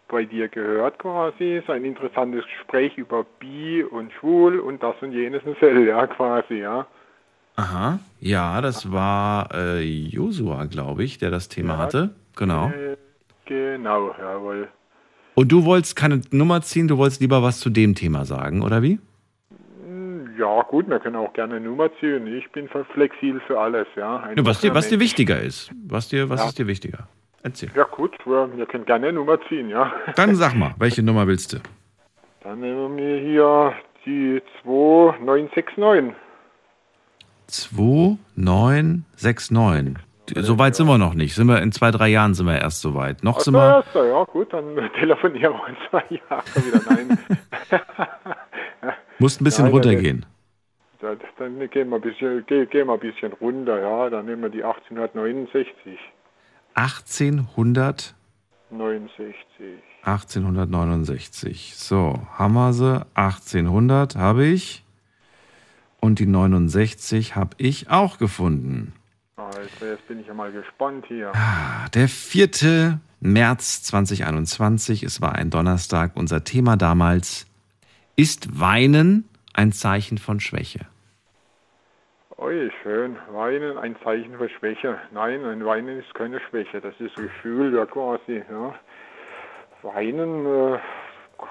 [0.07, 5.11] bei dir gehört quasi, so ein interessantes Gespräch über Bi und Schwul und das und
[5.11, 6.85] jenes und Sel, ja, quasi, ja.
[7.55, 7.99] Aha.
[8.19, 12.15] Ja, das war äh, Josua, glaube ich, der das Thema hatte.
[12.35, 12.69] Genau.
[12.69, 12.97] Äh,
[13.45, 14.67] genau, jawohl.
[15.35, 18.81] Und du wolltest keine Nummer ziehen, du wolltest lieber was zu dem Thema sagen, oder
[18.81, 18.99] wie?
[19.83, 22.25] Hm, Ja, gut, wir können auch gerne eine Nummer ziehen.
[22.27, 24.31] Ich bin flexibel für alles, ja.
[24.35, 25.71] Ja, was, dir, was dir wichtiger ist.
[25.87, 26.47] Was, dir, was Ja.
[26.47, 27.07] ist dir wichtiger?
[27.43, 27.69] Erzähl.
[27.75, 29.91] Ja, gut, wir, können gerne eine Nummer ziehen, ja.
[30.15, 31.57] Dann sag mal, welche Nummer willst du?
[32.41, 33.73] Dann nehmen wir hier
[34.05, 36.13] die 2969.
[37.47, 39.97] 2969.
[40.37, 41.35] So weit sind wir noch nicht.
[41.35, 43.25] Sind wir in zwei, drei Jahren sind wir erst so weit.
[43.25, 43.93] Noch sind Ach, wir.
[43.93, 46.79] so, ja, gut, dann telefonieren wir in zwei Jahren wieder.
[46.89, 47.17] Nein.
[49.19, 50.25] Musst ein bisschen Nein, runtergehen.
[51.01, 54.09] Dann, dann gehen, wir ein bisschen, gehen, gehen wir ein bisschen runter, ja.
[54.09, 55.99] Dann nehmen wir die 1869.
[56.75, 58.15] 1800,
[58.71, 59.81] 69.
[60.03, 61.73] 1869.
[61.75, 63.05] So, sie.
[63.13, 64.83] 1800 habe ich.
[65.99, 68.93] Und die 69 habe ich auch gefunden.
[69.37, 71.31] Also, jetzt bin ich ja mal gespannt hier.
[71.93, 72.99] Der 4.
[73.21, 76.11] März 2021, es war ein Donnerstag.
[76.15, 77.45] Unser Thema damals,
[78.17, 80.87] ist Weinen ein Zeichen von Schwäche?
[82.43, 83.15] Ui, schön.
[83.31, 84.97] Weinen, ein Zeichen für Schwäche.
[85.11, 86.81] Nein, ein Weinen ist keine Schwäche.
[86.81, 88.43] Das ist Gefühl, ja quasi.
[88.51, 88.75] Ja.
[89.81, 90.77] Weinen äh,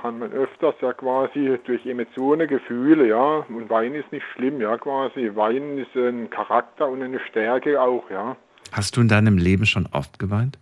[0.02, 3.46] kann man öfters ja quasi durch Emotionen, Gefühle, ja.
[3.48, 5.30] Und Weinen ist nicht schlimm, ja quasi.
[5.34, 8.36] Weinen ist ein Charakter und eine Stärke auch, ja.
[8.70, 10.58] Hast du in deinem Leben schon oft geweint?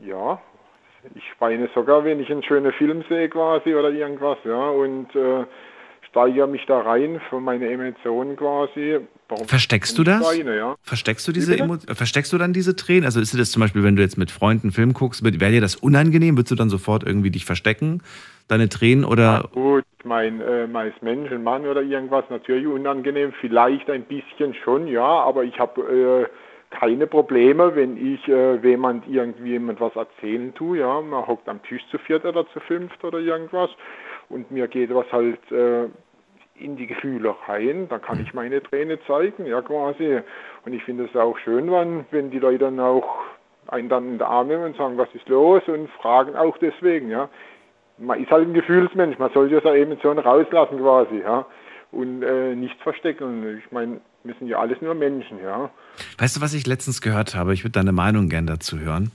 [0.00, 0.40] Ja,
[1.14, 4.68] ich weine sogar, wenn ich einen schönen Film sehe quasi oder irgendwas, ja.
[4.68, 5.44] Und äh,
[6.08, 8.98] steigere mich da rein für meine Emotionen quasi.
[9.30, 10.22] Warum Versteckst du das?
[10.22, 10.76] Weine, ja.
[10.82, 11.56] Versteckst du diese
[11.94, 13.04] versteckst du dann diese Tränen?
[13.04, 15.52] Also ist dir das zum Beispiel, wenn du jetzt mit Freunden einen Film guckst, wäre
[15.52, 16.36] dir das unangenehm?
[16.36, 18.02] Würdest du dann sofort irgendwie dich verstecken,
[18.48, 19.22] deine Tränen oder?
[19.22, 24.54] Ja, gut, mein äh, als Mensch, ein Mann oder irgendwas natürlich unangenehm, vielleicht ein bisschen
[24.64, 29.94] schon, ja, aber ich habe äh, keine Probleme, wenn ich äh, jemand irgendwie jemand was
[29.94, 33.70] erzählen tue, ja, man hockt am Tisch zu viert oder zu fünft oder irgendwas
[34.28, 35.88] und mir geht was halt äh,
[36.60, 40.20] in die Gefühle rein, dann kann ich meine Träne zeigen, ja quasi.
[40.64, 43.18] Und ich finde es auch schön, wenn, wenn die Leute dann auch
[43.68, 47.10] einen dann in den Arm nehmen und sagen, was ist los und fragen auch deswegen,
[47.10, 47.28] ja.
[47.98, 51.46] Man ist halt ein Gefühlsmensch, man sollte ja seine Emotionen rauslassen quasi, ja.
[51.92, 53.58] Und äh, nichts verstecken.
[53.58, 55.70] Ich meine, wir sind ja alles nur Menschen, ja.
[56.18, 57.52] Weißt du, was ich letztens gehört habe?
[57.52, 59.10] Ich würde deine Meinung gern dazu hören.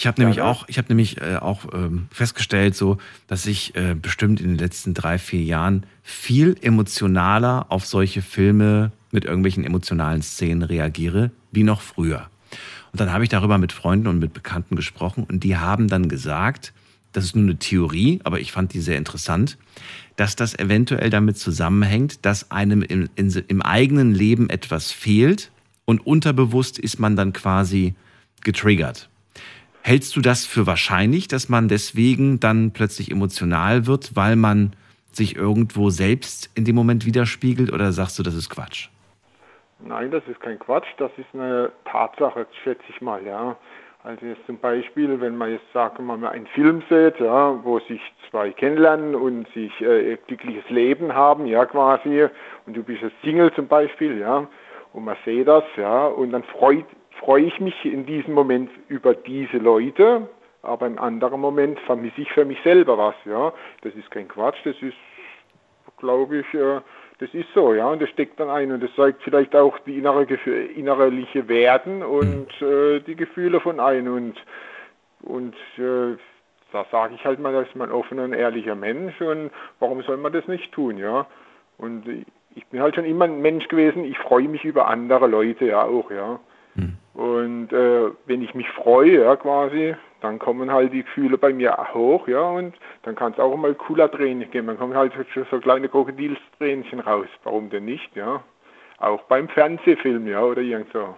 [0.00, 2.96] Ich habe nämlich auch, ich habe nämlich äh, auch ähm, festgestellt, so,
[3.26, 8.92] dass ich äh, bestimmt in den letzten drei, vier Jahren viel emotionaler auf solche Filme
[9.10, 12.30] mit irgendwelchen emotionalen Szenen reagiere, wie noch früher.
[12.92, 16.08] Und dann habe ich darüber mit Freunden und mit Bekannten gesprochen und die haben dann
[16.08, 16.72] gesagt,
[17.12, 19.58] das ist nur eine Theorie, aber ich fand die sehr interessant,
[20.16, 25.50] dass das eventuell damit zusammenhängt, dass einem im, in, im eigenen Leben etwas fehlt
[25.84, 27.92] und unterbewusst ist man dann quasi
[28.40, 29.09] getriggert.
[29.82, 34.72] Hältst du das für wahrscheinlich, dass man deswegen dann plötzlich emotional wird, weil man
[35.12, 38.88] sich irgendwo selbst in dem Moment widerspiegelt oder sagst du, das ist Quatsch?
[39.80, 43.56] Nein, das ist kein Quatsch, das ist eine Tatsache, schätze ich mal, ja.
[44.02, 47.80] Also jetzt zum Beispiel, wenn man jetzt sagen wir mal einen Film sieht, ja, wo
[47.80, 48.00] sich
[48.30, 52.26] zwei kennenlernen und sich äh, glückliches Leben haben, ja quasi,
[52.66, 54.46] und du bist ein Single zum Beispiel, ja,
[54.92, 56.86] und man sieht das, ja, und dann freut
[57.20, 60.28] freue ich mich in diesem Moment über diese Leute,
[60.62, 63.52] aber im anderen Moment vermisse ich für mich selber was, ja.
[63.82, 64.96] Das ist kein Quatsch, das ist,
[65.98, 66.80] glaube ich, äh,
[67.18, 69.98] das ist so, ja, und das steckt dann ein und das zeigt vielleicht auch die
[69.98, 74.34] innere, innerliche Werden und äh, die Gefühle von ein und,
[75.22, 76.16] und äh,
[76.72, 80.16] da sage ich halt mal, dass man ein offener und ehrlicher Mensch und warum soll
[80.16, 81.26] man das nicht tun, ja.
[81.76, 82.24] Und
[82.54, 85.82] ich bin halt schon immer ein Mensch gewesen, ich freue mich über andere Leute ja
[85.84, 86.40] auch, ja.
[87.14, 91.76] Und äh, wenn ich mich freue, ja, quasi, dann kommen halt die Gefühle bei mir
[91.94, 94.68] hoch, ja, und dann kann es auch mal cooler Training geben.
[94.68, 95.12] Dann kommen halt
[95.50, 97.26] so kleine Krokodilstränchen raus.
[97.44, 98.42] Warum denn nicht, ja?
[98.98, 101.14] Auch beim Fernsehfilm, ja, oder irgend so.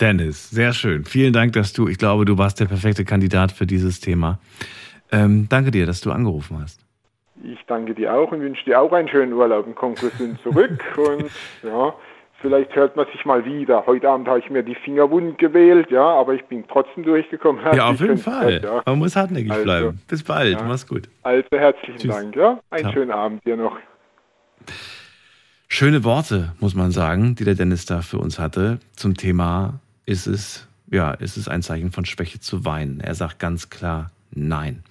[0.00, 1.04] Dennis, sehr schön.
[1.04, 4.38] Vielen Dank, dass du, ich glaube, du warst der perfekte Kandidat für dieses Thema.
[5.10, 6.84] Ähm, danke dir, dass du angerufen hast.
[7.44, 10.82] Ich danke dir auch und wünsche dir auch einen schönen Urlaub und komm gesund zurück.
[10.96, 11.30] und
[11.62, 11.94] ja,
[12.42, 13.86] Vielleicht hört man sich mal wieder.
[13.86, 17.64] Heute Abend habe ich mir die Finger wund gewählt, ja, aber ich bin trotzdem durchgekommen.
[17.72, 18.60] Ja, auf jeden Fall.
[18.60, 18.82] Zeit, ja.
[18.84, 20.00] Man muss hartnäckig also, bleiben.
[20.08, 20.58] Bis bald.
[20.58, 20.64] Ja.
[20.64, 21.08] Mach's gut.
[21.22, 22.10] Also herzlichen Tschüss.
[22.10, 22.58] Dank, ja.
[22.70, 22.92] Einen Ciao.
[22.92, 23.76] schönen Abend dir noch.
[25.68, 30.26] Schöne Worte, muss man sagen, die der Dennis da für uns hatte zum Thema, ist
[30.26, 33.00] es, ja, ist es ein Zeichen von Schwäche zu weinen?
[33.00, 34.82] Er sagt ganz klar Nein.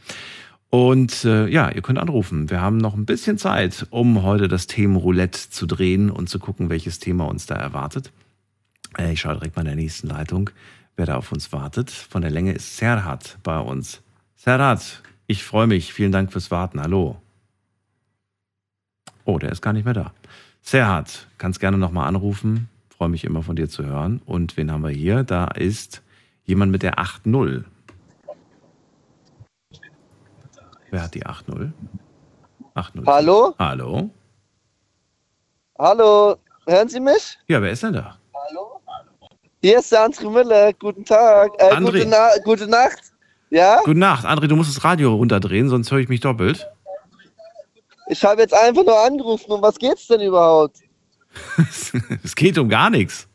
[0.71, 2.49] Und äh, ja, ihr könnt anrufen.
[2.49, 6.69] Wir haben noch ein bisschen Zeit, um heute das Themenroulette zu drehen und zu gucken,
[6.69, 8.13] welches Thema uns da erwartet.
[8.97, 10.49] Äh, ich schaue direkt mal in der nächsten Leitung,
[10.95, 11.91] wer da auf uns wartet.
[11.91, 14.01] Von der Länge ist Serhat bei uns.
[14.37, 15.91] Serhat, ich freue mich.
[15.91, 16.81] Vielen Dank fürs Warten.
[16.81, 17.21] Hallo.
[19.25, 20.13] Oh, der ist gar nicht mehr da.
[20.61, 22.69] Serhat, kannst gerne nochmal anrufen.
[22.87, 24.21] Freue mich immer von dir zu hören.
[24.25, 25.23] Und wen haben wir hier?
[25.25, 26.01] Da ist
[26.45, 27.65] jemand mit der 8.0.
[30.91, 31.71] Wer hat die 8-0?
[32.75, 33.05] 8-0.
[33.05, 33.55] Hallo?
[33.57, 34.09] Hallo?
[35.79, 36.35] Hallo,
[36.67, 37.39] hören Sie mich?
[37.47, 38.17] Ja, wer ist denn da?
[38.33, 38.81] Hallo?
[39.61, 40.73] Hier ist der André Müller.
[40.73, 41.51] Guten Tag.
[41.59, 42.03] Äh, André.
[42.03, 42.99] Gute, Na gute Nacht.
[43.49, 43.79] Ja?
[43.85, 44.25] Gute Nacht.
[44.25, 46.69] André, du musst das Radio runterdrehen, sonst höre ich mich doppelt.
[48.09, 49.49] Ich habe jetzt einfach nur angerufen.
[49.49, 50.79] Um was geht's denn überhaupt?
[52.23, 53.29] es geht um gar nichts.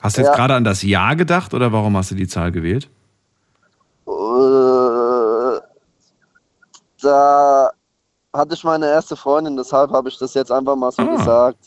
[0.00, 0.36] Hast du jetzt ja.
[0.36, 2.88] gerade an das Jahr gedacht oder warum hast du die Zahl gewählt?
[4.06, 5.60] Äh,
[7.02, 7.72] da
[8.34, 11.16] hatte ich meine erste Freundin, deshalb habe ich das jetzt einfach mal so Ah.
[11.16, 11.58] gesagt.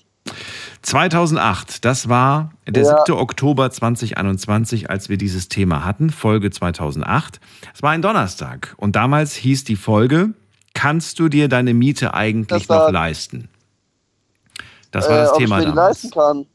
[0.84, 2.98] 2008, das war der Ja.
[3.06, 3.20] 7.
[3.20, 7.40] Oktober 2021, als wir dieses Thema hatten, Folge 2008.
[7.74, 10.34] Es war ein Donnerstag und damals hieß die Folge,
[10.74, 13.48] kannst du dir deine Miete eigentlich war- noch leisten?
[14.92, 16.04] Das war äh, das ob Thema ich mir die damals.
[16.04, 16.46] leisten kann.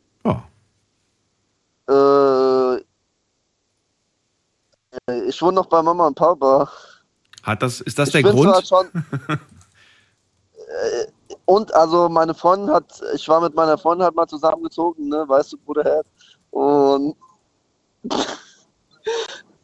[1.89, 2.75] Äh,
[5.13, 6.69] äh, ich wohne noch bei Mama und Papa.
[7.45, 8.53] Hat das, ist das ich der Grund?
[10.67, 11.07] äh,
[11.45, 15.53] und also meine Freundin hat, ich war mit meiner Freundin halt mal zusammengezogen, ne, weißt
[15.53, 16.07] du, Bruderherz.
[16.51, 17.17] Und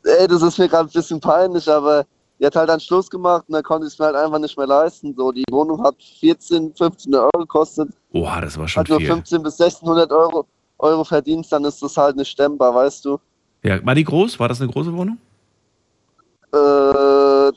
[0.04, 2.04] ey, das ist mir gerade ein bisschen peinlich, aber
[2.38, 4.56] die hat halt einen Schluss gemacht und dann konnte ich es mir halt einfach nicht
[4.56, 5.14] mehr leisten.
[5.16, 7.90] So, die Wohnung hat 14, 15 Euro gekostet.
[8.12, 9.08] Oha, das war schon Hat nur viel.
[9.08, 10.46] 15 bis 1600 Euro,
[10.78, 13.18] Euro verdient, dann ist das halt nicht stemmbar, weißt du.
[13.62, 14.40] Ja, war die groß?
[14.40, 15.18] War das eine große Wohnung?
[16.52, 17.52] Äh,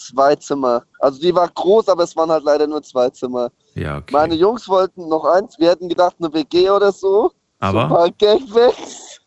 [0.00, 0.84] zwei Zimmer.
[0.98, 3.50] Also die war groß, aber es waren halt leider nur zwei Zimmer.
[3.74, 4.12] Ja, okay.
[4.12, 7.32] Meine Jungs wollten noch eins, wir hätten gedacht eine WG oder so.
[7.58, 7.80] Aber?
[7.80, 9.20] So ein paar Gangbangs.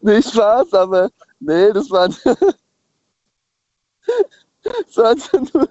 [0.00, 1.10] Nicht Spaß, aber
[1.40, 2.14] nee, das waren,
[4.62, 5.68] das waren nur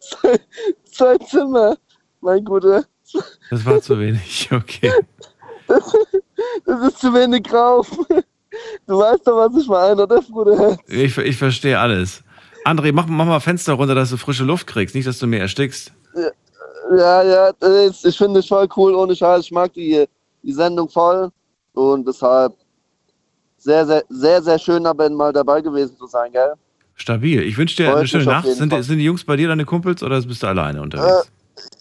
[0.00, 0.40] zwei,
[0.90, 1.76] zwei Zimmer,
[2.20, 2.84] mein Guter.
[3.50, 4.92] Das war zu wenig, okay.
[5.66, 5.96] Das,
[6.64, 7.90] das ist zu wenig drauf.
[8.86, 10.78] Du weißt doch, was ich meine, oder, Bruder?
[10.86, 12.22] Ich, ich verstehe alles.
[12.64, 15.40] André, mach, mach mal Fenster runter, dass du frische Luft kriegst, nicht, dass du mir
[15.40, 15.92] erstickst.
[16.96, 19.44] Ja, ja, ist, ich finde es voll cool, ohne Scheiß.
[19.44, 20.06] Ich mag die,
[20.42, 21.30] die Sendung voll
[21.74, 22.54] und deshalb
[23.58, 26.54] sehr, sehr, sehr, sehr schön, aber mal dabei gewesen zu sein, gell?
[26.94, 27.42] Stabil.
[27.42, 28.46] Ich wünsche dir Freut eine schöne Nacht.
[28.46, 31.30] Sind, sind die Jungs bei dir deine Kumpels oder bist du alleine unterwegs?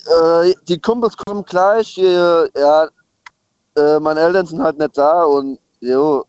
[0.07, 1.87] Äh, äh, die Kumpels kommen gleich.
[1.89, 2.87] Hier, ja,
[3.77, 6.25] äh, meine Eltern sind halt nicht da und jo,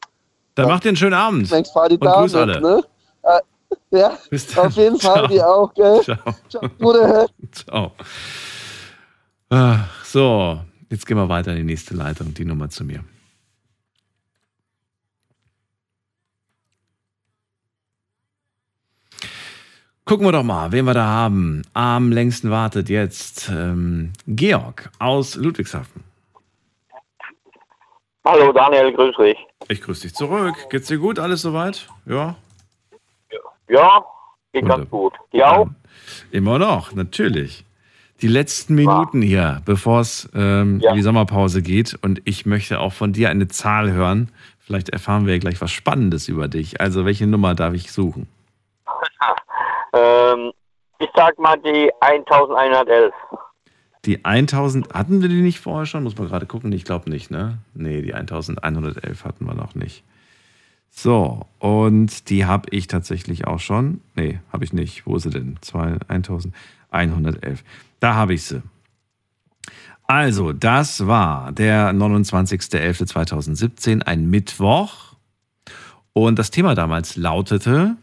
[0.56, 1.48] Dann macht dir einen schönen Abend.
[1.50, 2.60] längst Party Und grüß alle.
[2.60, 2.82] ne?
[3.22, 3.40] Äh,
[3.98, 4.18] ja,
[4.56, 6.00] auf jeden Fall, die auch, gell?
[6.02, 6.18] Ciao.
[6.48, 7.26] Ciao, Bruder.
[7.52, 7.92] Ciao.
[9.50, 10.60] Ah, So,
[10.90, 13.04] jetzt gehen wir weiter in die nächste Leitung, die Nummer zu mir.
[20.04, 21.62] Gucken wir doch mal, wen wir da haben.
[21.74, 26.04] Am längsten wartet jetzt ähm, Georg aus Ludwigshafen.
[28.26, 29.38] Hallo Daniel, grüß dich.
[29.68, 30.54] Ich grüße dich zurück.
[30.68, 31.18] Geht's dir gut?
[31.20, 31.86] Alles soweit?
[32.06, 32.34] Ja?
[33.68, 34.04] Ja,
[34.52, 35.14] geht ganz gut.
[35.32, 35.66] Dir auch?
[36.32, 37.64] Immer noch, natürlich.
[38.22, 40.90] Die letzten Minuten hier, bevor es ähm, Ja.
[40.90, 41.96] in die Sommerpause geht.
[42.02, 44.32] Und ich möchte auch von dir eine Zahl hören.
[44.58, 46.80] Vielleicht erfahren wir ja gleich was Spannendes über dich.
[46.80, 48.28] Also, welche Nummer darf ich suchen?
[49.92, 50.52] Ähm,
[50.98, 53.14] ich sag mal die 1111.
[54.06, 56.04] Die 1000, hatten wir die nicht vorher schon?
[56.04, 56.72] Muss man gerade gucken.
[56.72, 57.58] Ich glaube nicht, ne?
[57.74, 60.02] Nee, die 1111 hatten wir noch nicht.
[60.90, 64.00] So, und die habe ich tatsächlich auch schon.
[64.14, 65.04] Nee, habe ich nicht.
[65.06, 65.58] Wo ist sie denn?
[65.60, 67.62] Zwei- 1111.
[68.00, 68.62] Da habe ich sie.
[70.04, 75.14] Also, das war der 29.11.2017, ein Mittwoch.
[76.12, 77.96] Und das Thema damals lautete,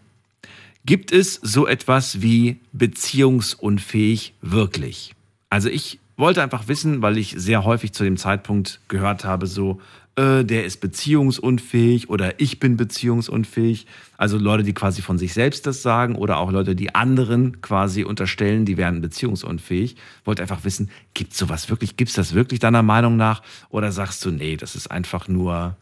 [0.86, 5.16] gibt es so etwas wie beziehungsunfähig wirklich?
[5.54, 9.80] Also ich wollte einfach wissen, weil ich sehr häufig zu dem Zeitpunkt gehört habe, so,
[10.16, 13.86] äh, der ist beziehungsunfähig oder ich bin beziehungsunfähig.
[14.18, 18.04] Also Leute, die quasi von sich selbst das sagen oder auch Leute, die anderen quasi
[18.04, 19.96] unterstellen, die wären beziehungsunfähig.
[20.26, 23.44] Wollte einfach wissen, gibt sowas wirklich, gibt es das wirklich deiner Meinung nach?
[23.70, 25.78] Oder sagst du, nee, das ist einfach nur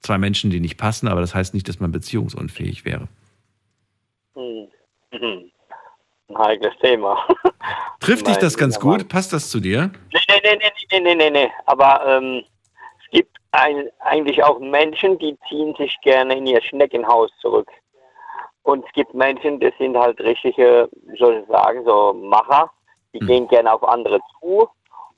[0.00, 3.08] zwei Menschen, die nicht passen, aber das heißt nicht, dass man beziehungsunfähig wäre.
[4.34, 4.68] Hm.
[5.10, 5.50] Mhm.
[6.28, 7.18] Ein heikles Thema.
[8.00, 9.08] Trifft dich das ganz gut?
[9.08, 9.90] Passt das zu dir?
[10.12, 11.52] Nee, nee, nee, nee, nee, nee, nee.
[11.66, 12.44] Aber ähm,
[13.00, 17.68] es gibt ein, eigentlich auch Menschen, die ziehen sich gerne in ihr Schneckenhaus zurück.
[18.62, 22.70] Und es gibt Menschen, das sind halt richtige, wie soll ich sagen, so Macher,
[23.12, 24.68] die gehen gerne auf andere zu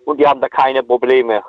[0.05, 1.43] und die haben da keine Probleme.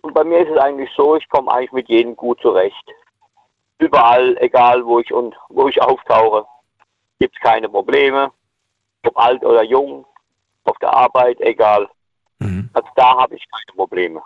[0.00, 2.90] Und bei mir ist es eigentlich so, ich komme eigentlich mit jedem gut zurecht.
[3.78, 6.46] Überall, egal wo ich und wo ich auftauche,
[7.20, 8.32] gibt es keine Probleme.
[9.06, 10.04] Ob alt oder jung,
[10.64, 11.88] auf der Arbeit, egal.
[12.72, 14.22] Also da habe ich keine Probleme.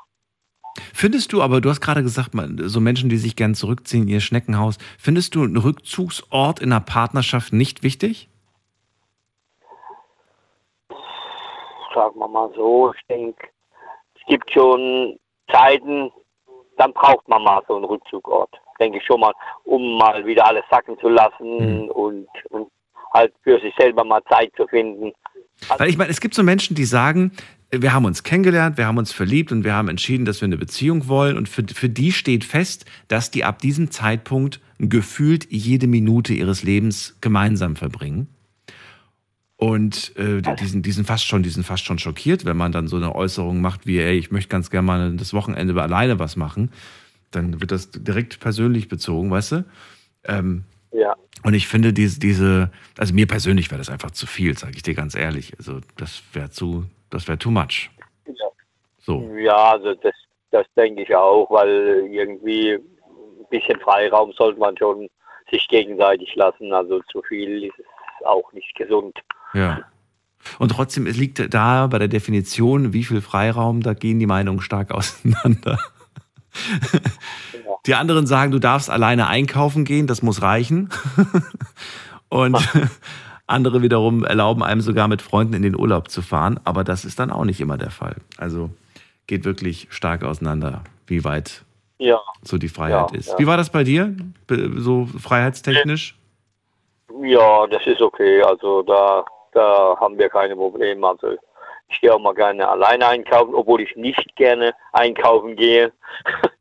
[0.93, 4.21] Findest du, aber du hast gerade gesagt, so Menschen, die sich gern zurückziehen in ihr
[4.21, 8.29] Schneckenhaus, findest du einen Rückzugsort in einer Partnerschaft nicht wichtig?
[11.95, 13.49] Sagen wir mal so, ich denke,
[14.17, 15.17] es gibt schon
[15.51, 16.11] Zeiten,
[16.77, 18.51] dann braucht man mal so einen Rückzugort,
[18.81, 22.69] denke ich schon mal, um mal wieder alles sacken zu lassen und, und
[23.15, 25.13] halt für sich selber mal Zeit zu finden.
[25.79, 27.33] Weil ich meine, es gibt so Menschen, die sagen,
[27.71, 30.57] wir haben uns kennengelernt, wir haben uns verliebt und wir haben entschieden, dass wir eine
[30.57, 31.37] Beziehung wollen.
[31.37, 36.63] Und für, für die steht fest, dass die ab diesem Zeitpunkt gefühlt jede Minute ihres
[36.63, 38.29] Lebens gemeinsam verbringen.
[39.57, 42.73] Und äh, die, sind, die, sind fast schon, die sind fast schon schockiert, wenn man
[42.73, 46.19] dann so eine Äußerung macht wie, ey, ich möchte ganz gerne mal das Wochenende alleine
[46.19, 46.71] was machen.
[47.31, 49.65] Dann wird das direkt persönlich bezogen, weißt du?
[50.25, 51.17] Ähm, ja.
[51.43, 54.83] Und ich finde diese, diese, also mir persönlich wäre das einfach zu viel, sage ich
[54.83, 55.53] dir ganz ehrlich.
[55.59, 57.91] Also das wäre zu, das wäre too much.
[58.27, 58.47] Ja.
[59.01, 59.29] So.
[59.37, 60.15] Ja, also das,
[60.51, 65.09] das denke ich auch, weil irgendwie ein bisschen Freiraum sollte man schon
[65.51, 66.73] sich gegenseitig lassen.
[66.73, 67.75] Also zu viel ist
[68.25, 69.19] auch nicht gesund.
[69.53, 69.81] Ja.
[70.59, 74.61] Und trotzdem, es liegt da bei der Definition, wie viel Freiraum, da gehen die Meinungen
[74.61, 75.79] stark auseinander.
[77.87, 80.91] Die anderen sagen, du darfst alleine einkaufen gehen, das muss reichen.
[82.29, 82.57] Und
[83.47, 87.19] andere wiederum erlauben einem sogar mit Freunden in den Urlaub zu fahren, aber das ist
[87.19, 88.17] dann auch nicht immer der Fall.
[88.39, 88.71] Also
[89.27, 91.63] geht wirklich stark auseinander, wie weit
[91.99, 92.21] ja.
[92.43, 93.29] so die Freiheit Ja, ist.
[93.29, 93.39] ja.
[93.39, 94.17] Wie war das bei dir,
[94.77, 96.17] so freiheitstechnisch?
[97.23, 98.43] Ja, das ist okay.
[98.43, 101.07] Also da, da haben wir keine Probleme.
[101.07, 101.37] Also
[101.89, 105.93] ich gehe auch mal gerne alleine einkaufen, obwohl ich nicht gerne einkaufen gehe.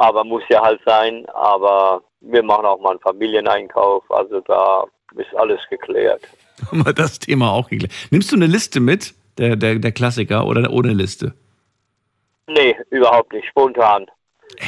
[0.00, 1.26] Aber muss ja halt sein.
[1.34, 4.10] Aber wir machen auch mal einen Familieneinkauf.
[4.10, 6.22] Also da ist alles geklärt.
[6.70, 7.92] Haben wir das Thema auch geklärt.
[8.10, 11.34] Nimmst du eine Liste mit, der, der, der Klassiker, oder ohne Liste?
[12.48, 13.46] Nee, überhaupt nicht.
[13.48, 14.06] Spontan.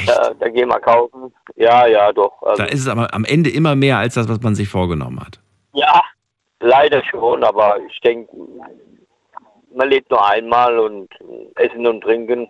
[0.05, 1.33] Da, da gehen wir kaufen.
[1.55, 2.41] Ja, ja, doch.
[2.43, 5.19] Also, Da ist es aber am Ende immer mehr als das, was man sich vorgenommen
[5.19, 5.39] hat.
[5.73, 6.03] Ja,
[6.59, 8.31] leider schon, aber ich denke,
[9.73, 11.09] man lebt nur einmal und
[11.55, 12.49] Essen und Trinken,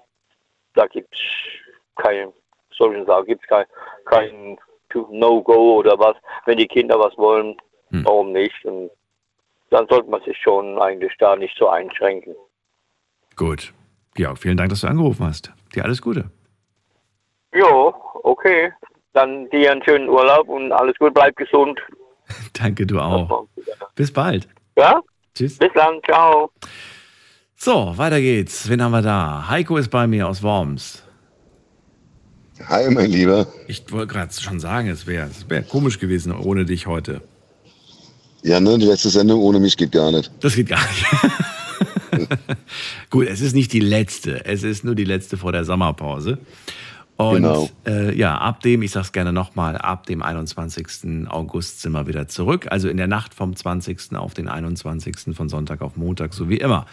[0.76, 1.22] da gibt es
[1.96, 2.34] kein,
[2.78, 3.66] solchen Sachen, gibt es kein,
[4.06, 4.58] kein
[5.10, 6.16] No-Go oder was.
[6.46, 7.56] Wenn die Kinder was wollen,
[7.90, 8.66] warum nicht?
[8.66, 8.90] Und
[9.70, 12.36] dann sollte man sich schon eigentlich da nicht so einschränken.
[13.36, 13.74] Gut.
[14.18, 15.52] Ja, vielen Dank, dass du angerufen hast.
[15.74, 16.30] Dir alles Gute.
[17.54, 17.94] Jo,
[18.24, 18.72] okay.
[19.14, 21.80] Dann dir einen schönen Urlaub und alles gut, bleib gesund.
[22.54, 23.48] Danke, du auch.
[23.96, 24.48] Bis bald.
[24.76, 25.02] Ja?
[25.36, 25.58] Tschüss.
[25.58, 26.52] Bis dann, ciao.
[27.56, 28.70] So, weiter geht's.
[28.70, 29.48] Wen haben wir da?
[29.50, 31.03] Heiko ist bei mir aus Worms.
[32.68, 33.48] Hi, mein Lieber.
[33.68, 37.22] Ich wollte gerade schon sagen, es wäre es wär komisch gewesen ohne dich heute.
[38.44, 40.32] Ja, ne, die letzte Sendung ohne mich geht gar nicht.
[40.42, 42.30] Das geht gar nicht.
[43.10, 44.46] Gut, es ist nicht die letzte.
[44.46, 46.38] Es ist nur die letzte vor der Sommerpause.
[47.16, 47.70] Und Genau.
[47.88, 51.28] äh, ja, ab dem, ich sag's gerne nochmal, ab dem 21.
[51.30, 52.68] August sind wir wieder zurück.
[52.70, 54.16] Also in der Nacht vom 20.
[54.16, 55.36] auf den 21.
[55.36, 56.86] von Sonntag auf Montag, so wie immer.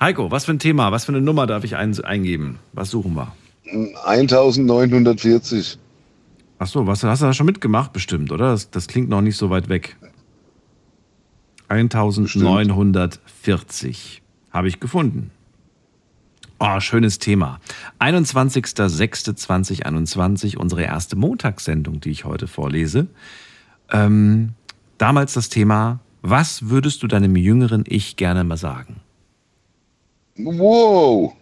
[0.00, 2.58] Heiko, was für ein Thema, was für eine Nummer darf ich ein, eingeben?
[2.72, 3.32] Was suchen wir?
[3.66, 5.78] 1940.
[6.58, 8.52] Ach so, was hast du da schon mitgemacht bestimmt, oder?
[8.52, 9.96] Das, das klingt noch nicht so weit weg.
[11.68, 15.30] 1940 habe ich gefunden.
[16.60, 17.60] Oh, schönes Thema.
[17.98, 23.08] 21.06.2021, unsere erste Montagssendung, die ich heute vorlese.
[23.90, 24.54] Ähm,
[24.98, 29.00] damals das Thema, was würdest du deinem jüngeren Ich gerne mal sagen?
[30.36, 31.34] Wow.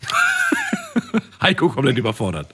[1.42, 2.52] Heiko komplett überfordert.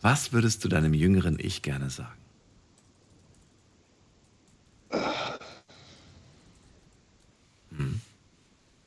[0.00, 2.22] Was würdest du deinem jüngeren Ich gerne sagen?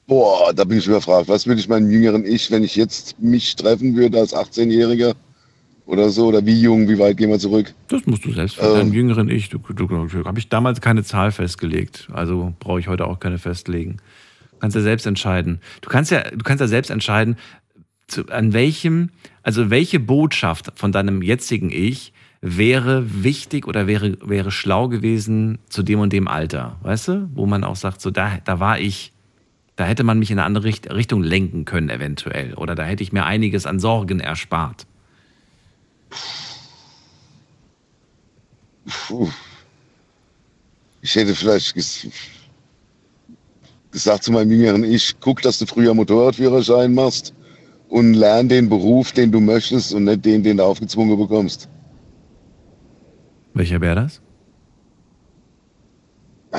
[0.07, 1.27] Boah, da bin ich überfragt.
[1.27, 5.15] Was würde ich meinem jüngeren Ich, wenn ich jetzt mich treffen würde als 18-Jähriger
[5.87, 6.27] oder so?
[6.27, 7.73] Oder wie jung, wie weit gehen wir zurück?
[7.87, 8.73] Das musst du selbst Ähm.
[8.75, 9.49] deinem jüngeren Ich.
[9.49, 12.07] Du, du, du, habe ich damals keine Zahl festgelegt.
[12.13, 13.97] Also brauche ich heute auch keine festlegen.
[14.51, 15.59] Du kannst ja selbst entscheiden.
[15.81, 17.37] Du kannst ja, du kannst ja selbst entscheiden,
[18.07, 19.09] zu, an welchem,
[19.43, 25.83] also welche Botschaft von deinem jetzigen Ich wäre wichtig oder wäre, wäre schlau gewesen zu
[25.83, 26.77] dem und dem Alter.
[26.83, 27.29] Weißt du?
[27.33, 29.13] Wo man auch sagt, so da, da war ich,
[29.75, 32.53] da hätte man mich in eine andere Richt Richtung lenken können, eventuell.
[32.53, 34.85] Oder da hätte ich mir einiges an Sorgen erspart.
[39.07, 39.29] Puh.
[41.01, 42.07] Ich hätte vielleicht ges
[43.91, 47.33] gesagt zu meinem jüngeren Ich, guck, dass du früher Motorradführerschein machst
[47.89, 51.69] und lern den Beruf, den du möchtest und nicht den, den du aufgezwungen bekommst.
[53.53, 54.21] Welcher wäre das?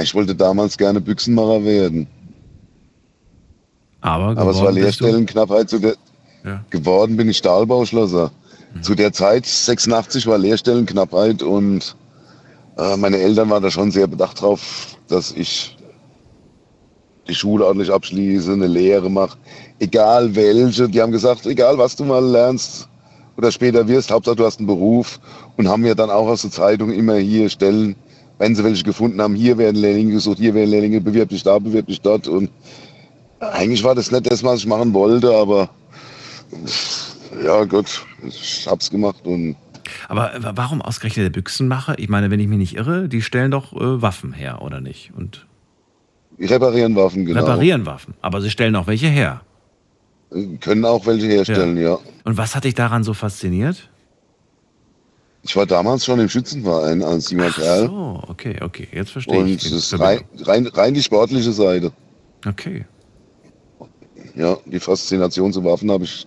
[0.02, 2.06] Ich wollte damals gerne Büchsenmacher werden.
[4.00, 5.68] Aber, Aber es war Lehrstellenknappheit.
[5.70, 5.94] Zu der,
[6.44, 6.64] Ja.
[6.70, 8.30] Geworden bin ich Stahlbauschlosser.
[8.82, 11.96] Zu der Zeit, 86, war Lehrstellenknappheit und
[12.76, 15.75] äh, meine Eltern waren da schon sehr bedacht drauf, dass ich
[17.28, 19.38] die Schule ordentlich abschließe, eine Lehre mache.
[19.78, 20.88] Egal welche.
[20.88, 22.88] Die haben gesagt, egal was du mal lernst
[23.36, 25.20] oder später wirst, Hauptsache du hast einen Beruf.
[25.56, 27.96] Und haben mir dann auch aus der Zeitung immer hier Stellen,
[28.38, 31.58] wenn sie welche gefunden haben, hier werden Lehrlinge gesucht, hier werden Lehrlinge, bewirb dich da,
[31.58, 32.28] bewirb dich dort.
[32.28, 32.50] Und
[33.40, 35.68] Eigentlich war das nicht das, was ich machen wollte, aber
[37.44, 39.56] ja gut, ich hab's gemacht und.
[40.08, 41.98] Aber warum ausgerechnet der Büchsenmacher?
[41.98, 45.12] Ich meine, wenn ich mich nicht irre, die stellen doch äh, Waffen her, oder nicht?
[45.16, 45.46] Und
[46.40, 47.40] reparieren Waffen, genau.
[47.40, 49.42] Reparieren Waffen, aber sie stellen auch welche her.
[50.60, 51.90] Können auch welche herstellen, ja.
[51.90, 51.98] ja.
[52.24, 53.88] Und was hat dich daran so fasziniert?
[55.44, 57.86] Ich war damals schon im Schützenverein als junger Ach Kerl.
[57.86, 59.62] so, okay, okay, jetzt verstehe Und ich.
[59.62, 61.92] das ist rein, rein, rein die sportliche Seite.
[62.44, 62.84] Okay.
[64.34, 66.26] Ja, die Faszination zu Waffen habe ich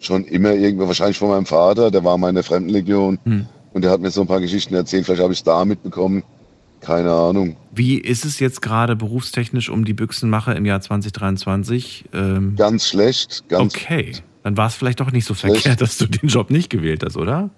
[0.00, 3.46] schon immer irgendwie, wahrscheinlich von meinem Vater, der war mal in der Fremdenlegion Hm.
[3.72, 6.22] und der hat mir so ein paar Geschichten erzählt, vielleicht habe ich es da mitbekommen.
[6.80, 7.56] Keine Ahnung.
[7.76, 12.06] Wie ist es jetzt gerade berufstechnisch um die Büchsenmacher im Jahr 2023?
[12.14, 13.44] Ähm, Ganz schlecht.
[13.48, 14.12] Ganz okay,
[14.42, 17.18] dann war es vielleicht doch nicht so verkehrt, dass du den Job nicht gewählt hast,
[17.18, 17.50] oder?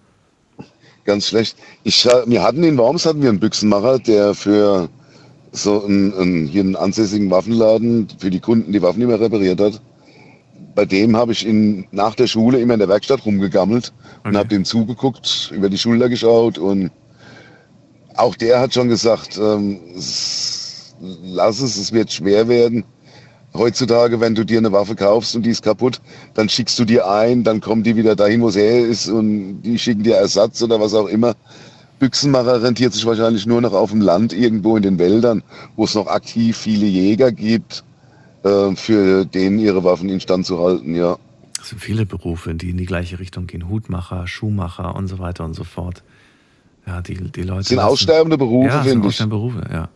[1.04, 1.56] Ganz schlecht.
[1.84, 4.88] Ich, wir hatten in Worms hatten wir einen Büchsenmacher, der für
[5.52, 9.80] so einen, einen, hier einen ansässigen Waffenladen für die Kunden die Waffen immer repariert hat.
[10.74, 13.92] Bei dem habe ich in, nach der Schule immer in der Werkstatt rumgegammelt
[14.24, 16.90] und habe dem zugeguckt, über die Schulter geschaut und
[18.16, 19.80] auch der hat schon gesagt, ähm,
[21.22, 22.84] lass es, es wird schwer werden.
[23.54, 26.00] Heutzutage, wenn du dir eine Waffe kaufst und die ist kaputt,
[26.34, 29.62] dann schickst du die ein, dann kommt die wieder dahin, wo sie her ist und
[29.62, 31.34] die schicken dir Ersatz oder was auch immer.
[31.98, 35.42] Büchsenmacher rentiert sich wahrscheinlich nur noch auf dem Land, irgendwo in den Wäldern,
[35.76, 37.82] wo es noch aktiv viele Jäger gibt,
[38.44, 41.16] äh, für denen ihre Waffen instand zu halten, ja.
[41.60, 43.68] Es sind viele Berufe, die in die gleiche Richtung gehen.
[43.68, 46.04] Hutmacher, Schuhmacher und so weiter und so fort.
[46.88, 47.64] Ja, die, die Leute.
[47.68, 49.88] Sind lassen- aussterbende Berufe, ja, sind aussterbende Berufe, ja.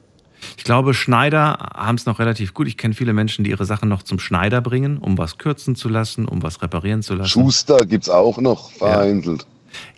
[0.58, 2.66] Ich glaube, Schneider haben es noch relativ gut.
[2.68, 5.88] Ich kenne viele Menschen, die ihre Sachen noch zum Schneider bringen, um was kürzen zu
[5.88, 7.28] lassen, um was reparieren zu lassen.
[7.30, 9.46] Schuster gibt's auch noch, vereinzelt.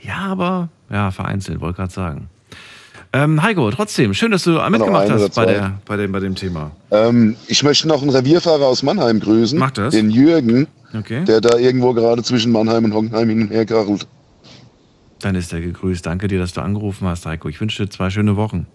[0.03, 2.29] Ja, aber ja, vereinzelt, wollte gerade sagen.
[3.13, 6.71] Ähm, Heiko, trotzdem, schön, dass du mitgemacht hast bei, der, bei, dem, bei dem Thema.
[6.91, 9.59] Ähm, ich möchte noch einen Revierfahrer aus Mannheim grüßen.
[9.59, 9.95] Mach das.
[9.95, 10.67] Den Jürgen,
[10.97, 11.25] Okay.
[11.25, 14.07] der da irgendwo gerade zwischen Mannheim und Hockenheim hin und her karrelt.
[15.21, 16.05] Dann ist er gegrüßt.
[16.05, 17.49] Danke dir, dass du angerufen hast, Heiko.
[17.49, 18.67] Ich wünsche dir zwei schöne Wochen.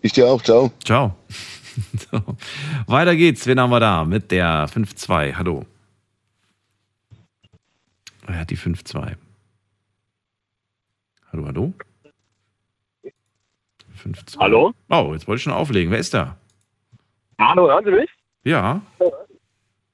[0.00, 0.70] Ich dir auch, ciao.
[0.84, 1.14] Ciao.
[2.10, 2.20] so.
[2.86, 3.46] Weiter geht's.
[3.46, 4.04] Wen haben wir da?
[4.04, 5.34] Mit der 5-2.
[5.34, 5.66] Hallo.
[8.26, 9.16] Er hat die 5-2.
[11.32, 11.72] Hallo, hallo?
[14.02, 14.38] 5-2.
[14.38, 14.72] Hallo?
[14.88, 15.90] Oh, jetzt wollte ich schon auflegen.
[15.90, 16.36] Wer ist da?
[17.40, 18.10] Hallo, hören Sie mich?
[18.44, 18.80] Ja.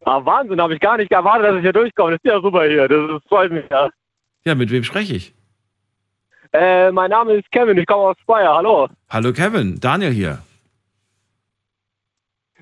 [0.05, 2.13] Ah, Wahnsinn, habe ich gar nicht erwartet, dass ich hier durchkomme.
[2.13, 2.87] Das ist ja super hier.
[2.89, 3.89] Das, das freut mich ja.
[4.47, 5.35] Ja, mit wem spreche ich?
[6.53, 8.55] Äh, mein Name ist Kevin, ich komme aus Speyer.
[8.55, 8.89] Hallo.
[9.09, 10.39] Hallo Kevin, Daniel hier.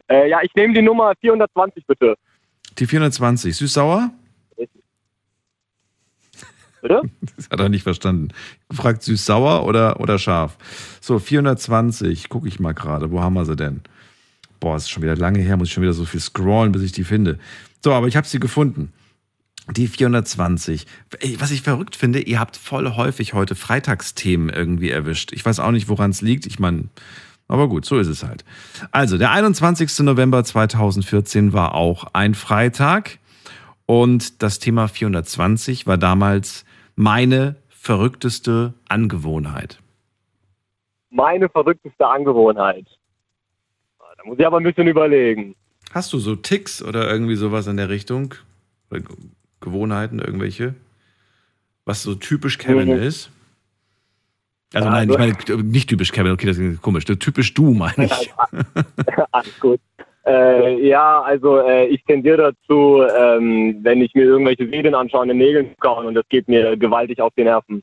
[0.08, 2.16] Äh, ja, ich nehme die Nummer 420 bitte.
[2.78, 3.56] Die 420.
[3.56, 4.10] Süß-sauer?
[6.80, 7.02] Bitte?
[7.36, 8.28] Das hat er nicht verstanden.
[8.68, 10.56] Gefragt süß-sauer oder, oder scharf.
[11.00, 12.28] So, 420.
[12.28, 13.10] Gucke ich mal gerade.
[13.10, 13.82] Wo haben wir sie denn?
[14.60, 15.56] Boah, ist schon wieder lange her.
[15.56, 17.38] Muss ich schon wieder so viel scrollen, bis ich die finde.
[17.84, 18.92] So, aber ich habe sie gefunden.
[19.70, 20.86] Die 420.
[21.20, 25.32] Ey, Was ich verrückt finde, ihr habt voll häufig heute Freitagsthemen irgendwie erwischt.
[25.32, 26.46] Ich weiß auch nicht, woran es liegt.
[26.46, 26.88] Ich meine,
[27.48, 28.44] aber gut, so ist es halt.
[28.90, 30.00] Also, der 21.
[30.00, 33.18] November 2014 war auch ein Freitag.
[33.86, 36.64] Und das Thema 420 war damals
[36.96, 39.78] meine verrückteste Angewohnheit.
[41.10, 42.86] Meine verrückteste Angewohnheit.
[43.98, 45.54] Ah, Da muss ich aber ein bisschen überlegen.
[45.92, 48.34] Hast du so Ticks oder irgendwie sowas in der Richtung?
[49.62, 50.74] Gewohnheiten, irgendwelche?
[51.84, 53.02] Was so typisch Kevin Mhm.
[53.02, 53.30] ist?
[54.74, 57.04] Also Ja, nein, ich also- meine nicht typisch Kevin, okay, das ist komisch.
[57.04, 58.32] Typisch du, meine ich.
[59.32, 59.80] Alles gut.
[60.24, 65.28] Äh, ja, also äh, ich tendiere dazu, ähm, wenn ich mir irgendwelche Serien anschaue, an
[65.28, 67.82] den Nägeln zu kauen und das geht mir gewaltig auf die Nerven.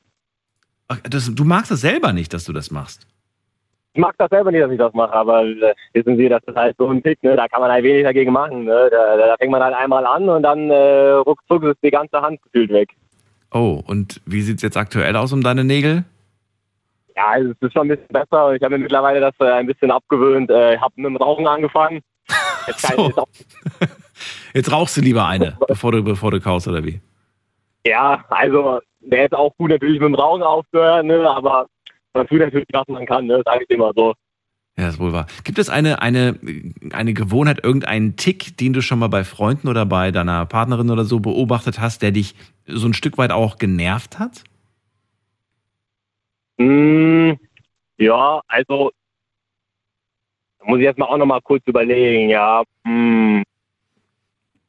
[0.87, 3.05] Ach, das, du magst das selber nicht, dass du das machst.
[3.93, 6.55] Ich mag das selber nicht, dass ich das mache, aber äh, wissen Sie, das ist
[6.55, 7.35] halt so ein Tick, ne?
[7.35, 8.65] da kann man halt wenig dagegen machen.
[8.65, 8.87] Ne?
[8.91, 12.41] Da, da fängt man halt einmal an und dann äh, ruckzuck ist die ganze Hand
[12.43, 12.89] gefühlt weg.
[13.51, 16.03] Oh, und wie sieht's jetzt aktuell aus um deine Nägel?
[17.15, 18.53] Ja, es ist schon ein bisschen besser.
[18.53, 20.51] Ich habe mir mittlerweile das äh, ein bisschen abgewöhnt.
[20.51, 22.01] Äh, habe mit dem Rauchen angefangen.
[22.67, 23.27] Jetzt ich- auch,
[24.53, 27.01] Jetzt rauchst du lieber eine, bevor du, bevor du kaust, oder wie?
[27.85, 31.27] ja, also wäre jetzt auch gut natürlich mit dem Rauchen aufzuhören, ne?
[31.29, 31.67] aber
[32.19, 33.41] man tut natürlich, was man kann, ne?
[33.45, 34.13] sage ich immer so.
[34.77, 35.27] Ja, ist wohl wahr.
[35.43, 36.39] Gibt es eine, eine,
[36.93, 41.03] eine Gewohnheit, irgendeinen Tick, den du schon mal bei Freunden oder bei deiner Partnerin oder
[41.03, 42.35] so beobachtet hast, der dich
[42.65, 44.43] so ein Stück weit auch genervt hat?
[46.57, 47.31] Mm,
[47.97, 48.91] ja, also
[50.59, 52.63] da muss ich jetzt mal auch noch mal kurz überlegen, ja.
[52.83, 53.41] Mm,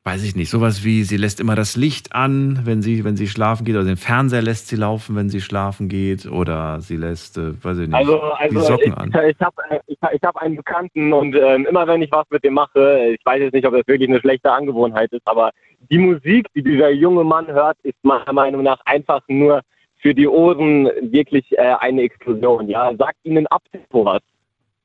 [0.05, 3.29] weiß ich nicht, sowas wie, sie lässt immer das Licht an, wenn sie, wenn sie
[3.29, 7.37] schlafen geht, oder den Fernseher lässt sie laufen, wenn sie schlafen geht, oder sie lässt,
[7.37, 9.09] äh, weiß ich nicht, Also, also die Socken ich, an.
[9.29, 12.55] ich habe ich, ich hab einen Bekannten und ähm, immer wenn ich was mit dem
[12.55, 15.51] mache, ich weiß jetzt nicht, ob das wirklich eine schlechte Angewohnheit ist, aber
[15.91, 19.61] die Musik, die dieser junge Mann hört, ist meiner Meinung nach einfach nur
[19.99, 22.69] für die Ohren wirklich äh, eine Explosion.
[22.69, 24.23] Ja, sagt Ihnen Abtempo was?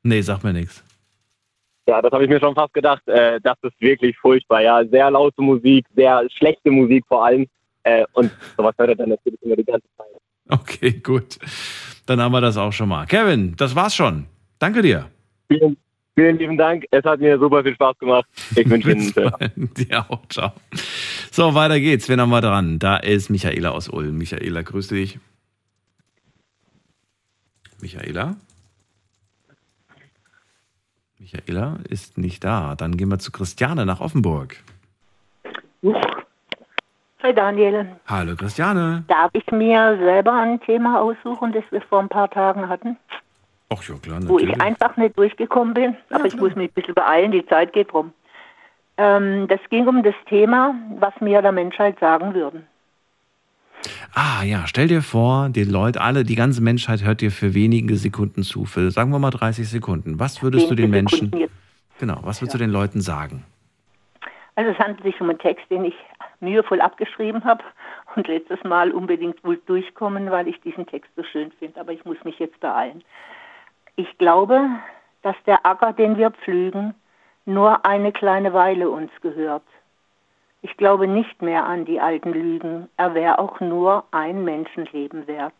[0.03, 0.83] Nee, sag mir nichts.
[1.87, 3.07] Ja, das habe ich mir schon fast gedacht.
[3.07, 4.61] Äh, das ist wirklich furchtbar.
[4.61, 7.47] Ja, sehr laute Musik, sehr schlechte Musik vor allem.
[7.83, 10.07] Äh, und sowas hört er dann natürlich immer die ganze Zeit.
[10.49, 11.37] Okay, gut.
[12.07, 13.05] Dann haben wir das auch schon mal.
[13.05, 14.25] Kevin, das war's schon.
[14.57, 15.09] Danke dir.
[15.47, 15.77] Vielen,
[16.15, 16.85] vielen lieben Dank.
[16.89, 18.25] Es hat mir super viel Spaß gemacht.
[18.55, 19.73] Ich wünsche Ihnen einen.
[19.77, 20.53] Dir auch, ciao.
[21.31, 22.09] So, weiter geht's.
[22.09, 22.79] Wen haben wir dran?
[22.79, 24.17] Da ist Michaela aus Ulm.
[24.17, 25.19] Michaela, grüß dich.
[27.81, 28.37] Michaela?
[31.25, 32.75] Michaela ist nicht da.
[32.75, 34.57] Dann gehen wir zu Christiane nach Offenburg.
[37.23, 37.87] Hi Daniel.
[38.05, 39.03] Hallo Christiane.
[39.07, 42.97] Darf ich mir selber ein Thema aussuchen, das wir vor ein paar Tagen hatten?
[43.69, 44.55] Ach ja, klar, Wo natürlich.
[44.55, 47.91] ich einfach nicht durchgekommen bin, aber ich muss mich ein bisschen beeilen, die Zeit geht
[47.91, 48.13] rum.
[48.97, 52.67] Ähm, das ging um das Thema, was wir der Menschheit sagen würden.
[54.13, 57.95] Ah ja, stell dir vor, die Leute, alle, die ganze Menschheit hört dir für wenige
[57.97, 58.65] Sekunden zu.
[58.65, 60.19] Für, sagen wir mal 30 Sekunden.
[60.19, 61.53] Was würdest du den Menschen, jetzt.
[61.99, 63.45] genau, was würdest du den Leuten sagen?
[64.55, 65.95] Also es handelt sich um einen Text, den ich
[66.39, 67.63] mühevoll abgeschrieben habe
[68.15, 71.79] und letztes Mal unbedingt wohl durchkommen, weil ich diesen Text so schön finde.
[71.79, 73.03] Aber ich muss mich jetzt beeilen.
[73.97, 74.61] Ich glaube,
[75.21, 76.93] dass der Acker, den wir pflügen,
[77.45, 79.63] nur eine kleine Weile uns gehört.
[80.65, 82.89] Ich glaube nicht mehr an die alten Lügen.
[82.97, 85.53] Er wäre auch nur ein Menschenleben wert.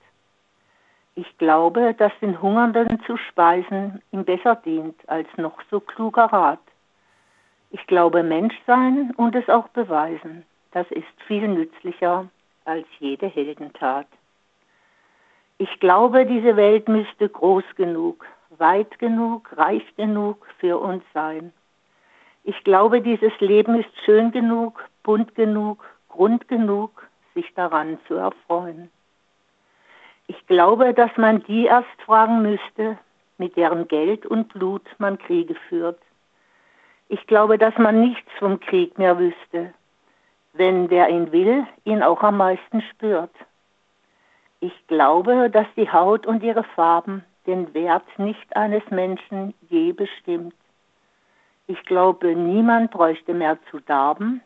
[1.14, 6.66] Ich glaube, dass den Hungernden zu speisen ihm besser dient als noch so kluger Rat.
[7.70, 12.28] Ich glaube, Menschsein und es auch beweisen, das ist viel nützlicher
[12.66, 14.08] als jede Heldentat.
[15.60, 18.26] Ich glaube, diese Welt müsste groß genug,
[18.58, 21.54] weit genug, reich genug für uns sein.
[22.44, 28.90] Ich glaube, dieses Leben ist schön genug, bunt genug, Grund genug, sich daran zu erfreuen.
[30.28, 32.98] Ich glaube, dass man die erst fragen müsste,
[33.38, 36.00] mit deren Geld und Blut man Kriege führt.
[37.08, 39.74] Ich glaube, dass man nichts vom Krieg mehr wüsste,
[40.54, 43.36] wenn wer ihn will, ihn auch am meisten spürt.
[44.60, 50.56] Ich glaube, dass die Haut und ihre Farben den Wert nicht eines Menschen je bestimmt.
[51.68, 54.42] Ich glaube, niemand bräuchte mehr zu darben,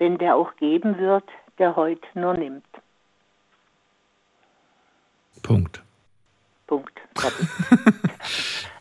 [0.00, 1.24] wenn der auch geben wird,
[1.58, 2.64] der heut nur nimmt.
[5.42, 5.80] Punkt.
[6.66, 6.92] Punkt.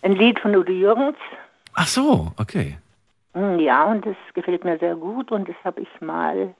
[0.01, 1.17] Ein Lied von Udo Jürgens.
[1.73, 2.77] Ach so, okay.
[3.33, 6.55] Mm, Ja, und das gefällt mir sehr gut und das habe ich mal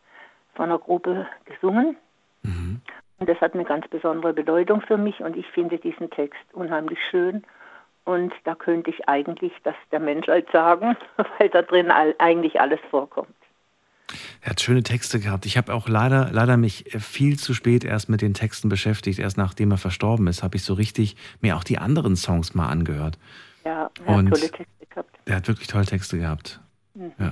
[0.56, 1.96] von einer Gruppe gesungen.
[2.44, 7.00] Und das hat eine ganz besondere Bedeutung für mich und ich finde diesen Text unheimlich
[7.10, 7.44] schön.
[8.06, 10.98] Und da könnte ich eigentlich das der Menschheit sagen,
[11.38, 13.36] weil da drin all, eigentlich alles vorkommt.
[14.42, 15.46] Er hat schöne Texte gehabt.
[15.46, 19.20] Ich habe auch leider, leider mich viel zu spät erst mit den Texten beschäftigt.
[19.20, 22.68] Erst nachdem er verstorben ist, habe ich so richtig mir auch die anderen Songs mal
[22.68, 23.18] angehört.
[23.66, 25.20] Ja, er hat tolle Texte gehabt.
[25.26, 26.60] Er hat wirklich tolle Texte gehabt.
[26.96, 27.12] Mhm.
[27.20, 27.32] Ja.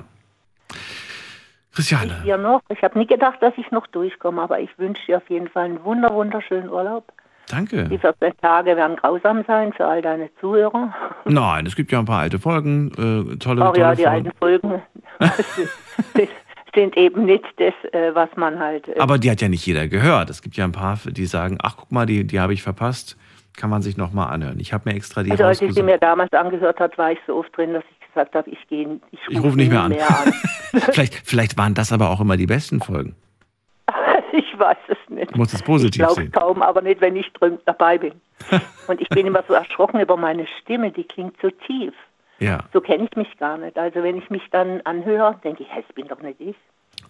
[1.74, 2.62] Christiane, noch.
[2.70, 5.66] Ich habe nie gedacht, dass ich noch durchkomme, aber ich wünsche dir auf jeden Fall
[5.66, 7.12] einen wunder, wunderschönen Urlaub.
[7.50, 7.88] danke.
[7.88, 10.94] Die 14 Tage werden grausam sein für all deine Zuhörer.
[11.26, 14.28] Nein, es gibt ja ein paar alte Folgen, äh, tolle, Auch tolle ja, die Folgen.
[14.28, 14.82] alten Folgen
[16.78, 18.88] sind- eben nicht das, äh, was man halt.
[18.88, 20.30] äh, Aber die hat ja nicht jeder gehört.
[20.30, 23.18] Es gibt ja ein paar, die sagen, ach guck mal, die, die habe ich verpasst.
[23.58, 24.60] Kann man sich nochmal anhören.
[24.60, 27.18] Ich habe mir extra die also als ich sie mir damals angehört hat, war ich
[27.26, 29.90] so oft drin, dass ich gesagt habe, ich gehe, ich, Ich rufe nicht mehr an.
[29.92, 30.32] mehr an.
[30.92, 33.16] vielleicht, vielleicht waren das aber auch immer die besten Folgen.
[34.32, 35.34] ich weiß es nicht.
[35.34, 36.32] Du musst es positiv ich sehen.
[36.32, 38.14] glaube kaum, aber nicht, wenn ich drin dabei bin.
[38.88, 41.94] Und ich bin immer so erschrocken über meine Stimme, die klingt so tief.
[42.40, 43.78] Ja, So kenne ich mich gar nicht.
[43.78, 46.56] Also wenn ich mich dann anhöre, denke ich, hey, das bin doch nicht ich.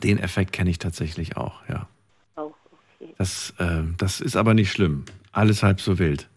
[0.03, 1.87] den Effekt kenne ich tatsächlich auch, ja.
[2.35, 2.53] Auch,
[2.99, 3.13] okay.
[3.17, 5.03] Das, äh, das ist aber nicht schlimm.
[5.33, 6.29] Alles halb so wild.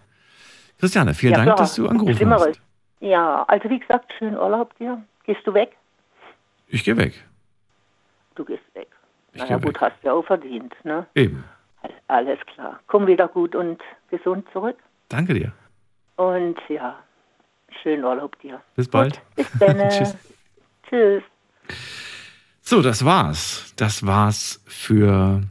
[0.79, 1.57] Christiane, vielen Ja, Dank, klar.
[1.59, 2.49] dass du angerufen Schlimmeres.
[2.49, 2.61] hast.
[3.01, 5.03] Ja, also wie gesagt, schönen Urlaub dir.
[5.25, 5.77] Gehst du weg?
[6.69, 7.15] Ich gehe weg.
[8.35, 8.89] Du gehst weg.
[9.33, 11.07] Ich naja geh gut, hast ja auch verdient, ne?
[11.15, 11.45] Eben.
[12.09, 12.81] Alles klar.
[12.89, 13.81] Komm wieder gut und
[14.11, 14.77] gesund zurück.
[15.09, 15.53] Danke dir.
[16.17, 16.99] Und ja,
[17.82, 18.60] schönen Urlaub dir.
[18.76, 19.20] Bis bald.
[19.36, 19.76] Bis dann.
[19.90, 20.16] Tschüss.
[20.88, 21.22] Tschüss.
[22.62, 23.72] So, das war's.
[23.76, 25.42] Das war's für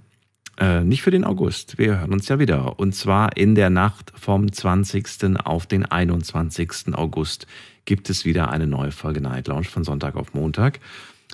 [0.60, 1.78] äh, nicht für den August.
[1.78, 2.80] Wir hören uns ja wieder.
[2.80, 5.38] Und zwar in der Nacht vom 20.
[5.44, 6.94] auf den 21.
[6.94, 7.48] August
[7.86, 10.80] gibt es wieder eine neue Folge Night Lounge von Sonntag auf Montag.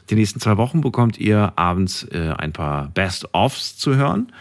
[0.09, 4.31] Die nächsten zwei Wochen bekommt ihr abends äh, ein paar Best-Offs zu hören.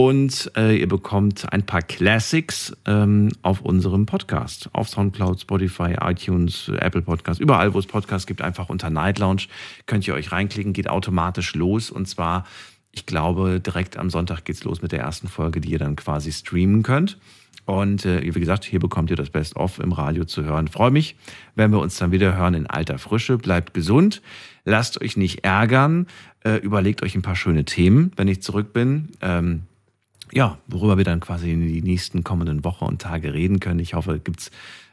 [0.00, 4.70] Und äh, ihr bekommt ein paar Classics ähm, auf unserem Podcast.
[4.72, 9.48] Auf Soundcloud, Spotify, iTunes, Apple Podcast, überall, wo es Podcasts gibt, einfach unter Night Lounge
[9.86, 11.90] könnt ihr euch reinklicken, geht automatisch los.
[11.90, 12.46] Und zwar,
[12.92, 16.30] ich glaube, direkt am Sonntag geht's los mit der ersten Folge, die ihr dann quasi
[16.30, 17.18] streamen könnt.
[17.64, 20.68] Und äh, wie gesagt, hier bekommt ihr das Best-of im Radio zu hören.
[20.68, 21.16] Freue mich,
[21.56, 23.36] wenn wir uns dann wieder hören in alter Frische.
[23.36, 24.22] Bleibt gesund,
[24.64, 26.06] lasst euch nicht ärgern,
[26.44, 29.08] äh, überlegt euch ein paar schöne Themen, wenn ich zurück bin.
[29.22, 29.64] Ähm,
[30.32, 33.80] ja, worüber wir dann quasi in die nächsten kommenden Wochen und Tage reden können.
[33.80, 34.50] Ich hoffe, gibt's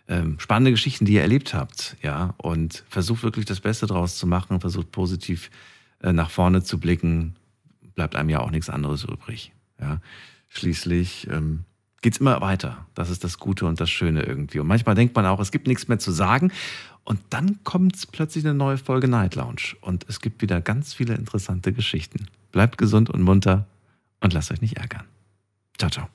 [0.08, 4.28] ähm, spannende Geschichten, die ihr erlebt habt, ja, und versucht wirklich das Beste draus zu
[4.28, 5.50] machen, versucht positiv
[6.02, 7.36] äh, nach vorne zu blicken,
[7.96, 10.00] bleibt einem ja auch nichts anderes übrig, ja.
[10.48, 11.66] Schließlich ähm,
[12.02, 12.86] geht's immer weiter.
[12.94, 14.60] Das ist das Gute und das Schöne irgendwie.
[14.60, 16.52] Und manchmal denkt man auch, es gibt nichts mehr zu sagen.
[17.04, 19.76] Und dann kommt plötzlich eine neue Folge Night Lounge.
[19.82, 22.28] Und es gibt wieder ganz viele interessante Geschichten.
[22.52, 23.68] Bleibt gesund und munter
[24.22, 25.04] und lasst euch nicht ärgern.
[25.78, 26.15] Ciao, ciao.